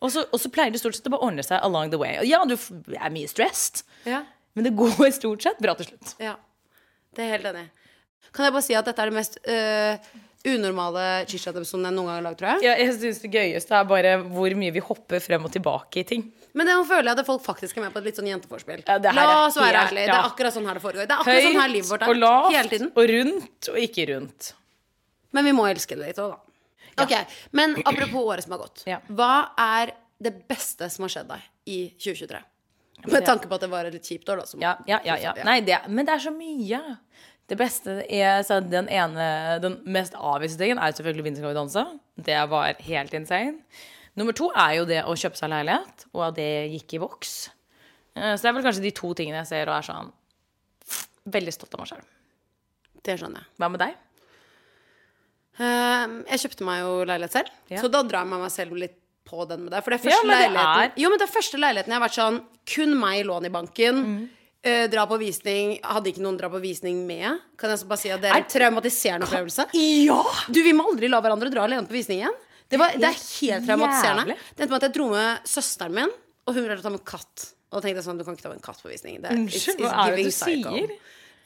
Og 0.00 0.12
så, 0.14 0.22
og 0.30 0.38
så 0.38 0.50
pleier 0.54 0.70
det 0.70 0.78
stort 0.82 0.94
sett 0.94 1.08
å 1.10 1.14
bare 1.16 1.26
ordne 1.26 1.42
seg 1.42 1.58
along 1.66 1.90
the 1.90 1.98
way. 1.98 2.18
Og 2.20 2.26
ja, 2.28 2.38
du 2.46 2.54
er 2.94 3.10
mye 3.10 3.26
stressed, 3.30 3.82
Ja. 4.06 4.22
men 4.54 4.64
det 4.68 4.76
går 4.78 5.10
stort 5.20 5.42
sett 5.42 5.58
bra 5.58 5.74
til 5.74 5.88
slutt. 5.90 6.14
Ja, 6.22 6.36
det 7.16 7.24
er 7.26 7.32
helt 7.36 7.48
enig. 7.50 7.66
Kan 8.32 8.44
jeg 8.46 8.52
bare 8.54 8.62
si 8.66 8.74
at 8.78 8.84
dette 8.86 9.02
er 9.02 9.10
det 9.10 9.16
mest 9.16 9.38
øh, 9.42 9.96
unormale 10.48 11.04
chichat-episoden 11.30 11.88
jeg 11.88 11.94
noen 11.96 12.06
gang 12.10 12.18
har 12.20 12.24
lagd, 12.28 12.38
tror 12.38 12.50
jeg. 12.54 12.66
Ja, 12.68 12.74
jeg 12.78 12.94
synes 12.98 13.18
Det 13.24 13.30
gøyeste 13.34 13.74
er 13.78 13.86
bare 13.88 14.12
hvor 14.22 14.54
mye 14.60 14.74
vi 14.76 14.82
hopper 14.84 15.22
frem 15.24 15.46
og 15.48 15.52
tilbake 15.54 16.02
i 16.02 16.06
ting. 16.06 16.26
Men 16.54 16.68
det 16.70 16.76
føler 16.88 17.10
jeg 17.10 17.18
at 17.18 17.26
folk 17.28 17.42
faktisk 17.44 17.78
er 17.80 17.86
med 17.86 17.94
på 17.94 18.00
et 18.02 18.06
litt 18.10 18.18
sånn 18.20 18.28
jenteforspill. 18.30 18.84
Ja, 18.86 18.98
La 19.16 19.26
oss 19.46 19.58
være 19.58 19.82
ærlige. 19.88 20.06
Ja. 20.06 20.12
Det 20.12 20.18
er 20.20 20.28
akkurat 20.30 20.54
sånn 20.54 20.68
her 20.68 20.78
det 20.78 20.84
foregår. 20.84 21.08
Det 21.08 21.16
er 21.16 21.22
akkurat 21.24 21.48
sånn 21.48 21.60
her 21.62 21.72
livet 21.74 21.90
vårt 21.90 22.06
og 22.06 22.14
er. 22.14 22.20
lavt 22.22 22.54
Hele 22.54 22.72
tiden. 22.76 22.92
og 22.94 23.10
rundt 23.14 23.70
og 23.72 23.80
ikke 23.82 24.06
rundt. 24.12 24.52
Men 25.36 25.44
vi 25.50 25.56
må 25.58 25.66
elske 25.68 25.98
det 25.98 26.06
litt 26.12 26.22
òg, 26.22 26.36
da. 26.36 26.47
Ok, 27.04 27.14
Men 27.52 27.76
apropos 27.84 28.24
året 28.24 28.44
som 28.44 28.52
har 28.56 28.58
gått. 28.64 28.82
Ja. 28.86 29.00
Hva 29.08 29.50
er 29.58 29.92
det 30.22 30.34
beste 30.48 30.88
som 30.90 31.04
har 31.06 31.12
skjedd 31.14 31.28
deg 31.30 31.44
i 31.70 31.78
2023? 31.98 32.40
Med 33.06 33.24
tanke 33.26 33.46
på 33.46 33.54
at 33.54 33.62
det 33.62 33.70
var 33.70 33.86
et 33.86 33.94
litt 33.94 34.08
kjipt 34.08 34.28
år, 34.32 34.40
da. 34.42 34.46
Som, 34.50 34.60
Ja, 34.62 34.76
ja, 34.88 34.98
ja, 35.06 35.16
ja. 35.22 35.34
Nei, 35.46 35.60
det, 35.62 35.78
men 35.88 36.06
det 36.08 36.16
er 36.16 36.24
så 36.24 36.32
mye. 36.34 36.80
Det 37.48 37.56
beste 37.56 38.00
er 38.12 38.42
så 38.44 38.58
Den 38.60 38.88
ene, 38.92 39.28
den 39.62 39.78
mest 39.86 40.14
avviste 40.18 40.58
tingen 40.58 40.78
er 40.82 40.92
selvfølgelig 40.92 41.24
'Vinter 41.24 41.40
skal 41.44 41.54
vi 41.54 41.60
danse'. 41.60 42.00
Det 42.16 42.40
var 42.50 42.74
helt 42.88 43.14
insane. 43.14 43.62
Nummer 44.16 44.32
to 44.34 44.50
er 44.50 44.72
jo 44.80 44.84
det 44.84 45.04
å 45.06 45.14
kjøpe 45.14 45.38
seg 45.38 45.48
leilighet, 45.50 46.04
og 46.12 46.26
at 46.26 46.34
det 46.34 46.70
gikk 46.74 46.94
i 46.94 46.98
voks. 46.98 47.50
Eh, 48.16 48.34
Så 48.34 48.42
det 48.42 48.48
er 48.50 48.52
vel 48.58 48.64
kanskje 48.66 48.82
de 48.82 48.90
to 48.90 49.14
tingene 49.14 49.38
jeg 49.44 49.46
ser 49.46 49.68
og 49.70 49.78
er 49.78 49.86
sånn 49.86 50.12
veldig 51.30 51.52
stolt 51.54 51.74
av 51.74 51.80
meg 51.80 51.88
sjøl. 51.92 52.04
Det 53.04 53.14
skjønner 53.20 53.44
jeg. 53.44 53.48
Hva 53.60 53.68
med 53.70 53.80
deg? 53.80 53.94
Ehm, 55.58 56.24
jeg 56.30 56.38
kjøpte 56.44 56.64
meg 56.68 56.80
jo 56.84 56.92
leilighet 57.08 57.32
selv, 57.32 57.48
Ja. 57.70 57.82
så 57.82 57.90
da 57.90 58.02
drar 58.02 58.24
jeg 58.24 58.28
meg 58.30 58.50
selv 58.54 58.72
litt 58.78 58.96
på 59.28 59.46
den 59.48 59.64
med 59.66 59.72
deg. 59.74 59.84
For 59.84 59.90
det 59.90 60.00
er 60.04 60.10
Ja, 60.10 60.22
men 60.24 60.30
det 60.36 60.50
leiligheten 60.50 60.82
er- 60.84 60.92
Jo, 60.96 61.08
men 61.10 61.18
det 61.18 61.28
er 61.28 61.32
første 61.40 61.58
leiligheten 61.58 61.92
jeg 61.92 61.98
har 62.00 62.08
vært 62.08 62.18
sånn 62.18 62.42
Kun 62.68 62.98
meg 63.00 63.24
lån 63.26 63.46
i 63.46 63.48
banken. 63.50 64.04
Mm. 64.04 64.28
eh, 64.64 64.86
dra 64.88 65.06
på 65.06 65.18
visning. 65.18 65.80
Hadde 65.82 66.06
ikke 66.12 66.20
noen 66.20 66.36
dra 66.36 66.48
på 66.50 66.60
visning 66.60 67.06
med. 67.06 67.38
Kan 67.56 67.70
jeg 67.70 67.78
så 67.78 67.88
bare 67.88 67.98
si 67.98 68.10
at 68.10 68.20
det 68.20 68.30
er 68.30 68.36
en 68.36 68.44
traumatiserende 68.44 69.24
opplevelse. 69.24 69.66
Ja! 69.72 70.22
Du, 70.50 70.62
vi 70.62 70.72
må 70.72 70.84
aldri 70.90 71.08
la 71.08 71.20
hverandre 71.22 71.50
dra 71.50 71.62
alene 71.64 71.86
på 71.86 71.92
visning 71.96 72.20
igjen. 72.20 72.34
Det, 72.68 72.76
var, 72.78 72.90
det 72.92 73.04
er 73.04 73.16
helt 73.16 73.64
traumatiserende. 73.66 74.26
jævlig. 74.26 74.36
Det 74.56 74.60
endte 74.60 74.70
med 74.70 74.82
at 74.82 74.82
jeg 74.82 74.92
dro 74.98 75.08
med 75.10 75.38
søsteren 75.44 75.92
min, 75.94 76.10
og 76.46 76.54
hun 76.54 76.62
ville 76.68 76.82
ta 76.82 76.90
med 76.90 77.04
katt. 77.04 77.52
Og 77.72 77.80
da 77.80 77.88
tenkte 77.88 78.02
jeg 78.02 78.04
sånn, 78.04 78.18
du 78.18 78.24
kan 78.24 78.34
ikke 78.36 78.42
ta 78.42 78.48
med 78.50 78.58
en 78.58 78.66
katt 78.66 78.82
på 78.82 78.90
visning. 78.92 79.22
Det, 79.22 79.30
Unnskyld, 79.30 79.78
hva 79.80 80.08
er 80.08 80.16
det 80.16 80.24
du 80.24 80.30
sier? 80.30 80.98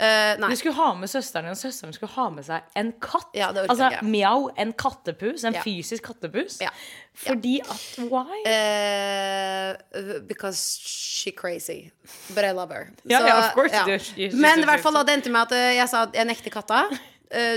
Eh, 0.02 0.36
nei. 0.42 0.48
Du 0.50 0.56
skulle 0.58 0.74
ha 0.74 0.88
med 0.98 1.08
søsteren 1.12 1.46
din, 1.46 1.54
og 1.54 1.60
søsteren 1.60 1.92
skulle 1.94 2.10
ha 2.16 2.24
med 2.34 2.44
seg 2.48 2.62
en 2.80 2.88
katt. 3.04 3.28
Ja, 3.38 3.52
det 3.54 3.68
altså 3.70 3.86
ikke. 3.92 4.02
mjau, 4.10 4.48
en 4.58 4.72
kattepus. 4.72 5.44
En 5.46 5.54
Ja. 5.54 5.62
fysisk 5.62 6.02
kattepus. 6.08 6.56
Ja. 6.60 6.70
Fordi 7.14 7.60
at 7.60 7.84
Why? 8.10 8.42
Uh, 8.48 10.18
because 10.26 10.58
she 10.82 11.30
crazy. 11.30 11.90
But 12.34 12.44
I 12.44 12.50
love 12.52 12.70
her. 12.74 12.90
Ja, 13.04 13.18
Så, 13.20 13.26
ja, 13.26 13.38
of 13.48 13.54
course 13.54 13.74
ja. 13.74 13.86
you. 13.86 13.98
You- 14.30 14.36
Men 14.40 14.58
i 14.60 14.64
hvert 14.66 14.80
fall 14.82 14.98
det 15.04 15.14
endte 15.20 15.30
med 15.30 15.42
at 15.46 15.52
eh, 15.52 15.76
jeg 15.78 15.88
sa 15.88 16.02
at 16.08 16.14
jeg 16.18 16.26
nekter 16.26 16.50
katta. 16.50 16.82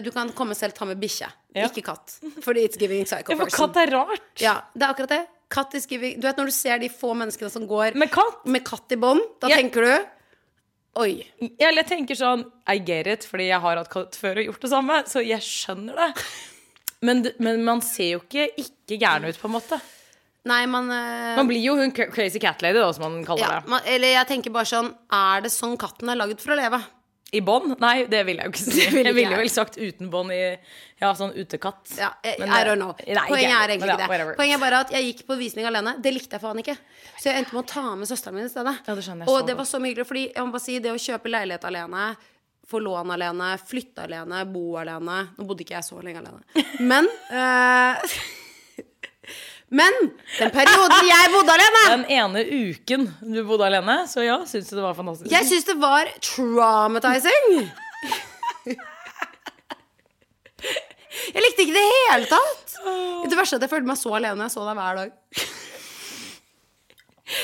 Du 0.05 0.07
kan 0.15 0.29
komme 0.31 0.55
selv 0.55 0.71
ta 0.71 0.85
med 0.87 0.95
bikkje, 1.01 1.27
ikke 1.59 1.81
katt. 1.83 2.13
Fordi 2.45 2.61
it's 2.63 2.77
giving 2.79 3.03
psycho 3.03 3.33
Ja, 3.33 3.39
for 3.41 3.49
katt 3.51 3.75
er 3.81 3.91
rart. 3.91 4.21
Ja, 4.39 4.53
det 4.73 4.85
er 4.87 4.93
akkurat 4.93 5.09
det. 5.11 5.25
Katt 5.51 5.75
is 5.75 5.85
giving 5.85 6.15
Du 6.21 6.25
vet 6.29 6.37
når 6.39 6.45
du 6.47 6.51
ser 6.55 6.79
de 6.79 6.87
få 6.89 7.11
menneskene 7.13 7.51
som 7.51 7.67
går 7.67 7.93
Med 7.99 8.09
katt? 8.09 8.45
med 8.47 8.63
katt 8.65 8.91
i 8.91 8.95
bånd, 8.95 9.19
da 9.41 9.47
yeah. 9.51 9.59
tenker 9.59 9.83
du 9.83 10.05
Oi. 10.95 11.25
Eller 11.59 11.83
jeg 11.83 11.89
tenker 11.89 12.17
sånn 12.17 12.45
I 12.71 12.79
get 12.79 13.09
it, 13.11 13.25
fordi 13.27 13.49
jeg 13.49 13.59
har 13.63 13.79
hatt 13.81 13.91
katt 13.91 14.15
før 14.19 14.39
og 14.39 14.51
gjort 14.51 14.63
det 14.63 14.71
samme, 14.71 14.99
så 15.11 15.23
jeg 15.25 15.43
skjønner 15.43 15.99
det. 15.99 16.09
Men, 17.05 17.25
men 17.43 17.65
man 17.67 17.83
ser 17.85 18.15
jo 18.15 18.23
ikke 18.23 18.47
ikke 18.61 18.97
gæren 19.01 19.27
ut, 19.27 19.37
på 19.41 19.49
en 19.49 19.55
måte. 19.57 19.79
Nei, 20.45 20.61
man, 20.69 20.91
uh... 20.93 21.33
Man 21.39 21.49
blir 21.49 21.61
jo 21.63 21.73
hun 21.79 21.91
crazy 21.91 22.39
cat 22.41 22.61
lady, 22.61 22.77
da, 22.77 22.91
som 22.93 23.07
man 23.07 23.23
kaller 23.25 23.43
ja, 23.43 23.53
det. 23.57 23.71
man, 23.71 23.81
Eller 23.89 24.13
jeg 24.13 24.29
tenker 24.29 24.53
bare 24.53 24.69
sånn 24.69 24.91
Er 25.09 25.41
det 25.41 25.49
sånn 25.49 25.73
katten 25.81 26.11
er 26.13 26.19
lagd 26.19 26.37
for 26.43 26.53
å 26.53 26.59
leve? 26.59 26.79
I 27.35 27.41
bånd? 27.45 27.75
Nei, 27.83 27.93
det 28.11 28.21
vil 28.27 28.39
jeg 28.41 28.47
jo 28.49 28.53
ikke 28.53 28.63
si. 28.63 28.75
Vil 28.95 29.01
ikke 29.01 29.05
Jeg 29.09 29.15
ville 29.17 29.35
jo 29.35 29.39
vel 29.41 29.51
sagt 29.53 29.79
uten 29.79 30.11
bånd 30.13 30.33
i 30.35 30.41
Ja, 31.01 31.09
sånn 31.17 31.33
utekatt. 31.35 31.91
Ja, 31.99 32.13
jeg, 32.23 32.39
Men 32.39 32.53
I 32.55 32.61
don't 32.67 32.79
know. 32.79 32.93
Nei, 33.03 33.25
Poenget 33.27 33.55
er 33.57 33.73
egentlig 33.73 33.91
ikke 33.91 33.97
det. 34.03 34.09
whatever. 34.11 34.37
Poenget 34.39 34.57
er 34.57 34.63
bare 34.63 34.83
at 34.85 34.93
jeg 34.95 35.09
gikk 35.09 35.25
på 35.27 35.37
visning 35.39 35.67
alene. 35.67 35.97
Det 36.01 36.13
likte 36.15 36.37
jeg 36.37 36.45
faen 36.45 36.61
ikke. 36.63 36.77
Så 37.17 37.29
jeg 37.29 37.41
endte 37.41 37.57
med 37.57 37.63
å 37.65 37.67
ta 37.73 37.83
med 37.99 38.11
søsteren 38.11 38.39
min 38.39 38.47
i 38.47 38.53
stedet. 38.53 38.77
Ja, 38.87 38.95
det 38.95 39.03
jeg 39.09 39.27
og 39.33 39.49
det 39.49 39.57
var 39.59 39.67
så 39.67 39.81
hyggelig, 39.83 40.07
fordi 40.07 40.23
jeg 40.29 40.45
må 40.47 40.55
bare 40.55 40.65
si 40.65 40.79
det 40.79 40.93
å 40.95 41.01
kjøpe 41.07 41.33
leilighet 41.33 41.67
alene, 41.67 42.07
få 42.65 42.79
lån 42.81 43.11
alene, 43.13 43.51
flytte 43.61 44.07
alene, 44.07 44.39
bo 44.49 44.71
alene 44.81 45.19
Nå 45.35 45.45
bodde 45.45 45.61
ikke 45.61 45.75
jeg 45.77 45.85
så 45.85 45.99
lenge 46.01 46.23
alene. 46.23 46.65
Men 46.81 47.05
eh, 47.29 48.15
Men 49.75 49.95
den 50.37 50.51
perioden 50.53 51.07
jeg 51.09 51.31
bodde 51.33 51.55
alene 51.55 51.81
Den 51.89 52.03
ene 52.15 52.43
uken 52.69 53.07
du 53.33 53.41
bodde 53.47 53.65
alene, 53.67 53.97
så 54.07 54.23
ja, 54.23 54.37
syns 54.47 54.69
du 54.71 54.77
det 54.77 54.85
var 54.85 54.95
fantastisk? 54.97 55.31
Jeg 55.33 55.47
syns 55.49 55.67
det 55.67 55.75
var 55.81 56.11
traumatizing. 56.23 57.49
Jeg 61.35 61.41
likte 61.43 61.63
ikke 61.65 61.75
det 61.75 61.83
i 61.83 61.91
det 61.91 62.01
hele 62.11 62.27
tatt. 62.29 62.73
Det 63.25 63.37
verste 63.37 63.55
er 63.55 63.59
at 63.61 63.65
jeg 63.65 63.71
følte 63.71 63.89
meg 63.89 63.99
så 63.99 64.11
alene. 64.17 64.45
Jeg 64.45 64.53
så 64.53 64.65
deg 64.67 64.77
hver 64.79 64.99
dag. 64.99 65.13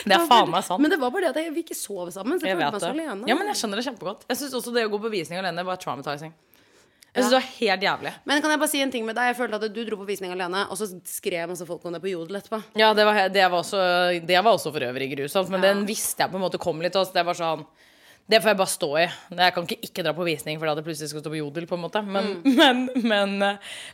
det 0.05 0.15
er 0.17 0.25
faen 0.29 0.51
meg 0.53 0.65
sant. 0.67 0.83
Men 0.83 0.93
det 0.93 0.99
var 1.01 1.13
bare 1.13 1.27
det 1.27 1.31
at 1.33 1.39
jeg, 1.41 1.53
vi 1.55 1.63
ikke 1.65 1.77
sov 1.77 2.11
sammen. 2.13 2.39
Så 2.39 2.47
jeg, 2.47 2.53
Jeg 2.53 2.59
følte 2.59 2.77
meg 2.77 2.83
så 2.83 2.91
alene. 2.93 3.29
Ja, 3.31 3.37
men 3.39 3.49
jeg 3.51 3.59
skjønner 3.61 3.81
det 3.81 3.85
kjempegodt. 3.87 4.27
Jeg 4.29 4.41
syns 4.41 4.57
også 4.59 4.73
det 4.75 4.85
å 4.87 4.91
gå 4.93 4.99
på 5.01 5.11
visning 5.13 5.41
alene 5.41 5.65
var 5.67 5.79
traumatizing. 5.81 6.33
Jeg 7.11 7.25
synes 7.25 7.33
det 7.33 7.39
var 7.41 7.47
helt 7.57 7.83
jævlig. 7.83 8.11
Men 8.23 8.41
kan 8.43 8.53
jeg 8.53 8.59
bare 8.61 8.71
si 8.71 8.79
en 8.79 8.91
ting 8.93 9.03
med 9.03 9.17
deg? 9.17 9.33
Jeg 9.33 9.35
følte 9.35 9.57
at 9.59 9.73
du 9.75 9.79
dro 9.83 9.97
på 9.99 10.07
visning 10.07 10.31
alene, 10.31 10.61
og 10.71 10.77
så 10.79 10.87
skrev 11.11 11.49
masse 11.51 11.65
folk 11.67 11.83
om 11.83 11.97
det 11.97 11.99
på 12.03 12.07
Jodel 12.13 12.37
etterpå. 12.39 12.61
Ja, 12.79 12.93
det 12.95 13.03
var, 13.03 13.17
det 13.27 13.43
var, 13.43 13.57
også, 13.59 13.81
det 14.23 14.37
var 14.37 14.51
også 14.53 14.71
for 14.71 14.85
øvrig 14.87 15.09
grusomt, 15.11 15.51
men 15.51 15.65
den 15.65 15.81
visste 15.89 16.23
jeg 16.23 16.31
på 16.31 16.39
en 16.39 16.45
måte 16.45 16.61
kom 16.61 16.79
litt. 16.79 16.95
Også. 16.95 17.11
Det 17.17 17.25
var 17.27 17.35
sånn 17.35 17.65
Det 18.31 18.39
får 18.39 18.53
jeg 18.53 18.59
bare 18.61 18.71
stå 18.71 18.89
i. 19.01 19.03
Jeg 19.41 19.55
kan 19.57 19.67
ikke 19.67 19.89
ikke 19.89 20.05
dra 20.07 20.13
på 20.15 20.27
visning 20.29 20.61
fordi 20.61 20.75
det 20.77 20.85
plutselig 20.85 21.11
skal 21.11 21.23
stå 21.25 21.33
på 21.33 21.41
Jodel. 21.41 21.67
på 21.67 21.75
en 21.75 21.83
måte 21.83 22.03
Men, 22.05 22.29
men, 22.61 22.85
men, 23.03 23.35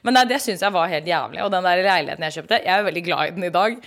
men 0.06 0.18
nei, 0.20 0.26
det 0.30 0.38
syns 0.44 0.62
jeg 0.62 0.76
var 0.76 0.92
helt 0.92 1.10
jævlig. 1.10 1.42
Og 1.42 1.50
den 1.56 1.66
der 1.66 1.82
leiligheten 1.88 2.28
jeg 2.28 2.38
kjøpte 2.38 2.62
Jeg 2.62 2.70
er 2.76 2.84
jo 2.84 2.90
veldig 2.92 3.04
glad 3.08 3.24
i 3.32 3.34
den 3.40 3.48
i 3.50 3.54
dag. 3.56 3.80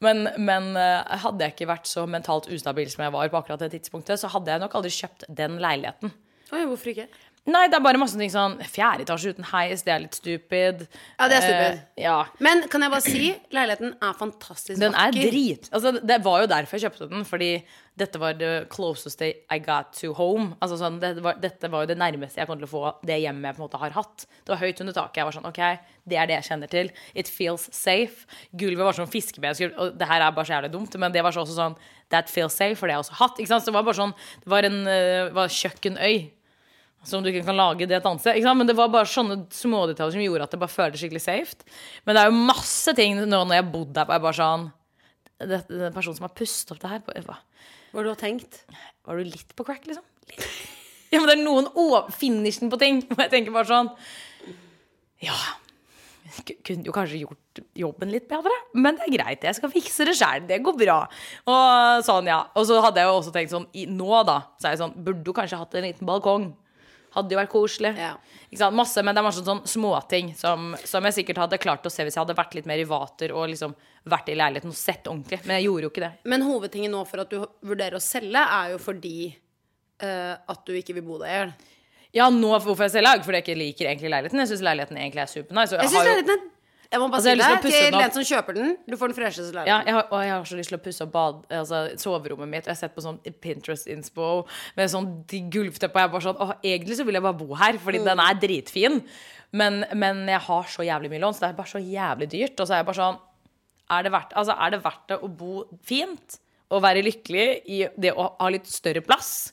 Men, 0.00 0.28
men 0.38 0.70
eh, 0.78 1.18
hadde 1.26 1.44
jeg 1.44 1.58
ikke 1.58 1.68
vært 1.74 1.90
så 1.90 2.06
mentalt 2.08 2.48
ustabil 2.54 2.88
som 2.88 3.04
jeg 3.04 3.12
var 3.12 3.28
på 3.28 3.40
akkurat 3.42 3.66
det 3.66 3.72
tidspunktet, 3.74 4.20
så 4.20 4.30
hadde 4.32 4.54
jeg 4.54 4.62
nok 4.62 4.76
aldri 4.78 4.92
kjøpt 4.94 5.26
den 5.40 5.58
leiligheten. 5.60 6.14
Oi, 6.54 6.62
hvorfor 6.64 6.94
ikke? 6.94 7.08
Nei, 7.48 7.64
det 7.70 7.78
er 7.78 7.84
bare 7.84 8.00
masse 8.00 8.18
ting 8.18 8.30
sånn 8.32 8.58
Fjerde 8.68 9.06
etasje 9.06 9.32
uten 9.32 9.46
heis, 9.52 9.84
det 9.86 9.92
er 9.94 10.02
litt 10.04 10.16
stupid. 10.18 10.84
Ja, 11.16 11.28
det 11.30 11.38
er 11.38 11.44
stupid. 11.46 11.82
Eh, 11.96 12.02
ja. 12.04 12.16
Men 12.44 12.64
kan 12.68 12.84
jeg 12.84 12.92
bare 12.92 13.04
si, 13.06 13.30
leiligheten 13.54 13.94
er 14.04 14.16
fantastisk 14.18 14.80
Den 14.82 14.96
er 14.98 15.14
drit. 15.16 15.70
Altså, 15.72 15.94
det 15.96 16.18
var 16.26 16.42
jo 16.42 16.50
derfor 16.50 16.76
jeg 16.76 16.88
kjøpte 16.88 17.08
den, 17.12 17.24
fordi 17.28 17.52
dette 17.98 18.20
var 18.20 18.36
the 18.38 18.50
closest 18.70 19.22
I 19.24 19.58
got 19.64 19.94
to 19.98 20.12
home. 20.14 20.52
Altså, 20.62 20.78
sånn, 20.78 21.00
det 21.02 21.16
var, 21.24 21.40
dette 21.42 21.70
var 21.72 21.84
jo 21.84 21.90
det 21.90 21.98
nærmeste 21.98 22.42
jeg 22.42 22.50
kom 22.50 22.60
til 22.60 22.68
å 22.68 22.70
få 22.70 22.84
det 23.08 23.18
hjemmet 23.24 23.48
jeg 23.48 23.56
på 23.56 23.62
en 23.62 23.66
måte 23.66 23.82
har 23.82 23.96
hatt. 23.96 24.26
Det 24.44 24.54
var 24.54 24.62
høyt 24.62 24.84
under 24.84 24.98
taket. 25.00 25.22
Jeg 25.22 25.28
var 25.30 25.38
sånn, 25.38 25.48
ok, 25.48 25.62
det 26.12 26.20
er 26.20 26.30
det 26.30 26.38
jeg 26.38 26.48
kjenner 26.50 26.72
til. 26.72 26.92
It 27.18 27.32
feels 27.32 27.68
safe. 27.74 28.28
Gulvet 28.60 28.86
var 28.90 28.98
sånn 28.98 29.10
fiskebensgulv, 29.10 29.74
og 29.80 29.98
det 29.98 30.10
her 30.10 30.24
er 30.24 30.36
bare 30.36 30.48
så 30.48 30.58
jævlig 30.58 30.74
dumt, 30.76 30.98
men 31.00 31.16
det 31.16 31.24
var 31.26 31.34
så 31.34 31.46
også 31.46 31.56
sånn 31.58 31.78
That 32.08 32.30
feels 32.32 32.54
safe, 32.56 32.78
for 32.78 32.88
det 32.88 32.94
har 32.94 33.02
jeg 33.02 33.08
også 33.08 33.18
hatt. 33.18 33.40
Ikke 33.40 33.50
sant? 33.50 33.64
Så 33.64 33.68
det 33.68 33.76
var 33.76 33.84
bare 33.84 33.98
sånn 33.98 34.14
Det 34.44 34.48
var 34.48 34.64
en 34.64 34.78
uh, 34.88 35.34
var 35.36 35.50
kjøkkenøy. 35.52 36.14
Som 37.06 37.22
du 37.22 37.30
ikke 37.30 37.44
kan 37.46 37.56
lage 37.56 37.86
det 37.86 38.00
et 38.00 38.06
annet 38.08 38.24
sted. 38.24 38.42
Men 38.58 38.66
det 38.68 38.74
var 38.76 38.90
bare 38.92 39.08
sånne 39.08 39.44
smådetaljer 39.54 40.16
som 40.16 40.24
gjorde 40.24 40.48
at 40.48 40.54
det 40.54 40.60
bare 40.60 40.72
føltes 40.72 41.02
skikkelig 41.02 41.22
safe. 41.22 41.68
Men 42.04 42.16
det 42.16 42.24
er 42.24 42.32
jo 42.32 42.48
masse 42.50 42.94
ting 42.98 43.20
nå 43.20 43.28
når 43.30 43.54
jeg 43.54 43.64
har 43.64 43.70
bodd 43.74 43.92
der, 43.94 44.08
hvor 44.08 44.18
jeg 44.18 44.26
bare 44.26 44.40
sånn 44.40 44.66
det, 45.38 45.60
det 45.68 45.76
er 45.78 45.90
en 45.92 45.94
person 45.94 46.16
som 46.16 46.26
har 46.26 46.34
pustet 46.34 46.74
opp 46.74 46.80
det 46.82 46.90
her 46.90 47.22
hva? 47.28 47.36
har 47.94 48.04
du 48.04 48.10
tenkt? 48.18 48.64
Var 49.06 49.20
du 49.20 49.30
litt 49.30 49.54
på 49.56 49.66
crack, 49.68 49.86
liksom? 49.88 50.04
Litt. 50.32 50.50
Ja, 51.08 51.22
men 51.22 51.30
det 51.30 51.38
er 51.38 51.40
noen 51.40 51.70
over 51.80 52.10
finishen 52.12 52.68
på 52.68 52.76
ting 52.76 52.98
hvor 53.08 53.22
jeg 53.22 53.30
tenker 53.32 53.54
bare 53.54 53.64
sånn 53.70 53.88
Ja, 55.24 55.36
kunne 56.66 56.84
jo 56.84 56.92
kanskje 56.92 57.22
gjort 57.22 57.60
jobben 57.78 58.12
litt 58.12 58.28
bedre, 58.30 58.52
men 58.76 58.98
det 58.98 59.06
er 59.06 59.14
greit. 59.16 59.46
Jeg 59.48 59.56
skal 59.56 59.72
fikse 59.72 60.04
det 60.06 60.14
sjæl. 60.18 60.44
Det 60.48 60.60
går 60.64 60.76
bra. 60.78 60.98
Og 61.48 62.04
sånn, 62.06 62.28
ja. 62.30 62.42
Og 62.54 62.68
så 62.68 62.78
hadde 62.84 63.02
jeg 63.02 63.08
jo 63.08 63.16
også 63.18 63.32
tenkt 63.34 63.54
sånn 63.54 63.66
i, 63.72 63.86
Nå, 63.90 64.10
da, 64.28 64.36
så 64.60 64.68
er 64.68 64.76
jeg 64.76 64.82
sånn 64.82 64.96
Burde 65.06 65.24
du 65.24 65.32
kanskje 65.36 65.60
hatt 65.60 65.78
en 65.78 65.86
liten 65.88 66.08
balkong? 66.08 66.50
Hadde 67.14 67.34
jo 67.34 67.38
vært 67.40 67.52
koselig. 67.52 67.92
Ja. 67.98 68.14
Masse, 68.74 69.02
men 69.04 69.14
det 69.14 69.20
er 69.22 69.26
masse 69.26 69.44
sånn 69.44 69.62
småting 69.68 70.32
som, 70.36 70.74
som 70.88 71.04
jeg 71.08 71.20
sikkert 71.20 71.42
hadde 71.44 71.60
klart 71.62 71.86
å 71.86 71.92
se 71.92 72.04
hvis 72.04 72.16
jeg 72.16 72.22
hadde 72.22 72.36
vært 72.38 72.56
litt 72.58 72.68
mer 72.68 72.80
i 72.80 72.86
vater 72.88 73.32
og 73.36 73.48
liksom 73.52 73.74
vært 74.08 74.30
i 74.32 74.36
leiligheten 74.38 74.72
og 74.72 74.78
sett 74.78 75.08
ordentlig. 75.08 75.40
Men 75.44 75.58
jeg 75.58 75.68
gjorde 75.68 75.86
jo 75.88 75.92
ikke 75.92 76.04
det. 76.04 76.12
Men 76.32 76.46
hovedtingen 76.46 76.94
nå 76.96 77.02
for 77.08 77.24
at 77.24 77.32
du 77.32 77.42
vurderer 77.68 77.98
å 77.98 78.02
selge, 78.02 78.44
er 78.44 78.74
jo 78.74 78.82
fordi 78.82 79.16
uh, 79.30 80.36
at 80.36 80.62
du 80.68 80.76
ikke 80.76 80.96
vil 80.98 81.06
bo 81.08 81.18
der 81.22 81.32
i 81.32 81.40
hjel. 81.40 81.56
Ja, 82.16 82.30
nå 82.32 82.54
hvorfor 82.54 82.86
jeg 82.86 82.94
selger, 82.96 83.10
er 83.10 83.18
ikke 83.20 83.28
fordi 83.28 83.40
jeg 83.42 83.46
ikke 83.46 83.58
liker 83.62 83.90
egentlig 83.90 84.12
leiligheten. 84.14 84.40
Jeg 84.44 84.52
syns 84.52 84.64
leiligheten 84.64 85.00
egentlig 85.00 85.24
er 85.24 85.32
supernice. 85.32 85.76
Jeg 85.76 85.84
Jeg 85.84 85.92
syns 85.92 86.08
leiligheten 86.08 86.36
er 86.38 86.46
Jeg 86.88 87.02
må 87.02 87.10
bare 87.12 87.20
Altså, 87.20 87.32
si 87.34 87.68
det 87.68 87.72
til 87.90 87.96
den 87.98 88.12
som 88.14 88.24
kjøper 88.24 88.56
den. 88.56 88.70
Du 88.88 88.94
får 88.96 89.10
den 89.10 89.16
fresheste 89.18 89.64
ja, 89.68 89.82
jeg 89.84 89.92
har, 89.92 90.06
og 90.08 90.22
jeg 90.24 90.32
har 90.32 90.46
så 90.48 90.56
lyst 90.56 90.70
til 90.72 90.78
å 90.78 90.84
pusse 90.86 91.04
opp 91.04 91.10
bad, 91.12 91.42
altså, 91.52 91.80
soverommet 92.00 92.48
mitt. 92.48 92.64
Og 92.64 92.70
Jeg 92.70 92.78
har 92.78 92.80
sett 92.80 92.94
på 92.94 93.04
sånn 93.04 93.18
Pinterest-inspo 93.44 94.28
med 94.78 94.92
sånn 94.94 95.10
de 95.28 95.42
gulvteppe. 95.52 96.00
Og 96.00 96.06
jeg 96.06 96.14
bare 96.14 96.26
sånn 96.30 96.40
Å, 96.40 96.48
egentlig 96.62 96.96
så 96.96 97.04
vil 97.04 97.20
jeg 97.20 97.26
bare 97.28 97.40
bo 97.42 97.58
her, 97.60 97.80
fordi 97.84 98.00
den 98.06 98.24
er 98.24 98.40
dritfin. 98.40 98.98
Men, 99.52 99.82
men 100.00 100.24
jeg 100.32 100.40
har 100.48 100.72
så 100.72 100.88
jævlig 100.88 101.12
mye 101.12 101.22
lån, 101.26 101.36
så 101.36 101.44
det 101.44 101.52
er 101.52 101.60
bare 101.60 101.74
så 101.74 101.84
jævlig 101.84 102.32
dyrt. 102.32 102.56
Og 102.56 102.64
så 102.64 102.72
er 102.72 102.82
jeg 102.82 102.88
bare 102.88 103.02
sånn 103.02 103.22
Er 103.98 104.04
det 104.04 104.16
verdt, 104.16 104.36
altså, 104.36 104.56
er 104.56 104.72
det, 104.72 104.82
verdt 104.88 105.06
det 105.12 105.20
å 105.20 105.32
bo 105.44 105.62
fint 105.88 106.40
og 106.68 106.84
være 106.84 107.04
lykkelig 107.04 107.48
i 107.68 107.84
det 107.96 108.16
å 108.16 108.30
ha 108.40 108.48
litt 108.52 108.68
større 108.68 109.04
plass? 109.04 109.50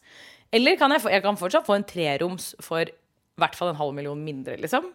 Eller 0.55 0.79
kan 0.79 0.91
jeg, 0.91 1.03
få, 1.03 1.11
jeg 1.11 1.23
kan 1.23 1.39
fortsatt 1.39 1.67
få 1.67 1.75
en 1.75 1.87
treroms 1.87 2.53
for 2.63 2.87
i 2.87 3.41
hvert 3.43 3.55
fall 3.59 3.73
en 3.73 3.79
halv 3.79 3.95
million 3.95 4.19
mindre, 4.19 4.55
liksom? 4.59 4.87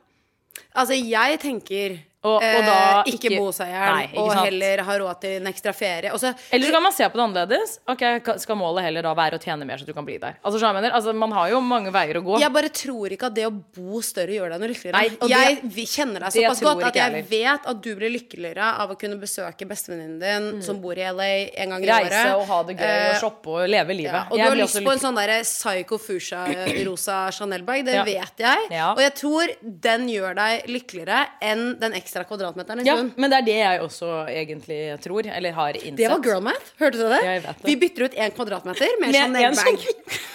Altså, 0.72 0.96
jeg 0.96 1.40
tenker 1.42 2.00
Og- 2.22 2.34
og 2.36 2.42
eh, 2.44 2.66
da 2.66 3.02
ikke, 3.08 3.30
ikke- 3.30 3.38
bo 3.40 3.48
seg 3.50 3.68
i 3.68 3.72
hjel, 3.72 4.18
og 4.20 4.32
heller 4.44 4.82
ha 4.84 4.96
råd 4.98 5.20
til 5.22 5.30
en 5.40 5.46
ekstra 5.48 5.72
ferie. 5.72 6.10
Også, 6.12 6.34
Eller 6.52 6.66
så 6.66 6.72
kan 6.72 6.82
man 6.82 6.92
se 6.92 7.04
på 7.08 7.12
det 7.16 7.24
annerledes. 7.24 7.78
Ok, 7.88 8.02
Skal 8.40 8.56
målet 8.56 8.82
heller 8.84 9.02
da 9.02 9.14
være 9.14 9.38
å 9.38 9.40
tjene 9.40 9.64
mer 9.64 9.78
så 9.78 9.86
du 9.86 9.94
kan 9.94 10.04
bli 10.04 10.18
der? 10.18 10.34
Altså, 10.44 10.60
mener, 10.74 10.90
altså 10.92 11.14
Man 11.14 11.32
har 11.32 11.48
jo 11.48 11.60
mange 11.60 11.90
veier 11.90 12.16
å 12.20 12.22
gå. 12.22 12.38
Jeg 12.38 12.52
bare 12.52 12.68
tror 12.68 13.08
ikke 13.16 13.26
at 13.30 13.34
det 13.34 13.46
å 13.46 13.50
bo 13.50 14.00
større 14.02 14.28
gjør 14.36 14.50
deg 14.52 14.60
noe 14.60 14.68
lykkeligere. 14.68 14.92
Nei, 14.92 15.16
og 15.20 15.28
jeg 15.30 15.62
det- 15.62 15.88
kjenner 15.88 16.20
deg 16.20 16.32
såpass 16.36 16.60
godt 16.60 16.84
at 16.84 16.94
jeg 16.94 17.02
heller. 17.02 17.22
vet 17.22 17.66
at 17.66 17.80
du 17.80 17.96
blir 17.96 18.10
lykkeligere 18.12 18.68
av 18.78 18.90
å 18.90 18.98
kunne 19.00 19.16
besøke 19.18 19.64
bestevenninnen 19.66 20.20
din 20.20 20.62
som 20.62 20.78
bor 20.78 20.92
i 20.92 21.00
LA 21.00 21.50
en 21.56 21.70
gang 21.70 21.82
i 21.82 21.86
året. 21.88 22.04
Mm. 22.04 22.10
Reise 22.10 22.36
og 22.36 22.46
ha 22.48 22.62
det 22.64 22.76
gøy 22.76 22.84
Eh, 22.84 23.14
og 23.14 23.20
shoppe 23.22 23.46
og 23.48 23.68
leve 23.68 23.96
livet. 23.96 24.12
Ja, 24.12 24.26
og 24.30 24.36
Jeg 24.36 24.44
du 24.44 24.50
har 24.50 24.56
lyst 24.60 24.84
på 24.84 24.92
en 24.92 24.98
sånn 24.98 25.16
derre 25.16 25.40
psycho 25.42 25.96
fusha-rosa 25.98 27.30
Chanel-bag. 27.32 27.84
Det 27.86 27.94
Ja. 27.94 28.04
vet 28.04 28.36
jeg. 28.36 28.58
Ja. 28.70 28.92
Og 28.92 28.98
jeg 28.98 29.14
tror 29.14 29.46
den 29.62 30.08
gjør 30.08 30.34
deg 30.34 30.66
lykkeligere 30.68 31.26
enn 31.40 31.78
den 31.80 31.92
ekstra 31.92 32.08
kvadratmeteren. 32.28 32.82
Ja, 32.86 32.96
men 33.16 33.30
det 33.30 33.38
er 33.38 33.46
det 33.46 33.56
jeg 33.60 33.80
også 33.84 34.08
egentlig 34.28 34.80
tror, 35.04 35.26
eller 35.26 35.52
har 35.52 35.72
innsett. 35.78 35.96
Det 35.96 36.08
var 36.10 36.20
girl 36.24 36.42
math. 36.42 36.72
Hørte 36.80 36.98
du 36.98 37.06
det? 37.08 37.20
Ja, 37.24 37.38
det. 37.46 37.54
Vi 37.64 37.76
bytter 37.76 38.04
ut 38.08 38.14
én 38.14 38.34
kvadratmeter 38.36 38.98
med, 39.00 39.12
Med 39.12 39.20
en 39.20 39.34
Chanel-bag. 39.54 39.78
sånn- 39.86 40.28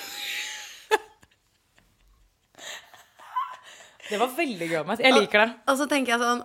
Det 4.09 4.19
var 4.21 4.29
veldig 4.37 4.67
gøy. 4.69 4.83
Matt. 4.85 4.99
Jeg 5.01 5.15
liker 5.17 5.41
det. 5.45 5.53
Og 5.71 5.79
så 5.79 5.87
tenker 5.89 6.13
jeg 6.15 6.21
sånn 6.21 6.43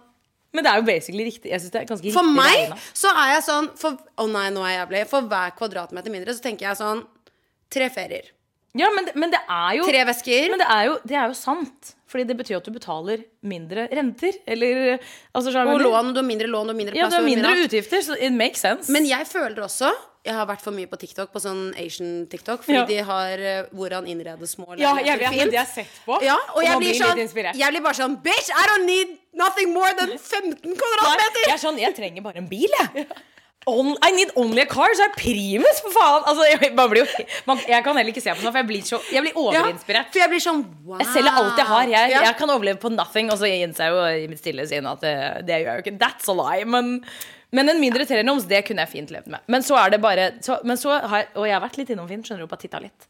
Men 0.56 0.64
det 0.64 0.70
er 0.72 0.80
jo 0.80 0.86
basically 0.88 1.24
riktig. 1.28 1.50
Jeg 1.52 1.60
synes 1.60 1.72
det 1.74 1.80
er 1.82 1.88
ganske 1.90 2.12
For 2.14 2.24
meg 2.34 2.72
så 2.96 3.12
er 3.12 3.34
jeg 3.36 3.42
sånn 3.46 3.68
Å 3.70 3.90
Å 4.24 4.26
nei, 4.32 4.46
nå 4.54 4.64
er 4.64 4.72
jeg 4.72 4.80
jævlig. 4.80 5.02
For 5.12 5.28
hver 5.30 5.52
kvadratmeter 5.58 6.14
mindre 6.14 6.34
så 6.36 6.42
tenker 6.46 6.70
jeg 6.70 6.80
sånn 6.80 7.04
Tre 7.70 7.86
ferier. 7.94 8.30
Ja, 8.78 8.90
men 8.94 9.04
det, 9.08 9.16
men 9.18 9.32
det 9.32 9.40
er 9.50 9.78
jo 9.80 9.86
Tre 9.88 10.04
vesker. 10.06 10.50
Men 10.52 10.60
det 10.62 10.66
er, 10.70 10.84
jo, 10.86 10.98
det 11.10 11.16
er 11.18 11.32
jo 11.32 11.34
sant. 11.34 11.94
Fordi 12.10 12.24
det 12.26 12.36
betyr 12.38 12.58
at 12.58 12.66
du 12.66 12.72
betaler 12.74 13.24
mindre 13.46 13.86
renter. 13.94 14.36
Eller 14.46 14.98
altså, 15.34 15.50
Og 15.54 15.80
lån, 15.80 16.12
du 16.14 16.18
har 16.20 16.26
mindre 16.26 16.46
lån, 16.50 16.70
du 16.70 16.72
har 16.74 16.78
mindre 16.78 16.94
Ja, 16.98 17.06
plass. 17.06 17.14
du 17.14 17.18
har 17.20 17.26
mindre 17.26 17.50
mindre 17.50 17.66
utgifter, 17.66 18.02
så 18.06 18.16
it 18.18 18.32
makes 18.34 18.62
sense. 18.62 18.90
Men 18.92 19.06
jeg 19.06 19.26
føler 19.30 19.62
også 19.66 19.90
Jeg 20.26 20.34
har 20.36 20.44
vært 20.46 20.60
for 20.60 20.76
mye 20.76 20.84
på 20.90 20.98
TikTok, 21.00 21.30
på 21.32 21.40
sånn 21.40 21.70
Asian-TikTok, 21.80 22.60
fordi 22.66 22.76
Ja. 22.76 22.84
de 22.84 22.96
har 23.08 23.40
uh, 23.40 23.70
hvordan 23.72 24.04
innrede 24.06 24.46
små 24.46 24.74
ja, 24.76 24.90
jeg 25.00 25.16
vet 25.18 25.32
fint. 25.32 25.44
det. 25.46 25.50
De 25.54 25.56
har 25.56 25.70
sett 25.70 25.94
på. 26.04 26.18
Ja, 26.22 26.36
og 26.54 26.62
jeg 26.62 26.76
blir, 26.82 26.94
sånn, 26.98 27.22
jeg 27.56 27.70
blir 27.72 27.80
bare 27.86 27.96
sånn 27.96 28.18
Bitch, 28.22 28.50
I 28.52 28.66
don't 28.68 28.84
need 28.84 29.16
nothing 29.32 29.72
more 29.72 29.90
than 29.96 30.12
15 30.18 30.60
Nei, 30.60 30.76
kvadratmeter! 30.76 31.46
jeg 31.46 31.54
er 31.56 31.62
sånn, 31.62 31.78
jeg 31.80 31.96
trenger 31.96 32.22
bare 32.26 32.36
en 32.42 32.50
bil, 32.50 32.68
jeg. 32.68 33.06
On, 33.70 33.92
I 34.06 34.10
need 34.16 34.30
only 34.36 34.62
a 34.62 34.66
car, 34.70 34.92
så 34.98 35.06
er 35.06 35.14
primus, 35.16 35.80
for 35.84 35.94
faen! 35.94 36.26
Altså, 36.30 36.46
jeg, 36.50 36.72
man 36.78 36.90
blir 36.92 37.04
jo, 37.04 37.24
man, 37.46 37.58
jeg 37.68 37.84
kan 37.86 37.96
heller 38.00 38.12
ikke 38.14 38.22
se 38.24 38.34
på 38.34 38.42
sånn, 38.42 38.52
for 38.52 38.60
jeg 38.62 38.68
blir, 38.70 38.84
så, 38.86 39.00
jeg 39.14 39.22
blir 39.26 39.34
Ja, 39.34 39.40
overinspirert. 39.62 40.12
for 40.14 40.22
jeg 40.24 40.32
blir 40.34 40.44
sånn 40.44 40.62
wow. 40.84 40.98
Jeg 41.02 41.10
selger 41.14 41.40
alt 41.42 41.58
jeg 41.62 41.68
har. 41.72 41.92
Jeg, 41.96 42.10
Ja. 42.14 42.22
jeg 42.28 42.36
kan 42.40 42.50
overleve 42.54 42.80
på 42.82 42.92
nothing. 42.94 43.30
Og 43.34 43.38
så 43.42 43.50
innser 43.50 43.86
jeg 43.86 43.94
jo 43.94 44.24
i 44.24 44.30
mitt 44.32 44.40
stille 44.42 44.66
sinn 44.70 44.86
at 44.90 45.00
det, 45.04 45.14
det 45.46 45.60
gjør 45.62 45.70
jeg 45.70 45.82
jo 45.82 45.84
ikke. 45.86 45.98
That's 46.02 46.28
a 46.32 46.36
lie. 46.40 46.64
Men, 46.76 46.92
men 47.52 47.68
en 47.72 47.80
mindre 47.82 48.06
treroms, 48.06 48.44
det 48.50 48.62
kunne 48.68 48.84
jeg 48.86 48.92
fint 48.96 49.10
levd 49.14 49.26
med. 49.34 49.40
Men 49.50 49.62
så 49.66 49.76
er 49.80 49.90
det 49.96 50.00
bare 50.02 50.28
så, 50.44 50.60
men 50.64 50.76
så 50.78 50.96
har 51.00 51.26
Og 51.34 51.46
jeg 51.48 51.54
har 51.56 51.62
vært 51.64 51.78
litt 51.80 51.90
innom 51.94 52.08
Finn, 52.10 52.22
skjønner 52.26 52.46
du, 52.46 52.50
bare 52.50 52.62
titta 52.62 52.78
litt. 52.82 53.06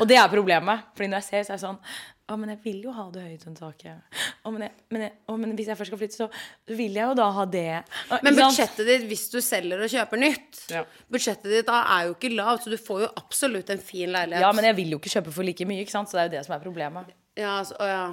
Og 0.00 0.06
det 0.08 0.16
er 0.20 0.28
problemet. 0.32 0.84
Fordi 0.96 1.08
når 1.12 1.22
jeg 1.22 1.28
ser, 1.30 1.42
så 1.48 1.54
er 1.54 1.58
jeg 1.60 1.66
sånn 1.68 1.80
Å, 2.28 2.36
men 2.36 2.50
jeg 2.52 2.58
vil 2.60 2.82
jo 2.84 2.92
ha 2.92 3.06
det 3.12 3.22
høytunntaket. 3.24 4.18
Å, 4.44 4.50
men, 4.52 4.66
jeg, 4.66 4.72
men, 4.92 5.04
jeg, 5.06 5.12
å, 5.24 5.36
men 5.40 5.54
hvis 5.56 5.70
jeg 5.70 5.78
først 5.78 5.88
skal 5.88 6.00
flytte, 6.02 6.26
så 6.26 6.74
vil 6.76 6.98
jeg 6.98 7.08
jo 7.08 7.14
da 7.16 7.28
ha 7.38 7.44
det. 7.48 7.78
Å, 8.12 8.18
Men 8.26 8.36
budsjettet 8.36 8.84
ditt 8.84 9.06
hvis 9.08 9.22
du 9.32 9.38
selger 9.44 9.80
og 9.86 9.88
kjøper 9.92 10.20
nytt 10.20 10.60
Ja. 10.74 10.82
Budsjettet 11.08 11.48
ditt 11.54 11.68
da 11.70 11.78
er 11.96 12.10
jo 12.10 12.16
ikke 12.18 12.34
lavt, 12.34 12.66
så 12.66 12.72
du 12.74 12.76
får 12.76 13.06
jo 13.06 13.08
absolutt 13.16 13.72
en 13.72 13.80
fin 13.80 14.12
leilighet. 14.12 14.44
Ja, 14.44 14.52
men 14.52 14.68
jeg 14.68 14.76
vil 14.76 14.92
jo 14.92 15.00
ikke 15.00 15.14
kjøpe 15.16 15.32
for 15.38 15.48
like 15.48 15.68
mye, 15.68 15.86
ikke 15.86 15.96
sant? 15.96 16.12
Så 16.12 16.18
det 16.18 16.26
er 16.26 16.28
jo 16.28 16.34
det 16.36 16.44
som 16.50 16.56
er 16.58 16.64
problemet. 16.66 17.14
Ja, 17.38 17.54
altså, 17.62 17.78
å, 17.80 17.88
ja. 17.88 18.04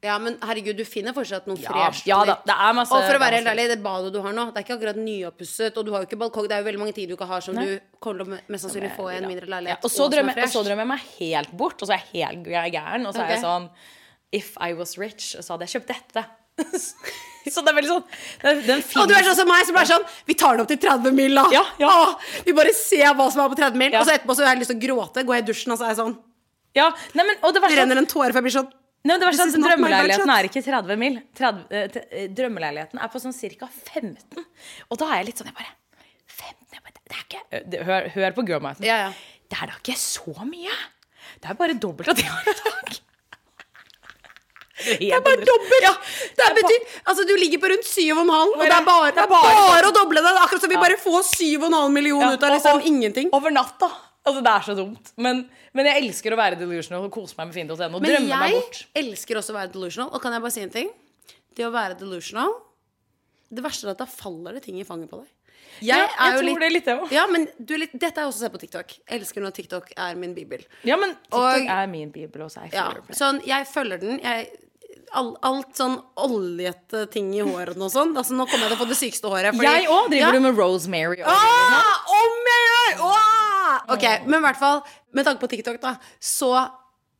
Ja, 0.00 0.14
men 0.18 0.38
herregud, 0.40 0.78
du 0.78 0.84
finner 0.88 1.12
fortsatt 1.12 1.44
noe 1.50 1.60
Ja, 1.60 1.74
fresht. 1.74 2.06
ja 2.08 2.22
da, 2.24 2.38
det 2.46 2.54
er 2.54 2.72
masse- 2.76 2.96
Og 2.96 3.04
for 3.04 3.18
å 3.18 3.20
være 3.20 3.36
helt 3.36 3.50
ærlig, 3.52 3.66
det 3.68 3.82
badet 3.84 4.12
du 4.14 4.20
har 4.24 4.32
nå, 4.32 4.46
det 4.48 4.62
er 4.62 4.64
ikke 4.64 4.76
akkurat 4.78 4.96
nyoppusset, 4.96 5.76
og 5.76 5.84
du 5.84 5.92
har 5.92 6.00
jo 6.00 6.08
ikke 6.08 6.18
balkong. 6.22 6.48
Det 6.48 6.56
er 6.56 6.62
jo 6.62 6.68
veldig 6.70 6.80
mange 6.80 6.94
ting 6.96 7.08
du 7.08 7.16
ikke 7.16 7.28
har 7.28 7.44
som 7.44 7.54
Nei. 7.54 7.66
du 7.66 7.80
kommer 8.00 8.24
til 8.24 8.32
å 8.32 8.40
mest 8.48 8.64
sannsynlig 8.64 8.96
få 8.96 9.12
i 9.12 9.16
en 9.18 9.28
mindre 9.28 9.60
Ja, 9.68 9.76
og, 9.76 9.90
så 9.90 10.06
er 10.06 10.16
drømmer, 10.16 10.40
og 10.40 10.48
så 10.48 10.64
drømmer 10.64 10.86
jeg 10.86 10.92
meg 10.94 11.04
helt 11.18 11.52
bort, 11.52 11.82
og 11.82 11.88
så 11.88 11.92
er 11.98 12.04
jeg 12.14 12.24
helt 12.24 12.46
gæren. 12.72 13.06
Og 13.06 13.14
så 13.14 13.26
er 13.26 13.34
jeg 13.34 13.44
sånn 13.44 13.68
If 14.32 14.56
I 14.56 14.72
was 14.72 14.96
rich, 14.96 15.36
så 15.36 15.52
hadde 15.52 15.66
jeg 15.66 15.82
kjøpt 15.82 15.92
dette. 15.92 16.24
så 17.50 17.60
det 17.64 17.70
er 17.72 17.76
veldig 17.76 17.88
sånn 17.88 18.02
Den, 18.42 18.58
den 18.66 18.82
Og 19.00 19.08
du 19.08 19.14
er 19.16 19.24
sånn 19.24 19.36
som 19.38 19.48
meg, 19.48 19.62
som 19.64 19.76
er 19.80 19.86
sånn 19.88 20.04
Vi 20.28 20.34
tar 20.34 20.56
den 20.56 20.64
opp 20.64 20.68
til 20.68 20.80
30 20.82 21.14
mil, 21.16 21.34
da. 21.34 21.46
Ja, 21.54 21.62
ja. 21.80 21.88
Åh, 21.88 22.16
vi 22.44 22.52
bare 22.56 22.72
ser 22.76 23.14
hva 23.16 23.30
som 23.32 23.44
er 23.44 23.52
på 23.52 23.60
30 23.60 23.80
mil. 23.80 23.92
Ja. 23.92 24.00
Og 24.00 24.08
så 24.08 24.16
etterpå 24.16 24.36
så 24.36 24.44
har 24.44 24.54
jeg 24.54 24.64
lyst 24.64 24.72
til 24.74 24.80
å 24.80 24.84
gråte. 24.84 25.24
Går 25.24 25.38
jeg 25.38 25.44
i 25.44 25.48
dusjen, 25.52 25.72
og 25.72 25.80
så 25.80 25.88
er 25.88 25.94
jeg 25.94 26.00
sånn 26.02 26.18
Ja, 26.76 26.90
nei, 27.16 27.24
men, 27.24 27.36
og 27.40 27.52
det 27.52 27.60
Det 27.60 27.64
verste 27.66 27.80
renner 27.82 28.00
en 28.00 28.08
tåre, 28.08 28.30
for 28.32 28.40
jeg 28.40 28.48
blir 28.48 28.56
sånn 28.60 28.72
Nei, 29.00 29.16
men 29.16 29.20
det 29.22 29.26
var 29.30 29.32
my 29.32 29.62
Drømmeleiligheten 29.64 30.30
er 30.34 30.46
ikke 30.50 30.62
30 30.66 30.96
mil. 31.00 31.14
30, 31.38 31.60
eh, 31.72 32.00
eh, 32.10 32.26
drømmeleiligheten 32.36 33.00
er 33.00 33.08
på 33.08 33.20
sånn 33.22 33.32
ca. 33.58 33.68
15. 33.94 34.44
Og 34.90 34.98
da 35.00 35.06
er 35.10 35.16
jeg 35.22 35.26
litt 35.30 35.38
sånn 35.40 35.48
Jeg 35.48 35.56
bare 35.56 35.72
15? 36.28 36.66
Jeg 36.76 36.82
bare, 36.84 37.04
det 37.08 37.16
er 37.16 37.24
ikke 37.24 37.40
eh, 37.50 37.62
det- 37.72 37.84
Hør, 37.88 38.08
hør 38.16 38.32
på 38.36 38.44
Girlmaten. 38.46 38.84
Ja, 38.84 38.96
ja. 39.06 39.12
Det 39.50 39.56
er 39.62 39.66
da 39.72 39.78
ikke 39.80 39.96
så 39.96 40.34
mye. 40.44 40.74
Det 41.40 41.48
er 41.50 41.54
bare 41.54 41.74
dobbelt 41.80 42.08
av 42.12 42.14
det 42.18 42.26
jeg 42.26 42.34
har 42.34 42.50
i 42.52 42.58
dag. 42.60 43.00
Det 44.80 45.08
er 45.16 45.20
bare 45.24 45.44
dobbelt! 45.44 45.82
Ja, 45.84 45.94
det 46.36 46.44
er 46.46 46.54
betyr, 46.56 46.84
altså, 47.04 47.24
du 47.28 47.34
ligger 47.36 47.60
på 47.60 47.68
rundt 47.72 47.84
7,5, 47.88 48.30
og 48.30 48.62
det 48.64 48.72
er 48.72 48.84
bare, 48.86 49.10
det 49.16 49.24
er 49.24 49.32
bare- 49.32 49.88
å 49.88 49.92
doble 49.96 50.22
det. 50.24 50.36
Akkurat 50.44 50.60
som 50.64 50.70
vi 50.72 50.76
bare 50.80 50.96
får 51.00 51.24
7,5 51.34 51.92
millioner 51.92 52.36
ut 52.36 52.42
av 52.46 52.54
liksom 52.54 52.80
ingenting. 52.88 53.28
Over 53.36 53.50
natta. 53.52 53.90
Altså, 54.26 54.42
det 54.44 54.52
er 54.52 54.60
så 54.66 54.74
dumt. 54.76 55.12
Men, 55.16 55.48
men 55.72 55.86
jeg 55.86 56.02
elsker 56.04 56.32
å 56.32 56.36
være 56.36 56.58
delusional 56.60 57.06
og 57.06 57.12
kose 57.14 57.34
meg 57.38 57.46
med 57.48 57.54
fint.no. 57.54 57.74
Og 57.96 58.02
Men 58.02 58.10
drømme 58.10 58.28
meg 58.38 58.52
jeg 58.52 58.60
bort. 58.60 58.80
elsker 58.94 59.36
også 59.40 59.54
å 59.54 59.56
være 59.56 59.72
delusional. 59.72 60.10
Og 60.12 60.20
kan 60.22 60.32
jeg 60.36 60.42
bare 60.44 60.52
si 60.52 60.60
en 60.66 60.70
ting? 60.74 60.90
Det 61.56 61.64
å 61.66 61.70
være 61.74 61.96
delusional 61.98 62.52
Det 63.50 63.62
verste 63.64 63.88
er 63.88 63.90
at 63.96 63.98
da 63.98 64.06
faller 64.06 64.52
det 64.54 64.62
ting 64.62 64.76
i 64.78 64.84
fanget 64.86 65.10
på 65.10 65.18
deg. 65.22 65.28
Ja, 65.82 65.96
jeg 66.06 66.38
tror 66.42 66.60
det 66.60 66.66
er 66.68 66.72
litt, 66.74 66.86
jeg 66.86 66.98
òg. 67.00 67.10
Ja, 67.14 67.24
men 67.30 67.46
du 67.58 67.72
er 67.74 67.78
litt, 67.86 67.92
Dette 67.94 68.20
er 68.20 68.26
jeg 68.26 68.30
også 68.34 68.44
sett 68.44 68.52
på 68.52 68.60
TikTok. 68.60 68.92
Jeg 69.08 69.20
elsker 69.20 69.40
når 69.42 69.54
TikTok 69.56 69.90
er 69.96 70.14
min 70.20 70.34
bibel. 70.36 70.62
Ja, 70.84 70.96
men 71.00 71.14
TikTok 71.16 71.40
Og- 71.40 71.66
er 71.72 71.86
min 71.88 72.10
bibel 72.12 72.42
også. 72.42 72.62
Jeg 72.68 72.74
Ja, 72.74 72.90
det. 72.92 73.16
sånn, 73.16 73.40
jeg 73.46 73.66
følger 73.66 73.98
den. 74.00 74.20
Jeg, 74.20 74.50
all, 75.16 75.36
alt 75.42 75.74
sånn 75.74 75.96
oljete 76.20 77.06
ting 77.10 77.32
i 77.34 77.40
håret 77.40 77.74
og 77.80 77.90
sånn. 77.90 78.12
Altså, 78.14 78.36
nå 78.36 78.46
kommer 78.46 78.68
jeg 78.68 78.76
til 78.76 78.78
å 78.78 78.82
få 78.84 78.88
det 78.92 78.98
sykeste 79.00 79.30
håret. 79.32 79.54
fordi- 79.56 79.72
Jeg 79.80 79.88
òg 79.88 80.10
driver 80.10 80.26
Ja. 80.26 80.32
du 80.32 80.40
med 80.40 80.56
rosemary. 80.58 81.20
Og 81.22 81.26
Ah, 81.26 82.04
om 82.06 82.34
jeg 82.52 82.62
gjør! 82.68 83.00
Åh! 83.08 83.39
Ok, 83.88 84.04
men 84.26 84.40
i 84.40 84.44
hvert 84.46 84.56
fall 84.58 84.82
Med 85.12 85.24
tanke 85.24 85.40
på 85.40 85.48
TikTok, 85.48 85.80
da, 85.80 85.96
så 86.20 86.70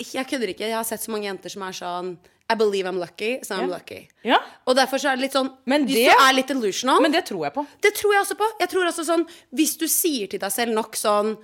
Jeg 0.00 0.26
kødder 0.26 0.48
ikke. 0.54 0.61
Jeg 0.68 0.74
har 0.76 0.84
sett 0.84 1.00
så 1.00 1.11
mange 1.12 1.26
jenter 1.28 1.50
som 1.50 1.62
er 1.62 1.72
sånn 1.72 2.18
I 2.50 2.54
believe 2.56 2.86
I'm 2.88 2.98
lucky, 2.98 3.38
so 3.44 3.54
I'm 3.54 3.68
Ja. 3.68 3.76
lucky. 3.76 4.08
Ja. 4.24 4.38
Og 4.66 4.74
derfor 4.76 4.98
så 4.98 5.11
er 5.12 5.16
det 5.16 5.22
litt 5.28 5.32
sånn 5.32 5.52
Men 5.66 5.86
Hvis 5.86 5.94
det- 5.94 6.11
du 6.18 6.24
er 6.24 6.32
litt 6.34 6.50
illusional 6.50 7.00
Men 7.00 7.12
det 7.12 7.24
tror 7.26 7.44
jeg 7.44 7.54
på. 7.54 7.66
Det 7.80 7.94
tror 7.94 8.12
jeg 8.14 8.22
også 8.24 8.36
på. 8.36 8.48
Jeg 8.61 8.68
tror 8.70 8.84
også 8.86 9.04
sånn 9.04 9.26
Hvis 9.54 9.76
du 9.78 9.86
sier 9.86 10.26
til 10.28 10.38
deg 10.40 10.50
selv 10.52 10.72
nok 10.74 10.92
sånn 10.96 11.36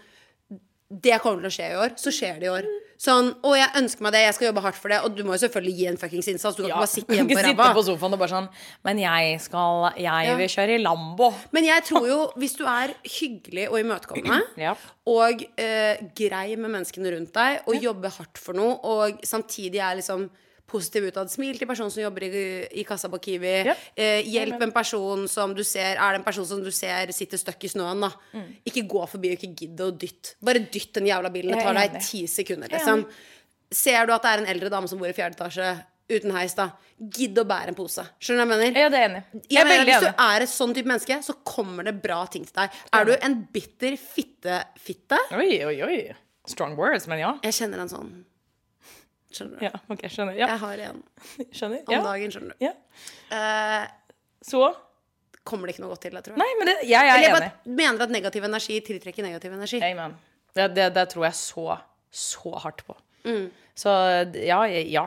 Det 0.89 1.17
kommer 1.19 1.43
til 1.43 1.49
å 1.51 1.55
skje 1.57 1.69
i 1.73 1.79
år, 1.83 1.95
så 1.99 2.13
skjer 2.15 2.37
det 2.39 2.47
i 2.47 2.51
år. 2.53 2.67
Sånn, 2.97 3.33
å, 3.45 3.51
jeg 3.59 3.69
ønsker 3.77 4.05
meg 4.07 4.15
det, 4.15 4.21
jeg 4.25 4.35
skal 4.37 4.47
jobbe 4.47 4.63
hardt 4.65 4.79
for 4.81 4.93
det. 4.93 5.01
Og 5.05 5.17
du 5.19 5.25
må 5.27 5.35
jo 5.35 5.41
selvfølgelig 5.43 5.75
gi 5.77 5.89
en 5.91 5.99
fuckings 6.01 6.29
innsats. 6.33 6.57
Du 6.57 6.63
kan 6.63 6.71
ikke 6.71 6.79
bare 6.85 6.93
sitte 6.93 7.17
hjemme 7.19 7.35
på 7.37 7.43
ræva. 7.45 7.67
på 7.77 7.83
sofaen 7.85 8.15
og 8.17 8.23
bare 8.23 8.33
sånn 8.33 8.47
Men 8.87 9.03
jeg 9.03 9.41
skal 9.45 9.91
Jeg 10.01 10.39
vil 10.39 10.49
kjøre 10.55 10.79
i 10.79 10.83
Lambo. 10.85 11.29
Men 11.53 11.69
jeg 11.69 11.85
tror 11.91 12.07
jo, 12.09 12.21
hvis 12.41 12.55
du 12.57 12.65
er 12.71 12.95
hyggelig 13.19 13.67
og 13.69 13.81
imøtekommende, 13.83 14.41
Ja. 14.69 14.73
og 15.13 15.45
eh, 15.61 16.01
grei 16.17 16.57
med 16.57 16.71
menneskene 16.71 17.13
rundt 17.19 17.35
deg, 17.37 17.61
og 17.67 17.83
jobber 17.83 18.15
hardt 18.17 18.41
for 18.41 18.57
noe, 18.57 18.79
og 18.87 19.21
samtidig 19.27 19.83
er 19.83 19.99
liksom 20.01 20.31
positiv 20.67 21.05
utad, 21.09 21.31
smil 21.31 21.59
til 21.59 21.69
personen 21.71 21.91
som 21.95 22.03
jobber 22.03 22.25
i, 22.27 22.45
i 22.81 22.85
kassa 22.85 23.09
på 23.13 23.21
Kiwi, 23.23 23.53
Ja. 23.71 23.75
eh, 23.97 24.23
hjelp 24.27 24.61
en 24.67 24.73
person 24.75 25.27
som 25.31 25.55
du 25.55 25.63
ser 25.65 25.95
er 25.97 26.13
det 26.13 26.21
en 26.21 26.25
person 26.27 26.45
som 26.47 26.63
du 26.65 26.71
ser 26.75 27.13
sitter 27.15 27.39
støkk 27.39 27.65
i 27.65 27.69
snøen, 27.69 28.01
da. 28.01 28.11
Ikke 28.67 28.83
gå 28.89 29.07
forbi 29.09 29.31
og 29.33 29.39
ikke 29.39 29.55
gidde 29.63 29.87
å 29.87 29.95
dytte. 29.97 30.35
Bare 30.43 30.59
dytt 30.67 30.93
den 30.99 31.07
jævla 31.07 31.31
bilen, 31.33 31.55
det 31.55 31.63
tar 31.63 31.75
deg 31.79 32.01
ti 32.03 32.27
sekunder, 32.27 32.67
er 32.73 32.79
liksom. 32.81 33.07
Ser 33.73 34.07
du 34.07 34.13
at 34.15 34.23
det 34.23 34.31
er 34.31 34.39
en 34.45 34.51
eldre 34.57 34.71
dame 34.71 34.89
som 34.89 34.99
bor 34.99 35.09
i 35.09 35.13
fjerde 35.17 35.35
etasje 35.39 35.71
uten 36.09 36.31
heis, 36.37 36.53
da, 36.55 36.69
gidd 37.03 37.35
å 37.39 37.43
bære 37.45 37.73
en 37.73 37.75
pose. 37.75 38.05
Skjønner 38.23 38.45
du 38.47 38.51
hva 38.53 38.55
jeg 38.61 38.73
mener? 38.73 38.81
Ja, 38.81 38.89
det 38.89 38.99
er 39.01 39.09
enig. 39.09 39.23
Jeg 39.35 39.43
Jeg 39.51 39.61
er 39.61 39.67
mener, 39.67 39.85
Hvis 39.89 40.05
du 40.05 40.07
enig. 40.07 40.21
er 40.27 40.43
et 40.45 40.49
sånn 40.53 40.75
type 40.77 40.87
menneske, 40.87 41.17
så 41.27 41.35
kommer 41.43 41.83
det 41.85 41.97
bra 42.03 42.21
ting 42.31 42.45
til 42.47 42.55
deg. 42.55 42.71
Er 42.95 43.05
du 43.05 43.17
en 43.21 43.35
bitter 43.53 43.97
fitte-fitte? 43.99 45.19
Oi, 45.35 45.65
oi, 45.67 45.77
oi. 45.83 45.99
Strong 46.47 46.77
words, 46.79 47.09
men 47.11 47.19
ja. 47.19 47.33
Jeg 47.43 47.57
kjenner 47.59 47.81
en 47.83 47.91
sånn. 47.91 48.13
Skjønner 49.37 49.61
du? 49.61 49.65
Ja, 49.67 49.73
ok, 49.93 50.03
skjønner. 50.13 50.39
Ja, 50.41 50.49
Jeg 50.55 50.63
har 50.65 50.83
en 50.89 51.03
skjønner. 51.61 51.83
om 51.87 51.95
Ja. 51.95 52.03
dagen, 52.09 52.33
skjønner 52.35 52.55
du. 52.57 52.65
Ja. 52.67 52.73
Eh, 53.37 53.87
Så 54.47 54.63
kommer 55.47 55.67
det 55.69 55.77
ikke 55.77 55.85
noe 55.85 55.93
godt 55.95 56.03
til 56.07 56.17
deg, 56.17 56.25
tror 56.27 56.35
jeg. 56.37 56.43
Nei, 56.43 56.53
men 56.59 56.71
det, 56.73 56.77
jeg 56.89 57.01
Eller 57.03 57.13
er 57.13 57.23
jeg 57.23 57.35
enig. 57.37 57.51
Jeg 57.67 57.77
mener 57.83 58.03
at 58.09 58.15
negativ 58.17 58.45
energi 58.49 58.81
tiltrekker 58.89 59.23
negativ 59.29 59.53
energi. 59.55 59.83
Amen. 59.87 60.17
Det, 60.57 60.71
det, 60.75 60.89
det 60.97 61.05
tror 61.13 61.29
jeg 61.29 61.37
så, 61.39 61.79
så 62.11 62.53
hardt 62.65 62.83
på. 62.89 62.97
Mm. 63.29 63.47
Så 63.77 63.93
ja, 64.47 64.63
ja. 64.67 65.07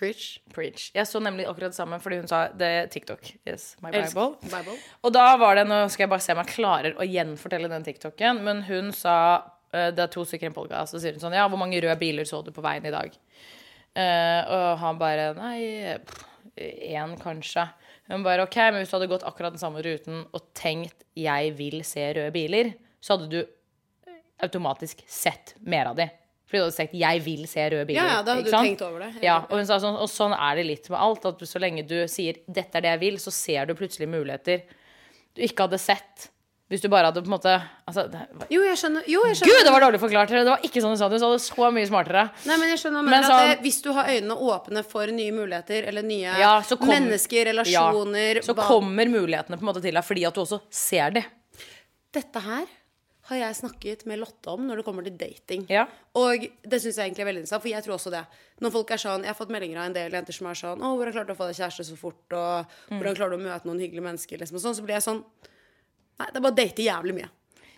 Preach. 0.00 0.38
Preach. 0.54 0.90
Jeg 0.94 1.04
så 1.10 1.20
nemlig 1.20 1.44
akkurat 1.50 1.72
det 1.74 1.76
samme 1.76 1.98
fordi 2.00 2.20
hun 2.22 2.28
sa 2.30 2.44
det 2.56 2.90
TikTok 2.94 3.26
is 3.50 3.74
my 3.82 3.90
Bible. 3.92 4.28
Bible. 4.46 4.76
Og 5.04 5.12
da 5.12 5.24
var 5.36 5.58
det, 5.58 5.64
nå 5.68 5.80
skal 5.92 6.06
jeg 6.06 6.12
bare 6.12 6.24
se 6.24 6.32
om 6.32 6.40
jeg 6.40 6.52
klarer 6.54 6.94
å 6.96 7.04
gjenfortelle 7.04 7.68
den 7.68 7.84
TikToken, 7.84 8.40
men 8.46 8.62
hun 8.68 8.92
sa 8.96 9.16
Det 9.70 10.02
er 10.02 10.10
to 10.10 10.24
stykker 10.26 10.48
i 10.48 10.50
en 10.50 10.56
podkast, 10.56 10.94
så 10.94 10.98
sier 10.98 11.14
hun 11.14 11.22
sånn 11.22 11.36
Ja, 11.36 11.44
hvor 11.50 11.60
mange 11.60 11.78
røde 11.78 11.94
biler 12.00 12.26
så 12.26 12.40
du 12.42 12.50
på 12.54 12.64
veien 12.64 12.88
i 12.88 12.94
dag? 12.94 13.14
Uh, 13.94 14.42
og 14.50 14.66
han 14.82 14.98
bare 14.98 15.28
Nei, 15.38 15.60
én 16.58 17.14
kanskje. 17.20 17.66
Hun 18.10 18.24
bare 18.26 18.44
OK, 18.46 18.56
men 18.70 18.80
hvis 18.80 18.90
du 18.90 18.96
hadde 18.98 19.10
gått 19.10 19.26
akkurat 19.26 19.54
den 19.54 19.62
samme 19.62 19.82
ruten 19.86 20.24
og 20.34 20.48
tenkt 20.54 21.04
'jeg 21.14 21.52
vil 21.58 21.84
se 21.84 22.12
røde 22.16 22.32
biler', 22.34 22.74
så 23.00 23.16
hadde 23.16 23.30
du 23.30 23.46
automatisk 24.42 25.04
sett 25.06 25.54
mer 25.60 25.86
av 25.86 25.96
de. 25.96 26.08
Fordi 26.46 26.58
du 26.58 26.64
hadde 26.64 26.76
sagt 26.76 26.94
'jeg 26.94 27.24
vil 27.24 27.46
se 27.46 27.60
røde 27.70 27.86
biler'. 27.86 28.02
Ja, 28.02 28.16
ja, 28.18 28.22
da 28.22 28.34
hadde 28.34 28.44
du 28.44 28.50
sant? 28.50 28.66
tenkt 28.66 28.82
over 28.82 28.98
det. 28.98 29.22
Ja, 29.22 29.46
og 29.48 29.58
hun 29.58 29.66
sa 29.66 29.78
sånn, 29.78 29.96
og 29.96 30.08
sånn 30.08 30.34
er 30.34 30.56
det 30.56 30.66
litt 30.66 30.90
med 30.90 30.98
alt. 30.98 31.24
At 31.24 31.38
så 31.38 31.58
lenge 31.60 31.86
du 31.86 32.08
sier 32.08 32.34
'dette 32.48 32.74
er 32.74 32.80
det 32.80 32.90
jeg 32.90 33.00
vil', 33.00 33.18
så 33.18 33.30
ser 33.30 33.66
du 33.66 33.74
plutselig 33.74 34.08
muligheter 34.08 34.62
du 35.34 35.42
ikke 35.42 35.68
hadde 35.68 35.78
sett. 35.78 36.30
Hvis 36.70 36.80
du 36.84 36.88
bare 36.88 37.08
hadde 37.10 37.18
på 37.24 37.26
en 37.26 37.34
måte 37.34 37.50
altså, 37.88 38.04
det, 38.10 38.20
Jo, 38.54 38.60
jeg 38.62 38.78
skjønner. 38.78 39.02
Jo, 39.10 39.24
jeg 39.26 39.36
skjønner. 39.40 39.56
Gud, 39.58 39.64
det 39.66 39.72
var 39.74 39.82
dårlig 39.82 40.00
forklart! 40.00 40.28
Det 40.30 40.44
var 40.46 40.60
ikke 40.62 40.80
sånn 40.84 40.94
du 40.94 41.00
sa 41.00 41.08
det. 41.10 41.18
Du 41.18 41.24
sa 41.24 41.30
det 41.34 41.40
så 41.42 41.70
mye 41.74 41.88
smartere. 41.90 42.22
Nei, 42.46 42.56
men 42.62 42.68
jeg 42.70 42.78
skjønner 42.84 43.02
Men 43.02 43.10
men 43.10 43.24
sånn- 43.26 43.40
at 43.42 43.58
det, 43.58 43.64
Hvis 43.66 43.82
du 43.82 43.92
har 43.92 44.06
øynene 44.06 44.36
åpne 44.38 44.84
for 44.86 45.06
nye 45.10 45.32
muligheter 45.34 45.88
eller 45.90 46.02
nye 46.06 46.30
Ja, 46.38 46.52
kom- 46.62 46.88
mennesker, 46.88 47.50
relasjoner 47.50 48.36
Ja, 48.38 48.42
så 48.46 48.54
hva- 48.54 48.68
kommer 48.70 49.04
mulighetene 49.10 49.58
på 49.58 49.66
en 49.66 49.70
måte 49.74 49.82
til 49.82 49.92
deg 49.98 50.04
fordi 50.04 50.26
at 50.28 50.34
du 50.34 50.40
også 50.44 50.60
ser 50.70 51.10
det. 51.10 51.24
Dette 52.12 52.38
her 52.40 52.66
har 53.30 53.36
jeg 53.36 53.54
snakket 53.60 54.06
med 54.06 54.18
Lotte 54.18 54.48
om 54.50 54.64
når 54.66 54.76
det 54.80 54.84
kommer 54.84 55.04
til 55.06 55.16
dating. 55.18 55.66
Ja. 55.70 55.84
Og 56.18 56.46
det 56.66 56.80
syns 56.82 56.96
jeg 56.98 57.10
egentlig 57.10 57.22
er 57.22 57.28
veldig 57.30 57.42
interessant, 57.44 57.62
for 57.62 57.68
jeg 57.70 57.84
tror 57.84 57.94
også 57.98 58.10
det. 58.10 58.24
Når 58.60 58.72
folk 58.74 58.90
er 58.90 58.96
sånn, 58.98 59.22
Jeg 59.22 59.30
har 59.34 59.38
fått 59.38 59.50
meldinger 59.54 59.78
av 59.78 59.84
en 59.86 59.92
del 59.92 60.10
jenter 60.10 60.32
som 60.34 60.46
er 60.46 60.54
sånn 60.54 60.78
'Å, 60.80 60.96
hvordan 60.96 61.12
klarte 61.14 61.26
du 61.26 61.34
å 61.34 61.36
få 61.36 61.46
deg 61.46 61.56
kjæreste 61.58 61.84
så 61.86 61.96
fort?' 61.96 62.32
og 62.32 62.66
Mm. 62.90 62.98
'Hvordan 63.02 63.16
klarer 63.16 63.30
du 63.30 63.36
å 63.38 63.46
møte 63.46 63.64
noen 63.66 63.78
hyggelige 63.80 64.02
mennesker?' 64.02 64.38
Liksom, 64.38 64.54
og 64.54 64.62
sånn, 64.62 64.74
så 64.78 64.82
blir 64.82 64.94
jeg 64.98 65.02
sånn 65.02 65.24
Nei, 66.20 66.30
det 66.30 66.40
er 66.40 66.44
bare 66.44 66.52
å 66.52 66.58
date 66.60 66.84
jævlig 66.84 67.16
mye. 67.16 67.30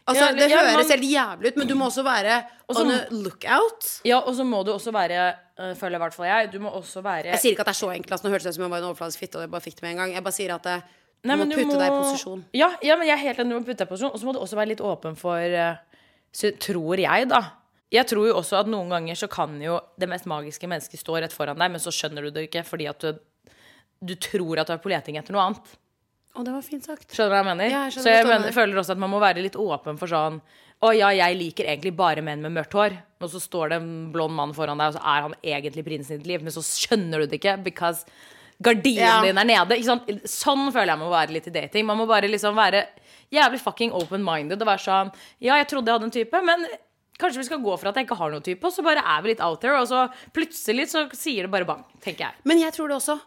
Altså, 0.03 0.33
Det 0.35 0.49
ja, 0.51 0.63
høres 0.67 0.91
helt 0.91 1.05
jævlig 1.07 1.53
ut, 1.53 1.59
men 1.61 1.69
du 1.71 1.75
må 1.79 1.87
også 1.87 2.03
være 2.03 2.41
også, 2.67 2.83
on 2.83 2.91
a 2.91 2.97
lookout. 3.15 3.91
Ja, 4.09 4.19
og 4.19 4.35
så 4.35 4.47
må 4.47 4.65
du 4.67 4.73
også 4.73 4.91
være 4.95 5.29
uh, 5.61 5.77
Føler 5.79 6.01
i 6.01 6.03
hvert 6.03 6.17
fall 6.17 6.27
jeg. 6.27 6.49
Du 6.51 6.59
må 6.65 6.73
også 6.75 7.05
være 7.05 7.31
Jeg 7.31 7.43
sier 7.45 7.55
ikke 7.55 7.63
at 7.63 7.71
det 7.71 7.77
er 7.77 7.81
så 7.85 7.93
enkelt. 7.93 8.17
Altså, 8.17 8.27
nå 8.27 8.33
hørtes 8.35 8.49
det 8.49 8.55
ut 8.55 8.59
som 8.59 8.67
jeg 8.67 8.73
var 8.73 8.83
en 8.83 8.89
overfladisk 8.91 9.23
fitte, 9.23 9.39
og 9.39 9.47
jeg 9.47 9.53
bare 9.55 9.67
fikk 9.69 9.79
det 9.79 9.87
med 9.87 9.95
en 9.95 10.03
gang. 10.03 10.17
Jeg 10.17 10.27
bare 10.27 10.39
sier 10.41 10.55
at 10.57 10.67
det, 10.67 10.77
du 11.23 11.31
Nei, 11.31 11.39
må 11.39 11.47
putte 11.53 11.79
deg 11.79 11.87
i 11.87 11.95
posisjon. 11.95 12.45
Ja, 12.59 12.73
ja, 12.83 12.99
men 12.99 13.07
jeg 13.07 13.15
er 13.15 13.23
helt 13.29 13.43
enig. 13.45 13.55
Du 13.55 13.61
må 13.61 13.67
putte 13.69 13.85
deg 13.85 13.87
i 13.87 13.93
posisjon. 13.93 14.11
Og 14.11 14.19
så 14.19 14.27
må 14.27 14.35
du 14.35 14.41
også 14.43 14.59
være 14.59 14.73
litt 14.73 14.83
åpen 14.83 15.19
for 15.19 15.59
uh, 15.63 16.01
Tror 16.33 16.99
jeg, 16.99 17.29
da. 17.31 17.43
Jeg 17.93 18.09
tror 18.09 18.25
jo 18.27 18.39
også 18.41 18.57
at 18.63 18.71
noen 18.73 18.89
ganger 18.91 19.19
så 19.21 19.29
kan 19.31 19.55
jo 19.61 19.77
det 20.01 20.09
mest 20.09 20.27
magiske 20.27 20.67
mennesket 20.67 21.03
stå 21.03 21.19
rett 21.21 21.35
foran 21.37 21.61
deg, 21.61 21.75
men 21.75 21.83
så 21.83 21.93
skjønner 21.93 22.25
du 22.25 22.33
det 22.33 22.47
ikke 22.49 22.65
fordi 22.65 22.89
at 22.89 23.05
du, 23.05 23.21
du 24.01 24.15
tror 24.17 24.63
at 24.63 24.71
du 24.71 24.73
er 24.75 24.81
på 24.81 24.91
leting 24.91 25.19
etter 25.21 25.37
noe 25.37 25.45
annet. 25.51 25.75
Å, 26.33 26.43
det 26.47 26.53
var 26.55 26.63
fint 26.65 26.85
sagt. 26.87 27.11
Skjønner 27.13 27.29
du 27.29 27.35
hva 27.35 27.41
jeg 27.43 27.49
mener? 27.51 27.69
Ja, 27.71 27.81
jeg 27.91 28.01
så 28.01 28.09
jeg 28.09 28.25
mener, 28.29 28.53
føler 28.57 28.79
også 28.81 28.95
at 28.95 29.01
man 29.03 29.11
må 29.13 29.19
være 29.21 29.43
litt 29.45 29.57
åpen 29.61 29.99
for 30.01 30.09
sånn 30.09 30.39
Å 30.83 30.91
ja, 30.97 31.11
jeg 31.15 31.37
liker 31.39 31.69
egentlig 31.69 31.93
bare 31.95 32.23
menn 32.25 32.41
med 32.43 32.55
mørkt 32.57 32.73
hår. 32.75 32.95
Og 33.23 33.29
så 33.31 33.39
står 33.43 33.69
det 33.71 33.77
en 33.83 33.91
blond 34.15 34.35
mann 34.35 34.55
foran 34.57 34.81
deg, 34.81 34.91
og 34.91 34.97
så 34.97 35.03
er 35.13 35.27
han 35.29 35.35
egentlig 35.45 35.85
prinsen 35.87 36.17
i 36.17 36.19
ditt 36.23 36.31
liv, 36.33 36.43
men 36.43 36.55
så 36.55 36.63
skjønner 36.67 37.23
du 37.23 37.29
det 37.31 37.39
ikke 37.39 37.59
because 37.63 38.03
gardinen 38.63 38.99
Ja. 39.05 39.21
din 39.23 39.39
er 39.39 39.47
nede. 39.47 39.79
Sånn 40.27 40.65
føler 40.75 40.91
jeg 40.95 40.99
må 41.05 41.11
være 41.13 41.37
litt 41.37 41.47
i 41.47 41.55
dating. 41.55 41.87
Man 41.87 42.01
må 42.01 42.09
bare 42.11 42.27
liksom 42.33 42.57
være 42.59 42.87
jævlig 43.31 43.61
fucking 43.63 43.93
open-minded 43.95 44.59
og 44.59 44.67
være 44.73 44.83
sånn 44.89 45.13
Ja, 45.39 45.61
jeg 45.61 45.69
trodde 45.71 45.87
jeg 45.93 46.01
hadde 46.01 46.09
en 46.11 46.17
type, 46.17 46.43
men 46.49 46.67
kanskje 47.23 47.39
vi 47.45 47.47
skal 47.53 47.63
gå 47.63 47.77
for 47.79 47.93
at 47.93 48.01
jeg 48.01 48.09
ikke 48.09 48.19
har 48.19 48.33
noen 48.35 48.43
type, 48.43 48.67
og 48.67 48.73
så 48.75 48.83
bare 48.83 49.05
er 49.07 49.23
vi 49.23 49.31
litt 49.37 49.45
out 49.45 49.61
there, 49.63 49.79
og 49.79 49.87
så 49.87 50.09
plutselig 50.35 50.89
så 50.91 51.05
sier 51.15 51.47
det 51.47 51.53
bare 51.53 51.69
bang, 51.69 51.85
tenker 52.03 52.27
jeg. 52.27 52.35
Men 52.49 52.59
jeg 52.59 52.75
tror 52.75 52.91
det 52.91 52.99
også. 52.99 53.21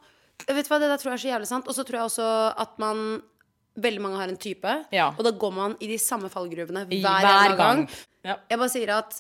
Vet 0.48 0.68
du 0.68 0.70
hva, 0.70 0.80
Det 0.80 0.90
der 0.92 0.98
tror 1.02 1.12
jeg 1.14 1.18
er 1.20 1.24
så 1.24 1.32
jævlig 1.34 1.48
sant. 1.48 1.68
Og 1.68 1.76
så 1.78 1.84
tror 1.88 2.00
jeg 2.02 2.10
også 2.12 2.28
at 2.66 2.78
man 2.80 3.22
Veldig 3.76 4.00
mange 4.00 4.16
har 4.22 4.30
en 4.32 4.38
type, 4.40 4.72
Ja. 4.96 5.10
og 5.18 5.24
da 5.26 5.32
går 5.36 5.52
man 5.52 5.74
i 5.84 5.88
de 5.88 5.98
samme 6.00 6.30
fallgruvene 6.32 6.86
hver, 6.88 7.02
hver 7.04 7.58
gang. 7.58 7.58
gang. 7.58 7.90
Ja. 8.24 8.38
Jeg 8.50 8.58
bare 8.62 8.70
sier 8.72 8.90
at 8.96 9.18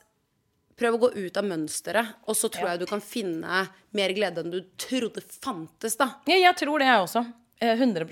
prøv 0.79 0.95
å 0.95 0.99
gå 1.01 1.09
ut 1.25 1.37
av 1.37 1.43
mønsteret, 1.43 2.13
og 2.25 2.35
så 2.39 2.47
tror 2.49 2.63
Ja. 2.63 2.69
jeg 2.71 2.79
du 2.79 2.85
kan 2.85 3.01
finne 3.01 3.67
mer 3.91 4.09
glede 4.15 4.37
enn 4.39 4.51
du 4.51 4.61
trodde 4.77 5.19
fantes, 5.43 5.97
da. 5.97 6.05
Ja, 6.25 6.35
jeg 6.39 6.55
tror 6.55 6.79
det, 6.79 6.87
jeg 6.87 7.03
også. 7.03 7.33
Eh, 7.59 7.75
100 7.75 8.07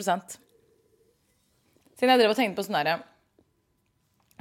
Siden 1.95 2.09
jeg 2.11 2.19
drev 2.19 2.31
og 2.31 2.35
tenkte 2.35 2.55
på 2.59 2.65
sånn 2.67 2.83
derre 2.83 3.01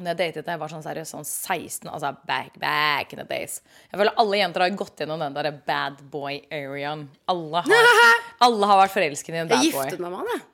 Når 0.02 0.12
jeg 0.12 0.18
datet 0.20 0.46
da 0.48 0.54
jeg 0.56 0.60
var 0.62 0.72
sånn 0.72 0.82
seriøst 0.84 1.14
sånn 1.14 1.26
16, 1.28 1.88
altså 1.92 2.10
back, 2.28 2.56
back 2.62 3.12
in 3.14 3.20
the 3.22 3.26
days 3.28 3.60
Jeg 3.92 4.00
føler 4.00 4.16
alle 4.18 4.40
jenter 4.40 4.64
har 4.66 4.74
gått 4.80 4.98
gjennom 5.04 5.20
den 5.22 5.36
derre 5.36 5.52
bad 5.66 6.00
boy-areaen. 6.12 7.06
Alle, 7.30 7.62
har- 7.68 8.24
alle 8.48 8.66
har 8.72 8.82
vært 8.84 8.96
forelsket 8.96 9.34
i 9.36 9.38
en 9.38 9.46
Jeg 9.46 9.52
bad 9.54 9.64
giftet 9.68 9.98
boy. 9.98 10.08
meg 10.08 10.10
med 10.10 10.18
han, 10.18 10.34
jeg. 10.34 10.48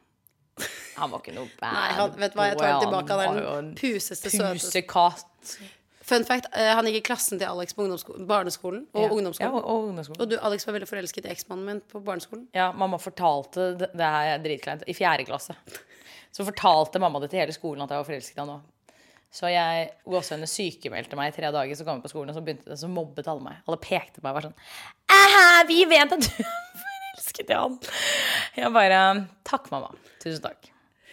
Han 0.99 1.11
var 1.13 1.21
ikke 1.23 1.35
noe 1.37 1.51
bad 1.61 1.75
Nei, 1.79 1.89
han, 1.95 2.15
vet 2.19 2.33
du 2.35 2.39
hva, 2.41 2.47
jeg 2.51 2.57
tar 2.59 2.71
det 2.73 2.87
tilbake. 2.89 3.19
Han 3.23 3.37
er 3.39 3.43
den 3.43 3.59
en 3.69 3.75
puseste, 3.79 4.31
søteste. 4.35 5.69
Fun 6.09 6.25
fact, 6.25 6.47
eh, 6.57 6.71
han 6.75 6.87
gikk 6.89 7.03
i 7.03 7.05
klassen 7.05 7.37
til 7.39 7.45
Alex 7.51 7.75
på 7.77 7.85
barneskolen 8.27 8.87
og 8.97 9.03
Ja. 9.05 9.11
ungdomsskolen. 9.13 9.53
Ja, 9.53 9.59
og, 9.61 9.67
og 9.69 9.91
ungdomsskolen. 9.91 10.23
Og 10.25 10.31
du, 10.33 10.39
Alex 10.41 10.65
var 10.67 10.73
veldig 10.79 10.89
forelsket 10.89 11.27
i 11.29 11.33
eksmannen 11.35 11.67
min 11.69 11.81
på 11.85 12.01
barneskolen. 12.03 12.47
Ja, 12.57 12.71
mamma 12.73 12.97
fortalte 12.99 13.67
Det, 13.79 13.91
det 13.93 14.09
er 14.09 14.41
dritkleint. 14.43 14.83
I 14.89 14.95
fjerde 14.97 15.27
klasse. 15.29 15.55
Så 16.33 16.47
fortalte 16.49 16.99
mamma 17.03 17.21
det 17.21 17.29
til 17.35 17.43
hele 17.43 17.53
skolen 17.53 17.85
at 17.85 17.93
jeg 17.93 18.01
var 18.01 18.09
forelsket 18.09 18.41
i 18.41 18.41
ham 18.41 18.55
òg. 18.57 18.65
Så 19.35 19.51
jeg 19.53 19.91
gåsehudene 20.09 20.49
sykemeldte 20.49 21.19
meg 21.19 21.33
i 21.33 21.37
tre 21.37 21.51
dager, 21.53 21.77
så 21.77 21.85
kom 21.85 21.99
jeg 21.99 22.07
på 22.07 22.13
skolen, 22.15 22.33
og 22.33 22.39
så 22.39 22.45
begynte 22.45 22.71
det, 22.71 22.79
så 22.81 22.89
mobbet 22.89 23.29
alle 23.29 23.45
meg. 23.45 23.61
Alle 23.69 23.81
pekte 23.83 24.23
på 24.23 24.25
meg 24.25 24.33
og 24.33 24.39
var 24.39 24.49
sånn 24.49 24.57
Æhæ, 25.19 25.45
vi 25.69 25.83
vet 25.91 26.17
at 26.17 26.25
du 26.25 26.31
er 26.45 26.57
forelsket 26.83 27.53
i 27.53 27.59
han. 27.59 27.79
Jeg 28.57 28.75
bare 28.75 29.05
Takk, 29.49 29.71
mamma. 29.75 29.93
Tusen 30.23 30.43
takk. 30.45 30.73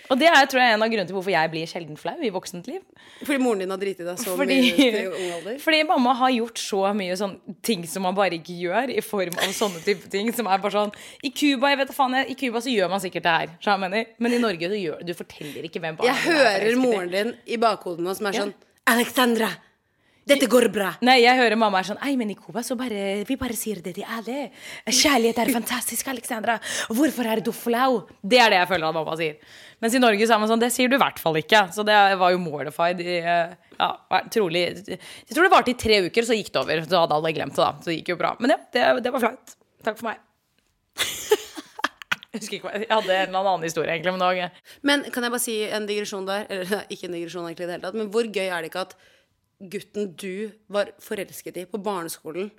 Og 0.10 0.20
det 0.22 0.28
er 0.30 0.46
tror 0.52 0.62
jeg, 0.62 0.74
en 0.76 0.84
av 0.86 0.90
grunnene 0.92 1.10
til 1.10 1.16
hvorfor 1.18 1.34
jeg 1.34 1.50
blir 1.54 1.70
sjelden 1.70 1.98
flau 1.98 2.14
i 2.22 2.30
voksent 2.34 2.68
liv. 2.70 2.82
Fordi 3.26 3.40
moren 3.42 3.64
din 3.64 3.72
har 3.74 3.80
driti 3.82 4.06
deg 4.06 4.20
så 4.22 4.36
Fordi, 4.38 4.58
mye 4.62 4.90
i 5.02 5.06
ung 5.08 5.32
alder. 5.40 5.58
fordi 5.66 5.80
mamma 5.90 6.14
har 6.20 6.34
gjort 6.36 6.62
så 6.62 6.82
mye 6.98 7.16
sånn 7.20 7.36
ting 7.66 7.86
som 7.90 8.06
man 8.06 8.18
bare 8.18 8.38
ikke 8.38 8.54
gjør, 8.60 8.94
i 8.94 9.02
form 9.06 9.40
av 9.42 9.56
sånne 9.58 9.82
type 9.86 10.12
ting. 10.14 10.30
Som 10.36 10.50
er 10.52 10.62
bare 10.62 10.76
sånn 10.78 10.94
I 11.26 11.32
Cuba 11.36 11.72
jeg 11.74 11.82
vet 11.82 11.92
da 11.94 11.98
faen, 11.98 12.18
jeg, 12.22 12.30
i 12.36 12.38
Cuba 12.44 12.62
så 12.62 12.74
gjør 12.74 12.92
man 12.94 13.02
sikkert 13.04 13.26
det 13.26 13.36
her. 13.40 13.56
så 13.64 13.74
jeg 13.74 13.84
mener? 13.86 14.06
Men 14.22 14.38
i 14.38 14.42
Norge 14.46 14.70
så 14.72 14.82
gjør 14.84 15.02
du 15.06 15.14
forteller 15.18 15.70
ikke 15.70 15.82
hvem 15.84 15.98
barna 15.98 16.12
Jeg 16.14 16.22
er 16.22 16.68
hører 16.70 16.80
moren 16.82 17.12
din 17.14 17.34
i 17.48 17.58
bakhodet 17.62 18.06
nå 18.06 18.14
som 18.18 18.30
er 18.30 18.38
Ja. 18.38 18.46
sånn 18.46 18.54
Alexandra, 18.86 19.50
dette 20.26 20.48
går 20.50 20.66
bra. 20.74 20.88
Nei, 21.06 21.20
jeg 21.22 21.38
hører 21.38 21.58
mamma 21.60 21.80
er 21.84 21.88
sånn 21.92 22.00
Ei, 22.06 22.16
men 22.18 22.32
i 22.34 22.36
Cuba 22.38 22.64
så 22.66 22.74
bare 22.80 23.22
Vi 23.30 23.38
bare 23.38 23.54
sier 23.58 23.82
det 23.86 23.94
til 24.00 24.08
alle. 24.10 24.48
Kjærlighet 24.90 25.42
er 25.44 25.52
fantastisk, 25.54 26.10
Alexandra. 26.10 26.58
Hvorfor 26.90 27.30
er 27.30 27.44
du 27.46 27.52
flau? 27.54 28.02
Det 28.26 28.40
er 28.42 28.50
det 28.54 28.60
jeg 28.64 28.72
føler 28.72 28.90
at 28.90 28.98
mamma 28.98 29.14
sier. 29.20 29.38
Mens 29.84 29.94
i 29.94 30.02
Norge 30.02 30.26
så 30.26 30.34
er 30.34 30.42
man 30.42 30.50
sånn 30.50 30.64
Det 30.64 30.72
sier 30.74 30.90
du 30.90 30.98
i 30.98 31.02
hvert 31.04 31.22
fall 31.22 31.38
ikke. 31.38 31.68
Så 31.76 31.86
det 31.86 32.00
var 32.18 32.34
jo 32.34 32.42
mortified 32.42 33.06
i 33.06 33.20
eh, 33.22 33.54
Ja, 33.78 33.92
trolig 34.34 34.66
Jeg 34.90 35.34
tror 35.36 35.46
det 35.46 35.54
varte 35.54 35.76
i 35.76 35.80
tre 35.86 36.02
uker, 36.08 36.26
så 36.26 36.38
gikk 36.38 36.50
det 36.56 36.64
over. 36.64 36.86
Så 36.90 37.06
hadde 37.06 37.20
alle 37.22 37.36
glemt 37.38 37.54
det, 37.54 37.62
da. 37.62 37.72
Så 37.86 37.94
det 37.94 38.00
gikk 38.00 38.16
jo 38.16 38.20
bra. 38.26 38.34
Men 38.42 38.56
ja, 38.56 38.62
det, 38.74 38.86
det 39.06 39.14
var 39.14 39.28
flaut. 39.28 39.58
Takk 39.86 40.02
for 40.02 40.10
meg. 40.10 40.24
Jeg 42.36 42.42
husker 42.42 42.58
ikke 42.58 42.72
Jeg 42.82 42.92
hadde 42.92 43.14
en 43.16 43.30
eller 43.30 43.48
annen 43.54 43.64
historie, 43.64 43.94
egentlig. 43.94 44.18
Men. 44.18 44.50
Men 44.84 45.06
kan 45.14 45.24
jeg 45.24 45.32
bare 45.32 45.44
si 45.44 45.54
en 45.72 45.86
digresjon 45.88 46.26
der? 46.28 46.50
Eller 46.52 46.82
ikke 46.94 47.08
en 47.08 47.16
digresjon 47.16 47.46
egentlig 47.46 47.64
i 47.64 47.70
det 47.70 47.78
hele 47.78 47.86
tatt. 47.86 48.00
Men 48.02 48.10
hvor 48.12 48.28
gøy 48.28 48.50
er 48.50 48.66
det 48.66 48.74
ikke 48.74 48.90
at 48.90 48.98
gutten 49.72 50.14
du 50.20 50.52
var 50.72 50.92
forelsket 51.04 51.58
i 51.62 51.66
på 51.70 51.82
barneskolen, 51.84 52.52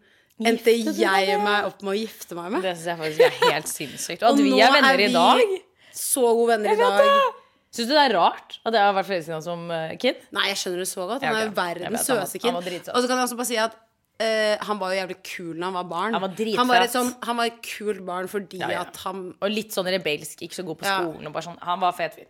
endte 0.42 0.74
jeg 0.74 1.38
meg 1.40 1.64
opp 1.70 1.80
med 1.86 1.94
å 1.94 1.96
gifte 1.96 2.36
meg 2.38 2.52
med? 2.52 2.62
Det 2.66 2.74
syns 2.76 2.90
jeg 2.92 3.00
faktisk 3.00 3.24
er 3.26 3.50
helt 3.52 3.72
sinnssykt. 3.72 4.22
Og 4.26 4.36
Og 4.36 4.44
vi 4.44 4.60
er 4.60 4.72
venner 4.76 4.92
er 4.92 5.04
i 5.06 5.12
dag. 5.12 5.42
vi 5.42 5.62
så 5.96 6.26
gode 6.28 6.56
venner 6.56 6.72
i 6.72 6.76
dag. 6.76 7.32
Syns 7.76 7.88
du 7.88 7.94
det 7.96 8.04
er 8.08 8.14
rart 8.16 8.60
at 8.64 8.72
jeg 8.72 8.82
har 8.82 8.94
vært 8.96 9.08
forelsket 9.10 9.32
i 9.32 9.36
han 9.36 9.42
som 9.44 9.66
eh, 9.70 9.96
kid? 10.00 10.20
Nei, 10.32 10.46
jeg 10.52 10.60
skjønner 10.62 10.78
det 10.84 10.88
så 10.88 11.08
godt. 11.08 11.24
Han 11.26 11.36
er 11.36 11.48
jo 11.48 11.56
verdens 11.56 12.06
søteste 12.06 12.40
kid. 12.40 12.54
Og 12.56 12.64
så 13.02 13.08
kan 13.08 13.16
jeg 13.18 13.24
også 13.28 13.36
bare 13.42 13.50
si 13.52 13.58
at 13.60 13.82
Uh, 14.16 14.56
han 14.64 14.78
var 14.80 14.94
jo 14.94 14.96
jævlig 14.96 15.16
kul 15.28 15.58
da 15.60 15.66
han 15.66 15.74
var 15.76 15.88
barn. 15.90 16.14
Han 16.16 16.22
var. 16.22 16.30
Han 16.56 16.68
var 16.70 16.84
et, 16.86 16.92
sånn, 16.94 17.10
han 17.20 17.36
var 17.36 17.50
et 17.50 17.58
kult 17.60 17.98
barn 18.06 18.30
fordi 18.32 18.62
Ja, 18.62 18.70
ja. 18.72 18.84
at 18.86 18.96
han 19.02 19.34
Og 19.44 19.50
litt 19.52 19.74
sånn 19.76 19.84
rebelsk, 19.92 20.40
ikke 20.40 20.56
så 20.56 20.64
god 20.64 20.78
på 20.80 20.86
Ja. 20.88 20.94
skolen. 21.02 21.28
Bare 21.34 21.44
sånn, 21.44 21.58
han 21.60 21.82
var 21.82 21.92
fet 21.92 22.14
fyr. 22.16 22.24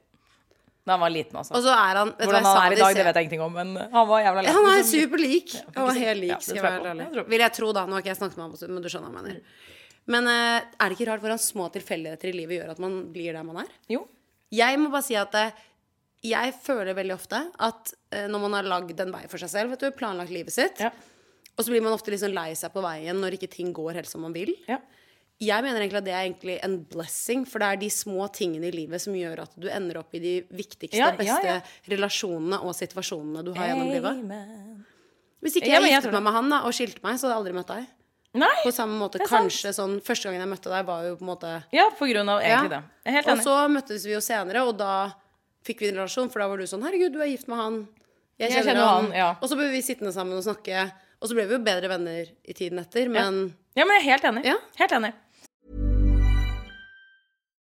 Da 0.86 0.94
han 0.94 1.00
var 1.02 1.10
liten, 1.10 1.34
altså. 1.40 1.52
Og 1.58 1.64
så 1.64 1.72
er 1.74 1.98
han 1.98 2.10
Hvordan 2.14 2.44
han 2.46 2.56
er 2.62 2.74
i 2.76 2.78
dag, 2.78 2.94
det 2.94 3.04
vet 3.08 3.16
jeg 3.18 3.24
ingenting 3.26 3.40
om, 3.42 3.52
men 3.58 3.72
han 3.90 4.06
var 4.06 4.20
jævla 4.22 4.42
liten. 4.46 4.54
Han 4.54 4.66
er 4.70 4.84
superlik. 4.86 5.54
Ja. 5.56 5.62
Han 5.74 5.86
var 5.88 5.96
helt 5.98 6.20
lik, 6.22 6.30
Ja, 6.30 6.38
skal 6.38 6.54
jeg 6.60 6.62
være 6.62 6.76
jeg 6.76 6.84
Jeg 6.86 6.92
ærlig. 6.94 7.06
tror. 7.16 7.24
Vil 7.32 7.42
jeg 7.42 7.52
tro, 7.58 7.70
da. 7.74 7.82
Nå 7.86 7.96
har 7.96 8.04
ikke 8.04 8.12
jeg 8.12 8.20
snakket 8.20 8.36
med 8.38 8.44
ham, 8.46 8.52
på 8.52 8.60
stund, 8.60 8.72
men 8.76 8.82
du 8.84 8.88
skjønner 8.92 9.10
hva 9.10 9.18
jeg 9.18 9.26
mener. 9.26 9.40
Men 10.14 10.28
eh, 10.30 10.68
er 10.78 10.88
det 10.88 10.94
ikke 11.00 11.08
rart 11.10 11.24
hvordan 11.24 11.42
små 11.42 11.66
tilfeldigheter 11.74 12.30
i 12.30 12.36
livet 12.38 12.60
gjør 12.60 12.70
at 12.76 12.78
man 12.84 12.94
blir 13.12 13.32
der 13.34 13.42
man 13.48 13.58
er? 13.64 13.72
Jo. 13.90 14.04
Jeg 14.54 14.78
må 14.78 14.92
bare 14.94 15.02
si 15.08 15.16
at 15.18 15.34
eh, 15.34 15.50
jeg 16.22 16.54
føler 16.62 16.94
veldig 16.94 17.14
ofte 17.18 17.40
at 17.58 17.90
eh, 18.14 18.28
når 18.30 18.44
man 18.46 18.54
har 18.60 18.62
lagd 18.70 19.00
en 19.02 19.10
vei 19.16 19.24
for 19.26 19.42
seg 19.42 19.50
selv, 19.50 19.74
vet 19.74 19.82
du, 19.82 19.90
planlagt 19.98 20.30
livet 20.30 20.54
sitt, 20.54 20.78
Ja. 20.86 20.92
og 21.58 21.64
så 21.66 21.74
blir 21.74 21.82
man 21.82 21.92
ofte 21.98 22.14
liksom 22.14 22.30
lei 22.32 22.52
seg 22.54 22.70
på 22.72 22.84
veien 22.86 23.18
når 23.18 23.34
ikke 23.40 23.50
ting 23.50 23.72
går 23.74 23.98
helt 23.98 24.06
som 24.10 24.22
man 24.22 24.32
vil. 24.38 24.54
Ja. 24.70 24.78
Jeg 25.42 25.60
mener 25.62 25.82
egentlig 25.82 26.00
at 26.00 26.06
det 26.06 26.14
er 26.16 26.22
egentlig 26.24 26.54
en 26.64 26.76
blessing, 26.88 27.42
for 27.44 27.60
det 27.60 27.66
er 27.68 27.80
de 27.82 27.88
små 27.92 28.24
tingene 28.32 28.70
i 28.70 28.72
livet 28.72 29.02
som 29.02 29.12
gjør 29.12 29.42
at 29.42 29.56
du 29.60 29.66
ender 29.68 29.98
opp 30.00 30.14
i 30.16 30.20
de 30.22 30.34
viktigste, 30.48 30.96
Ja, 30.96 31.10
ja, 31.12 31.18
beste 31.18 31.50
ja. 31.50 31.58
relasjonene 31.92 32.62
og 32.64 32.72
situasjonene 32.78 33.44
du 33.44 33.52
har 33.52 33.68
gjennom 33.68 33.90
livet. 33.92 34.22
Hvis 35.44 35.58
ikke 35.60 35.68
jeg 35.68 35.82
jeg 35.84 35.92
giftet 35.92 36.16
meg 36.16 36.24
med 36.24 36.32
han 36.38 36.48
da, 36.54 36.62
og 36.64 36.72
skilte 36.72 37.04
meg, 37.04 37.18
så 37.20 37.28
hadde 37.28 37.34
jeg 37.34 37.42
aldri 37.42 37.56
møtt 37.58 37.74
deg. 37.74 37.92
Nei. 38.36 38.54
På 38.64 38.72
samme 38.74 38.96
måte, 39.00 39.20
er 39.20 39.28
sant. 39.28 39.46
kanskje 39.48 39.72
sånn 39.72 39.94
Første 40.04 40.28
gangen 40.28 40.42
jeg 40.44 40.50
møtte 40.50 40.72
deg, 40.72 40.82
var 40.88 41.04
jo 41.06 41.14
på 41.16 41.24
en 41.24 41.30
måte 41.30 41.52
Ja, 41.72 41.86
på 41.96 42.08
grunn 42.10 42.28
av 42.28 42.40
egentlig 42.40 42.72
Ja. 42.72 42.80
det. 42.80 43.12
Jeg 43.12 43.28
Og 43.32 43.44
så 43.44 43.54
møttes 43.72 44.04
vi 44.04 44.12
jo 44.12 44.20
senere, 44.20 44.64
og 44.66 44.76
da 44.76 45.12
fikk 45.64 45.80
vi 45.80 45.88
en 45.88 46.00
relasjon, 46.00 46.30
for 46.30 46.40
da 46.40 46.48
var 46.48 46.58
du 46.58 46.64
sånn 46.64 46.82
'Herregud, 46.82 47.12
du 47.12 47.20
er 47.20 47.28
gift 47.32 47.48
med 47.48 47.58
han'. 47.58 47.86
Jeg 48.38 48.50
kjenner 48.52 48.84
han, 48.86 49.12
ja. 49.12 49.36
Og 49.40 49.48
så 49.48 49.56
ble 49.56 49.70
vi 49.70 49.80
sittende 49.80 50.12
sammen 50.12 50.36
og 50.36 50.44
snakke, 50.44 50.92
og 51.20 51.28
så 51.28 51.34
ble 51.34 51.46
vi 51.46 51.54
jo 51.56 51.64
bedre 51.64 51.88
venner 51.88 52.26
i 52.44 52.52
tiden 52.52 52.78
etter, 52.78 53.08
men 53.08 53.54
Ja, 53.74 53.84
men 53.84 54.00
jeg 54.00 54.06
er 54.06 54.10
helt 54.12 54.22
enig. 54.24 54.44
Ja. 54.44 54.56
Helt 54.76 54.92
enig. 54.92 55.12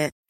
it. 0.00 0.14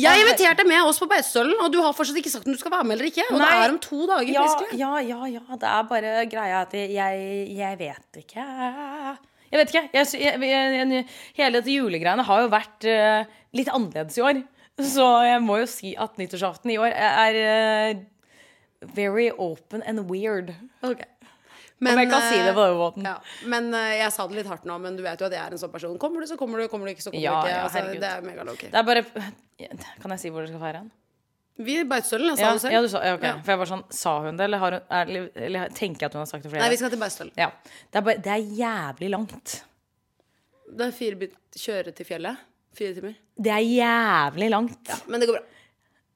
Jeg 0.00 0.22
inviterte 0.22 0.66
med 0.68 0.88
oss 0.88 0.98
på 1.00 1.08
Beitostølen, 1.10 1.54
og 1.62 1.70
du 1.72 1.78
har 1.84 1.94
fortsatt 1.96 2.18
ikke 2.20 2.32
sagt 2.32 2.48
om 2.48 2.56
du 2.56 2.60
skal 2.60 2.74
være 2.74 2.88
med 2.88 2.96
eller 2.96 3.10
ikke. 3.10 3.26
Og 3.30 3.40
det 3.40 3.52
er 3.52 3.72
om 3.72 3.78
to 3.82 4.00
dager. 4.10 4.32
Ja, 4.34 4.48
ja, 4.80 4.90
ja, 5.04 5.30
ja. 5.36 5.60
Det 5.62 5.70
er 5.70 5.86
bare 5.92 6.12
greia 6.32 6.64
at 6.64 6.74
jeg, 6.76 7.22
jeg 7.56 7.80
vet 7.80 8.20
ikke. 8.24 8.46
Jeg 9.46 9.60
vet 9.60 9.72
ikke. 9.72 9.84
Jeg, 9.94 10.42
jeg, 10.42 11.06
hele 11.38 11.60
dette 11.60 11.78
julegreiene 11.78 12.26
har 12.26 12.44
jo 12.44 12.52
vært 12.52 12.88
uh, 12.90 13.40
litt 13.56 13.70
annerledes 13.72 14.18
i 14.18 14.26
år. 14.26 14.42
Så 14.82 15.06
jeg 15.24 15.40
må 15.44 15.60
jo 15.62 15.70
si 15.70 15.94
at 15.96 16.18
nyttårsaften 16.20 16.74
i 16.74 16.80
år 16.82 16.92
er 16.92 17.38
uh, 17.40 18.02
very 18.96 19.30
open 19.32 19.82
and 19.86 20.10
weird. 20.10 20.52
Om 21.80 21.88
jeg 22.00 22.08
kan 22.08 22.22
si 22.30 22.36
det 22.40 22.52
på 22.56 22.62
den 22.64 22.76
måten. 22.80 23.04
Ja, 23.04 23.16
men 23.52 23.66
eh, 23.76 23.98
jeg 23.98 24.12
sa 24.14 24.24
det 24.30 24.38
litt 24.38 24.46
hardt 24.48 24.64
nå, 24.64 24.78
men 24.80 24.96
du 24.96 25.02
vet 25.04 25.20
jo 25.20 25.26
at 25.28 25.34
jeg 25.36 25.42
er 25.42 25.52
en 25.56 25.60
sånn 25.60 25.72
person. 25.74 25.98
Kommer 26.00 26.24
du, 26.24 26.26
så 26.30 26.38
kommer 26.40 26.62
du. 26.62 26.68
Kommer 26.72 26.88
du 26.88 26.94
ikke, 26.94 27.04
så 27.04 27.10
kommer 27.12 27.22
Ja, 27.24 27.34
du 27.42 27.48
ikke. 27.48 27.56
ja, 27.56 27.64
Altså, 27.66 27.82
det 28.00 28.12
er 28.12 28.22
mega 28.24 28.46
low-key. 28.48 28.70
Det 28.72 28.80
er 28.80 28.86
bare 28.88 29.02
Kan 30.00 30.14
jeg 30.16 30.22
si 30.22 30.30
hvor 30.32 30.40
dere 30.46 30.48
skal 30.54 30.62
feire 30.64 30.80
hen? 30.84 30.88
Vi 31.56 31.74
er 31.80 31.84
Beitostølen, 31.88 32.28
jeg 32.32 32.36
sa 32.40 32.44
Ja, 32.46 32.52
det 32.52 32.60
selv. 32.64 32.72
ja, 32.74 32.80
du 32.84 32.88
sa, 32.92 33.00
ja, 33.04 33.14
okay. 33.16 33.28
Ja. 33.30 33.36
For 33.44 33.52
jeg 33.54 33.60
var 33.62 33.68
sånn, 33.70 33.84
Sa 33.96 34.10
hun 34.24 34.36
det, 34.36 34.44
eller, 34.44 34.60
har 34.60 34.74
hun, 34.76 34.82
er, 34.92 35.12
eller 35.46 35.70
tenker 35.76 36.04
jeg 36.04 36.10
at 36.10 36.16
hun 36.18 36.20
har 36.20 36.28
sagt 36.28 36.42
det 36.44 36.50
flere 36.52 36.64
Nei, 36.64 36.68
vi 36.74 36.76
skal 36.80 36.92
til 36.92 37.00
Beitostølen. 37.00 37.32
Ja. 37.40 37.48
Det 37.92 38.00
er, 38.00 38.04
bare, 38.08 38.20
det 38.26 38.32
er 38.34 38.42
jævlig 38.60 39.08
langt. 39.14 39.54
Det 40.76 40.88
er 40.88 40.92
fire 40.96 41.16
bit 41.22 41.36
kjøre 41.56 41.92
til 41.96 42.08
fjellet. 42.08 42.42
Fire 42.76 42.92
timer. 42.98 43.14
Det 43.40 43.52
er 43.54 43.64
jævlig 43.64 44.50
langt. 44.52 44.92
Men 45.08 45.20
det 45.22 45.28
går 45.30 45.38
bra. 45.38 45.44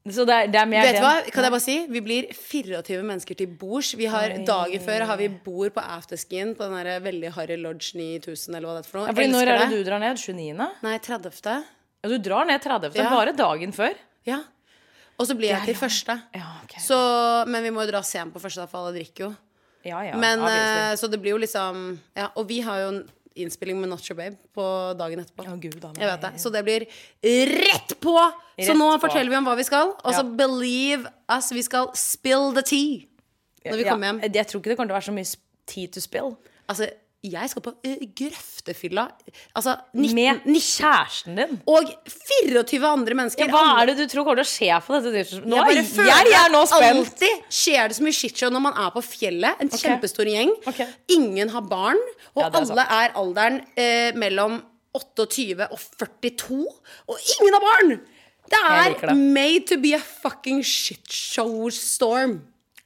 Så 0.09 0.24
det 0.24 0.32
er, 0.32 0.46
det 0.48 0.57
er 0.57 0.68
mer 0.68 0.86
Vet 0.86 0.96
du 0.96 1.05
hva, 1.05 1.16
kan 1.28 1.44
jeg 1.44 1.53
bare 1.53 1.62
si? 1.62 1.74
Vi 1.92 2.01
blir 2.01 2.28
24 2.32 3.03
mennesker 3.05 3.36
til 3.36 3.51
bords. 3.61 3.90
Vi 4.01 4.07
har 4.09 4.32
Dagen 4.48 4.84
før 4.86 5.05
har 5.11 5.18
vi 5.20 5.26
bord 5.44 5.74
på 5.76 5.82
afterskin 5.84 6.55
på 6.57 6.64
den 6.64 6.78
der 6.78 7.03
veldig 7.05 7.34
harry 7.36 7.59
Lodge 7.61 7.92
9000, 7.98 8.57
eller 8.57 8.64
hva 8.64 8.78
det 8.78 8.86
er 8.86 8.88
for 8.88 9.01
noe. 9.03 9.11
Ja, 9.11 9.16
fordi 9.18 9.28
når 9.34 9.53
er 9.53 9.61
det 9.61 9.68
du 9.74 9.84
drar 9.84 10.01
ned? 10.01 10.22
29.? 10.22 10.70
Nei, 10.86 10.94
30. 11.05 11.68
Ja, 12.01 12.09
du 12.09 12.16
drar 12.24 12.48
ned 12.48 12.64
30. 12.64 12.96
Ja. 12.96 13.11
Bare 13.12 13.36
dagen 13.36 13.76
før. 13.76 14.01
Ja. 14.28 14.40
Og 15.20 15.28
så 15.28 15.36
blir 15.36 15.53
jeg 15.53 15.68
til 15.68 15.76
første. 15.76 16.16
Ja, 16.32 16.48
okay. 16.64 16.80
Så, 16.80 16.96
men 17.53 17.68
vi 17.68 17.72
må 17.74 17.84
jo 17.84 17.92
dra 17.92 18.01
sent 18.07 18.32
på 18.32 18.40
første, 18.40 18.64
for 18.72 18.80
alle 18.80 18.96
drikker 18.96 19.28
jo. 19.28 19.32
Ja, 19.84 20.01
ja, 20.05 20.16
men, 20.20 20.40
eh, 20.44 20.94
så 21.01 21.09
det 21.09 21.16
blir 21.22 21.32
jo 21.32 21.38
liksom 21.40 21.94
ja, 22.12 22.26
Og 22.36 22.44
vi 22.51 22.59
har 22.61 22.82
jo 22.82 22.88
innspilling 23.35 23.81
med 23.81 23.91
Your 24.11 24.16
Babe 24.18 24.37
på 24.55 24.64
dagen 24.99 25.20
etterpå. 25.22 25.45
Å, 25.47 25.57
Gud, 25.61 25.76
det. 25.81 26.33
Så 26.43 26.51
det 26.53 26.62
blir 26.66 26.87
rett 27.22 27.95
på! 28.01 28.16
så 28.61 28.74
nå 28.76 28.91
forteller 29.01 29.31
vi 29.31 29.37
om 29.39 29.47
hva 29.49 29.57
vi 29.57 29.64
skal. 29.64 29.95
Og 30.05 30.12
så 30.14 30.20
Ja. 30.24 30.35
believe 30.37 31.07
us, 31.31 31.53
vi 31.53 31.62
skal 31.62 31.91
spill 31.95 32.53
the 32.55 32.62
tea 32.62 33.07
når 33.64 33.76
vi 33.76 33.85
Ja, 33.85 33.93
kommer 33.93 34.07
hjem. 34.12 34.20
Jeg 34.33 34.47
tror 34.49 34.61
ikke 34.61 34.70
det 34.72 34.76
kommer 34.76 34.89
til 34.91 34.97
å 34.97 35.01
være 35.01 35.09
så 35.11 35.16
mye 35.16 35.37
tea 35.66 35.87
to 35.87 36.01
spill. 36.01 36.37
Altså, 36.68 36.91
jeg 37.21 37.51
skal 37.53 37.62
på 37.64 37.73
uh, 37.77 38.05
grøftefylla. 38.16 39.05
Altså 39.59 39.75
19, 39.93 40.14
Med 40.16 40.47
19 40.47 40.62
kjæresten 40.64 41.37
din. 41.37 41.59
og 41.68 41.91
24 42.09 42.87
andre 42.89 43.16
mennesker. 43.18 43.45
Ja, 43.45 43.53
hva 43.53 43.83
er 43.83 43.91
det 43.91 43.97
du 43.99 44.07
tror 44.09 44.25
kommer 44.25 44.41
til 44.41 44.49
å 44.49 44.53
skje 44.55 44.79
på 44.87 45.01
dette. 45.05 45.41
Nå 45.45 45.61
Jeg 45.61 45.85
jeg, 45.85 46.31
jeg 46.33 46.39
er 46.41 46.55
nå 46.55 46.62
spent. 46.71 47.03
Alltid 47.03 47.45
skjer 47.61 47.93
det 47.93 47.99
så 47.99 48.07
mye 48.07 48.18
shitshow 48.21 48.55
når 48.55 48.64
man 48.71 48.81
er 48.87 48.95
på 48.97 49.05
fjellet. 49.05 49.61
En 49.61 49.73
kjempestor 49.75 50.33
gjeng. 50.33 50.55
Okay. 50.73 50.89
Ingen 51.12 51.53
har 51.53 51.68
barn. 51.68 52.01
Og 52.33 52.45
Ja, 52.45 52.49
er 52.49 52.61
alle 52.62 52.89
er 53.01 53.16
alderen 53.21 53.61
uh, 53.68 54.11
mellom 54.18 54.61
28 54.97 55.68
og 55.68 55.79
42. 56.01 56.64
Og 57.12 57.31
ingen 57.37 57.59
har 57.59 57.66
barn! 57.68 57.99
Det 58.51 58.59
er 58.66 58.95
det. 58.99 59.16
made 59.16 59.66
to 59.68 59.77
be 59.79 59.93
a 59.95 60.01
fucking 60.01 60.64
shitshow 60.66 61.68
storm. 61.71 62.41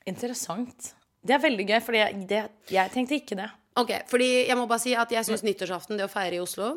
Interessant. 0.05 0.93
Det 1.25 1.33
er 1.33 1.41
veldig 1.41 1.65
gøy, 1.71 1.79
for 1.81 1.97
jeg, 1.97 2.27
jeg 2.69 2.93
tenkte 2.93 3.17
ikke 3.17 3.39
det. 3.39 3.49
Ok, 3.81 3.91
fordi 4.11 4.47
jeg 4.47 4.57
må 4.59 4.67
bare 4.71 4.83
si 4.83 4.95
at 4.95 5.11
jeg 5.11 5.27
syns 5.27 5.43
nyttårsaften, 5.43 5.99
det 5.99 6.07
å 6.07 6.11
feire 6.11 6.39
i 6.39 6.43
Oslo, 6.43 6.77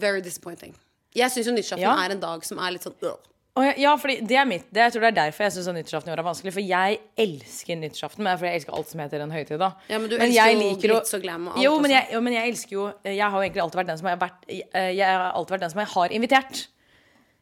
very 0.00 0.22
disappointing. 0.24 0.72
Jeg 1.16 1.32
syns 1.32 1.48
jo 1.50 1.52
nyttårsaften 1.56 1.84
Ja. 1.84 1.96
er 2.04 2.14
en 2.14 2.20
dag 2.22 2.44
som 2.44 2.58
er 2.58 2.72
litt 2.72 2.86
sånn 2.86 2.96
øh. 3.02 3.16
Jeg, 3.58 3.74
ja, 3.82 3.92
fordi 3.98 4.20
det 4.22 4.36
er 4.38 4.44
mitt. 4.46 4.66
Det, 4.70 4.84
jeg 4.84 4.92
tror 4.94 5.02
det 5.02 5.08
er 5.08 5.16
derfor 5.18 5.44
jeg 5.44 5.52
syns 5.56 5.68
nyttårsaften 5.74 6.10
i 6.10 6.12
år 6.14 6.20
er 6.22 6.26
vanskelig. 6.28 6.52
For 6.54 6.62
jeg 6.62 6.98
elsker 7.18 7.76
nyttårsaften, 7.80 8.22
men 8.22 8.30
det 8.30 8.34
er 8.36 8.40
fordi 8.40 8.50
jeg 8.52 8.60
elsker 8.60 8.76
alt 8.78 8.92
som 8.92 9.00
heter 9.02 9.24
en 9.24 9.34
høytid. 9.34 9.58
da 9.58 9.70
Ja, 9.90 9.98
men 9.98 10.10
du 10.10 10.16
elsker 10.16 10.52
jo 10.54 10.74
glitz 10.84 11.14
og 11.18 11.24
glam 11.24 11.48
og 11.48 11.56
alt 11.56 11.64
Jo, 11.64 11.72
men 11.82 11.90
jeg, 11.90 12.08
jo, 12.12 12.20
men 12.20 12.36
jeg 12.36 12.52
elsker 12.52 12.76
jo 12.76 12.84
Jeg 13.04 13.24
har 13.24 13.34
jo 13.34 13.42
egentlig 13.48 13.62
alltid 13.64 13.80
vært 13.80 13.90
den 13.90 13.98
som 13.98 14.06
har 14.10 14.20
vært 14.20 14.46
eh, 14.48 14.92
Jeg 14.94 15.06
har 15.06 15.32
alltid 15.32 15.56
vært 15.56 15.64
den 15.66 15.70
som 15.74 15.80
jeg 15.82 15.92
har 15.94 16.14
invitert. 16.20 16.60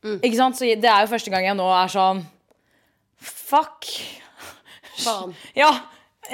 Mm. 0.07 0.17
Ikke 0.23 0.37
sant? 0.41 0.57
Så 0.57 0.65
det 0.65 0.91
er 0.91 1.05
jo 1.05 1.13
første 1.13 1.31
gang 1.35 1.45
jeg 1.45 1.59
nå 1.59 1.69
er 1.83 1.93
sånn 1.93 2.25
Fuck. 3.21 3.91
Faen. 5.05 5.37
Ja, 5.63 5.71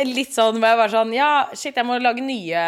litt 0.08 0.32
sånn 0.34 0.58
hvor 0.58 0.72
jeg 0.72 0.80
var 0.80 0.92
sånn 0.92 1.14
Ja, 1.16 1.30
shit, 1.52 1.76
jeg 1.76 1.86
må 1.88 1.98
lage 2.00 2.24
nye 2.24 2.64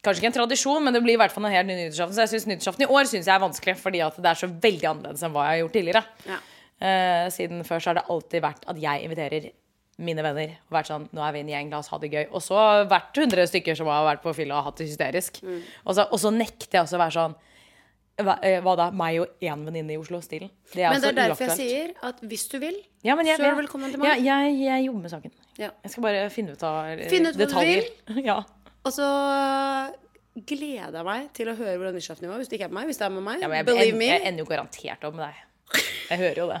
Kanskje 0.00 0.22
ikke 0.22 0.30
en 0.30 0.36
tradisjon, 0.38 0.80
men 0.80 0.96
det 0.96 1.02
blir 1.04 1.18
i 1.18 1.20
hvert 1.20 1.32
fall 1.34 1.44
en 1.44 1.52
helt 1.52 1.68
ny 1.68 1.74
nyttårsaften. 1.76 2.16
Så 2.16 2.22
jeg 2.24 2.30
synes 2.32 2.46
nyttårsaften 2.48 2.86
i 2.86 2.88
år 2.88 3.08
synes 3.10 3.26
jeg 3.28 3.34
er 3.34 3.42
vanskelig, 3.42 3.74
fordi 3.76 3.98
at 4.00 4.16
det 4.16 4.30
er 4.30 4.38
så 4.40 4.48
veldig 4.48 4.86
annerledes 4.88 5.24
enn 5.26 5.34
hva 5.34 5.42
jeg 5.44 5.52
har 5.52 5.60
gjort 5.60 5.74
tidligere. 5.76 6.02
Ja. 6.24 6.38
Uh, 6.80 7.26
siden 7.34 7.60
før 7.68 7.82
så 7.82 7.90
har 7.90 7.98
det 7.98 8.06
alltid 8.14 8.44
vært 8.46 8.64
at 8.72 8.80
jeg 8.80 9.04
inviterer 9.04 9.50
mine 10.00 10.24
venner. 10.24 10.54
Og 10.70 10.78
vært 10.78 10.88
sånn, 10.88 11.04
nå 11.12 11.24
er 11.26 11.36
vi 11.36 11.42
en 11.44 11.52
gjeng, 11.52 11.68
la 11.74 11.82
oss 11.82 11.92
ha 11.92 12.00
det 12.00 12.10
gøy. 12.14 12.22
Og 12.32 12.44
så 12.44 12.64
vært 12.88 13.20
100 13.20 13.50
stykker 13.52 13.76
som 13.76 13.90
har 13.92 14.06
vært 14.08 14.24
på 14.24 14.32
fylla 14.40 14.62
og 14.62 14.70
hatt 14.70 14.80
det 14.80 14.88
hysterisk. 14.88 15.42
Mm. 15.44 15.60
Og, 15.84 15.92
så, 15.92 16.06
og 16.08 16.22
så 16.22 16.32
nekter 16.32 16.78
jeg 16.78 16.86
også 16.86 16.96
å 16.96 17.02
være 17.04 17.16
sånn 17.18 17.36
hva, 18.26 18.36
eh, 18.46 18.60
hva 18.64 18.74
da? 18.78 18.90
Meg 18.90 19.20
og 19.22 19.28
én 19.42 19.64
venninne 19.66 19.94
i 19.94 19.98
Oslo-stilen. 20.00 20.50
Det 20.72 20.82
er 20.84 20.90
Men 20.94 21.00
det 21.02 21.10
er 21.12 21.18
derfor 21.20 21.50
jeg 21.50 21.56
sier 21.58 21.92
at 22.08 22.20
hvis 22.20 22.46
du 22.52 22.58
vil, 22.62 22.76
ja, 23.02 23.16
jeg, 23.16 23.36
så 23.36 23.44
er 23.48 23.54
du 23.56 23.60
velkommen 23.62 23.92
til 23.92 24.00
Ja, 24.04 24.14
meg. 24.14 24.24
jeg, 24.24 24.60
jeg 24.66 24.86
jobber 24.86 25.00
med 25.06 25.10
saken. 25.14 25.32
Ja. 25.58 25.70
Jeg 25.84 25.90
skal 25.94 26.02
bare 26.02 26.30
finne 26.30 26.52
ut 26.52 26.62
av 26.62 26.84
eh, 26.92 27.08
Finne 27.10 27.32
ut 27.32 27.36
hva 27.36 27.40
du 27.40 27.46
detaljer. 27.46 27.90
ja. 28.30 28.38
Og 28.84 28.92
så 28.96 29.08
gleder 30.46 30.94
jeg 31.00 31.04
meg 31.04 31.28
til 31.36 31.50
å 31.50 31.54
høre 31.58 31.76
hvordan 31.76 31.96
nyttårsaften 31.98 32.30
var. 32.30 32.40
Hvis 32.40 32.48
det 32.50 32.58
ikke 32.60 32.68
er 32.70 32.72
med 32.72 32.80
meg. 32.80 32.90
Hvis 32.92 33.00
det 33.00 33.06
er 33.06 33.14
med 33.16 33.24
meg, 33.26 33.40
Ja, 33.42 33.62
believe 33.66 33.96
me. 33.98 34.10
jeg 34.12 34.22
ender 34.30 34.44
jo 34.44 34.48
garantert 34.50 35.04
opp 35.08 35.16
med 35.18 35.26
deg. 35.26 35.40
Jeg 36.10 36.18
hører 36.18 36.38
jo 36.42 36.46
det. 36.50 36.60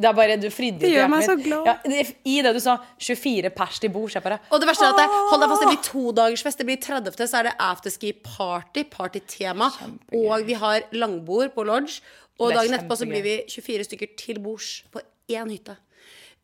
Det 0.00 0.08
er 0.08 0.16
bare 0.16 0.36
du 0.40 0.48
fridde 0.50 0.80
Det 0.80 0.90
gjør 0.94 1.08
meg 1.12 1.24
så 1.26 1.34
glad. 1.36 1.66
Ja, 1.68 2.04
I 2.24 2.36
det 2.46 2.54
du 2.56 2.60
sa 2.64 2.78
24 2.98 3.50
pers 3.54 3.78
til 3.82 3.92
bords, 3.92 4.14
jeg 4.16 4.24
bare 4.24 4.38
Og 4.50 4.60
det 4.62 4.68
verste 4.70 4.86
er 4.88 4.94
at 4.94 5.02
det, 5.02 5.06
hold 5.30 5.44
deg 5.44 5.52
fast, 5.52 5.62
det 5.64 5.70
blir 5.74 5.82
to 5.90 6.04
dagers 6.16 6.42
fest. 6.46 6.58
Det 6.62 6.66
blir 6.70 6.80
30. 6.80 7.28
så 7.28 7.38
er 7.42 7.50
det 7.50 7.54
afterski 7.60 8.12
party, 8.24 8.84
partytema. 8.90 9.68
Og 10.12 10.46
vi 10.48 10.54
har 10.64 10.80
langbord 10.96 11.52
på 11.54 11.64
lodge. 11.68 12.00
Og 12.40 12.50
dagen 12.56 12.72
etterpå 12.74 12.96
så 12.98 13.06
blir 13.06 13.22
vi 13.22 13.34
24 13.52 13.84
stykker 13.90 14.16
til 14.18 14.40
bords 14.42 14.82
på 14.90 15.00
én 15.30 15.50
hytte. 15.52 15.76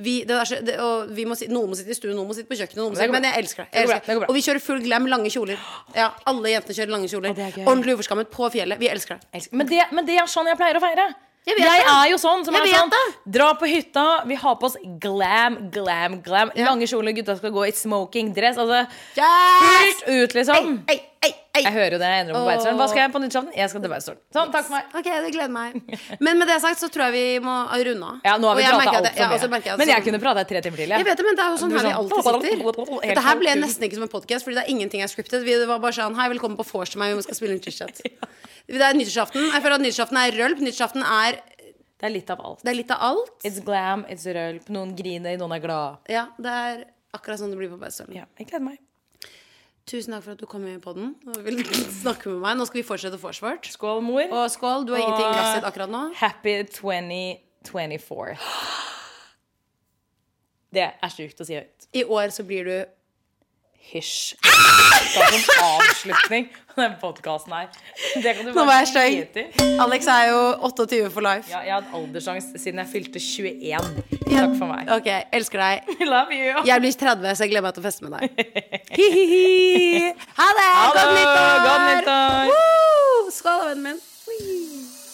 Vi, 0.01 0.23
det 0.25 0.33
er 0.33 0.45
så, 0.49 0.57
det, 0.65 0.79
og 0.81 1.11
vi 1.13 1.27
må, 1.29 1.35
si- 1.37 1.49
noen 1.53 1.69
må 1.69 1.77
sitte 1.77 1.93
i 1.93 1.97
stuen, 1.99 2.15
noen 2.17 2.29
må 2.31 2.33
sitte 2.37 2.49
på 2.49 2.57
kjøkkenet. 2.57 2.79
Noen 2.81 2.95
må 2.95 2.97
sitte, 2.97 3.13
men 3.13 3.27
jeg 3.27 3.37
elsker 3.43 3.67
det. 3.67 3.73
Jeg 3.75 3.85
elsker 3.85 4.07
det 4.07 4.15
går 4.17 4.23
det. 4.25 4.29
Og 4.31 4.37
vi 4.39 4.43
kjører 4.47 4.63
full 4.65 4.79
glam, 4.81 5.09
lange 5.13 5.29
kjoler. 5.35 5.59
Ja, 5.97 6.07
Alle 6.31 6.53
jentene 6.55 6.77
kjører 6.79 6.93
lange 6.95 7.09
kjoler. 7.13 7.35
er. 7.37 7.67
Ordentlig 7.69 7.97
uforskammet 7.99 8.31
på 8.33 8.49
fjellet. 8.55 8.79
Vi 8.81 8.89
elsker 8.89 9.19
det. 9.21 9.29
Elsker- 9.37 9.59
Men 9.61 9.67
det, 9.69 9.83
men 9.93 10.07
det 10.09 10.17
er 10.17 10.25
sånn 10.33 10.49
jeg 10.49 10.57
pleier 10.57 10.79
å 10.81 10.81
feire. 10.81 11.05
Jeg 11.49 11.57
Jeg, 11.57 11.85
er 11.89 12.11
jo 12.13 12.19
sånn 12.21 12.45
som 12.45 12.55
Jeg 12.55 12.69
er 12.69 12.77
sånn 12.77 12.91
det. 12.93 13.05
Dra 13.39 13.49
på 13.59 13.69
hytta, 13.69 14.07
vi 14.29 14.37
har 14.39 14.57
på 14.61 14.69
oss 14.69 14.77
glam, 15.03 15.57
glam, 15.73 16.19
glam. 16.23 16.53
Lange 16.57 16.87
kjoler, 16.91 17.15
gutta 17.17 17.37
skal 17.39 17.55
gå 17.55 17.65
i 17.67 17.73
smoking 17.73 18.35
dress. 18.37 18.59
Altså 18.61 18.85
Yes! 19.17 20.03
ut, 20.07 20.37
liksom. 20.37 20.83
Ei, 20.87 20.99
ei, 20.99 21.01
ei. 21.27 21.31
Jeg 21.61 21.73
hører 21.75 21.93
jo 21.97 21.99
det. 22.01 22.09
Jeg 22.09 22.25
endrer 22.25 22.37
på 22.37 22.43
Beitostølen. 22.49 22.79
Hva 22.81 22.87
skal 22.89 23.01
jeg 23.03 23.13
på 23.13 23.21
nyttårsaften? 23.21 23.53
Jeg 23.59 23.71
skal 23.73 23.83
til 23.85 23.91
Beitostølen. 23.93 24.21
Sånn, 24.37 24.53
takk 24.55 24.65
for 24.69 24.75
meg. 24.77 24.85
Ok, 25.01 25.09
det 25.25 25.33
gleder 25.35 25.53
meg. 25.53 25.75
Men 26.25 26.39
med 26.41 26.49
det 26.49 26.57
sagt 26.65 26.81
så 26.81 26.89
tror 26.93 27.11
jeg 27.11 27.15
vi 27.17 27.25
må 27.45 27.57
runde 27.69 28.07
av. 28.09 28.21
Ja, 28.25 28.37
nå 28.41 28.49
har 28.49 28.57
vi 28.57 28.65
prata 28.65 28.87
pratet 28.87 29.09
mye. 29.11 29.21
ja, 29.21 29.29
og 29.29 29.37
så 29.37 29.45
for 29.45 29.53
merker 29.53 29.77
Men 29.77 29.89
jeg 29.91 29.97
sånn- 29.99 30.07
kunne 30.07 30.21
prata 30.23 30.41
i 30.41 30.49
tre 30.49 30.63
timer 30.65 30.81
til. 30.81 30.95
Jeg 30.97 31.09
vet 31.11 31.21
det, 31.21 31.27
men 31.27 31.37
det 31.37 31.45
er 31.45 31.51
jo 31.51 31.61
sånn 31.61 31.75
her 31.77 31.85
vi 31.85 31.93
alltid 32.01 32.25
sitter. 32.25 33.01
Dette 33.11 33.27
her 33.29 33.37
ble 33.43 33.55
nesten 33.61 33.89
ikke 33.89 33.99
som 34.01 34.07
en 34.09 34.15
podkast, 34.17 34.45
fordi 34.49 34.57
det 34.57 34.65
er 34.65 34.71
ingenting 34.73 35.05
er 35.05 35.13
scriptet. 35.13 35.45
Vi, 35.45 35.59
var 35.67 35.79
bare 35.79 35.93
sånn 35.93 36.17
Hei, 36.17 36.29
velkommen 36.33 36.57
på 36.57 36.65
vors 36.73 36.91
til 36.91 37.01
meg, 37.01 37.17
vi 37.17 37.23
skal 37.29 37.37
spille 37.37 37.57
en 37.59 37.61
chit-chat. 37.61 38.01
Det 38.71 38.79
er 38.79 38.95
nyttårsaften. 38.95 39.51
Jeg 39.51 39.63
føler 39.65 39.75
at 39.75 39.83
nyttårsaften 39.83 40.19
er 40.21 40.37
rølp. 40.39 40.61
Nyttårsaften 40.63 41.03
er 41.03 41.41
Det 41.99 42.07
er 42.07 42.13
litt 42.15 42.31
av 42.31 42.41
alt. 42.41 42.63
Det 42.63 42.71
er 42.71 42.77
litt 42.79 42.91
av 42.95 43.01
alt. 43.03 43.33
It's 43.45 43.59
glam, 43.61 44.05
it's 44.09 44.25
rølp. 44.25 44.69
Noen 44.71 44.95
griner, 44.97 45.37
noen 45.37 45.57
er 45.57 45.61
glad. 45.65 45.99
Ja, 46.09 46.29
det 46.39 46.55
er 46.55 46.85
akkurat 47.13 47.41
sånn 47.43 47.51
det 47.51 47.59
blir 47.59 47.69
på. 47.69 47.83
Ja, 48.15 48.25
jeg 48.39 48.47
gleder 48.47 48.65
meg. 48.71 48.79
Tusen 49.89 50.13
takk 50.15 50.25
for 50.27 50.37
at 50.37 50.41
du 50.43 50.47
kom 50.47 50.63
med 50.65 50.81
på 50.85 50.93
den 50.95 51.15
og 51.27 51.41
vil 51.45 51.63
snakke 52.03 52.31
med 52.31 52.43
meg. 52.45 52.59
Nå 52.59 52.67
skal 52.69 52.81
vi 52.83 52.87
fortsette 52.87 53.19
vors 53.21 53.41
vårt. 53.43 53.67
Skål, 53.73 54.03
mor. 54.05 54.23
Og 54.29 54.51
skål. 54.53 54.87
Du 54.87 54.93
har 54.95 55.03
ingenting 55.03 55.27
i 55.27 55.35
glasset 55.35 55.67
akkurat 55.67 55.91
nå. 55.91 56.03
Happy 56.21 56.61
2024. 56.77 58.37
Det 60.71 60.87
er 60.87 61.11
sjukt 61.11 61.41
å 61.43 61.47
si 61.49 61.57
høyt. 61.59 61.89
I 61.99 62.05
år 62.07 62.31
så 62.31 62.45
blir 62.47 62.69
du 62.69 62.77
Hysj. 63.91 64.37
Ta 64.45 65.25
en 65.25 65.47
avslutning 65.65 66.45
på 66.75 66.77
den 66.79 66.93
podkasten 67.01 67.55
her. 67.57 67.71
Det 68.23 68.35
kan 68.37 68.47
du 68.47 68.53
Nå 68.55 68.65
var 68.69 68.83
jeg 68.85 68.91
stygg. 68.93 69.41
Alex 69.83 70.07
er 70.13 70.29
jo 70.31 70.43
28 70.69 71.01
for 71.11 71.25
life. 71.27 71.51
Ja, 71.51 71.63
jeg 71.67 71.75
har 71.75 71.83
hatt 71.83 71.97
aldersangst 71.99 72.55
siden 72.61 72.79
jeg 72.85 72.91
fylte 72.93 73.23
21. 73.25 73.89
Takk 74.29 74.55
for 74.61 74.71
meg. 74.71 74.93
Ok, 74.95 75.11
elsker 75.41 75.65
deg. 75.65 75.91
Love 76.13 76.39
you. 76.39 76.63
Jeg 76.69 76.85
blir 76.85 76.95
30, 77.03 77.35
så 77.35 77.49
jeg 77.49 77.55
gleder 77.57 77.67
meg 77.67 77.75
til 77.75 77.83
å 77.83 77.89
feste 77.89 78.07
med 78.07 78.15
deg. 78.21 78.47
Hi-hi-hi. 79.01 80.15
Ha 80.39 80.53
det! 80.61 80.71
Godt 81.01 81.13
nyttår! 81.19 81.67
Godt 81.67 81.91
nyttår! 81.91 82.55
Skål, 83.41 83.67
vennen 83.73 83.91
min. 83.91 84.89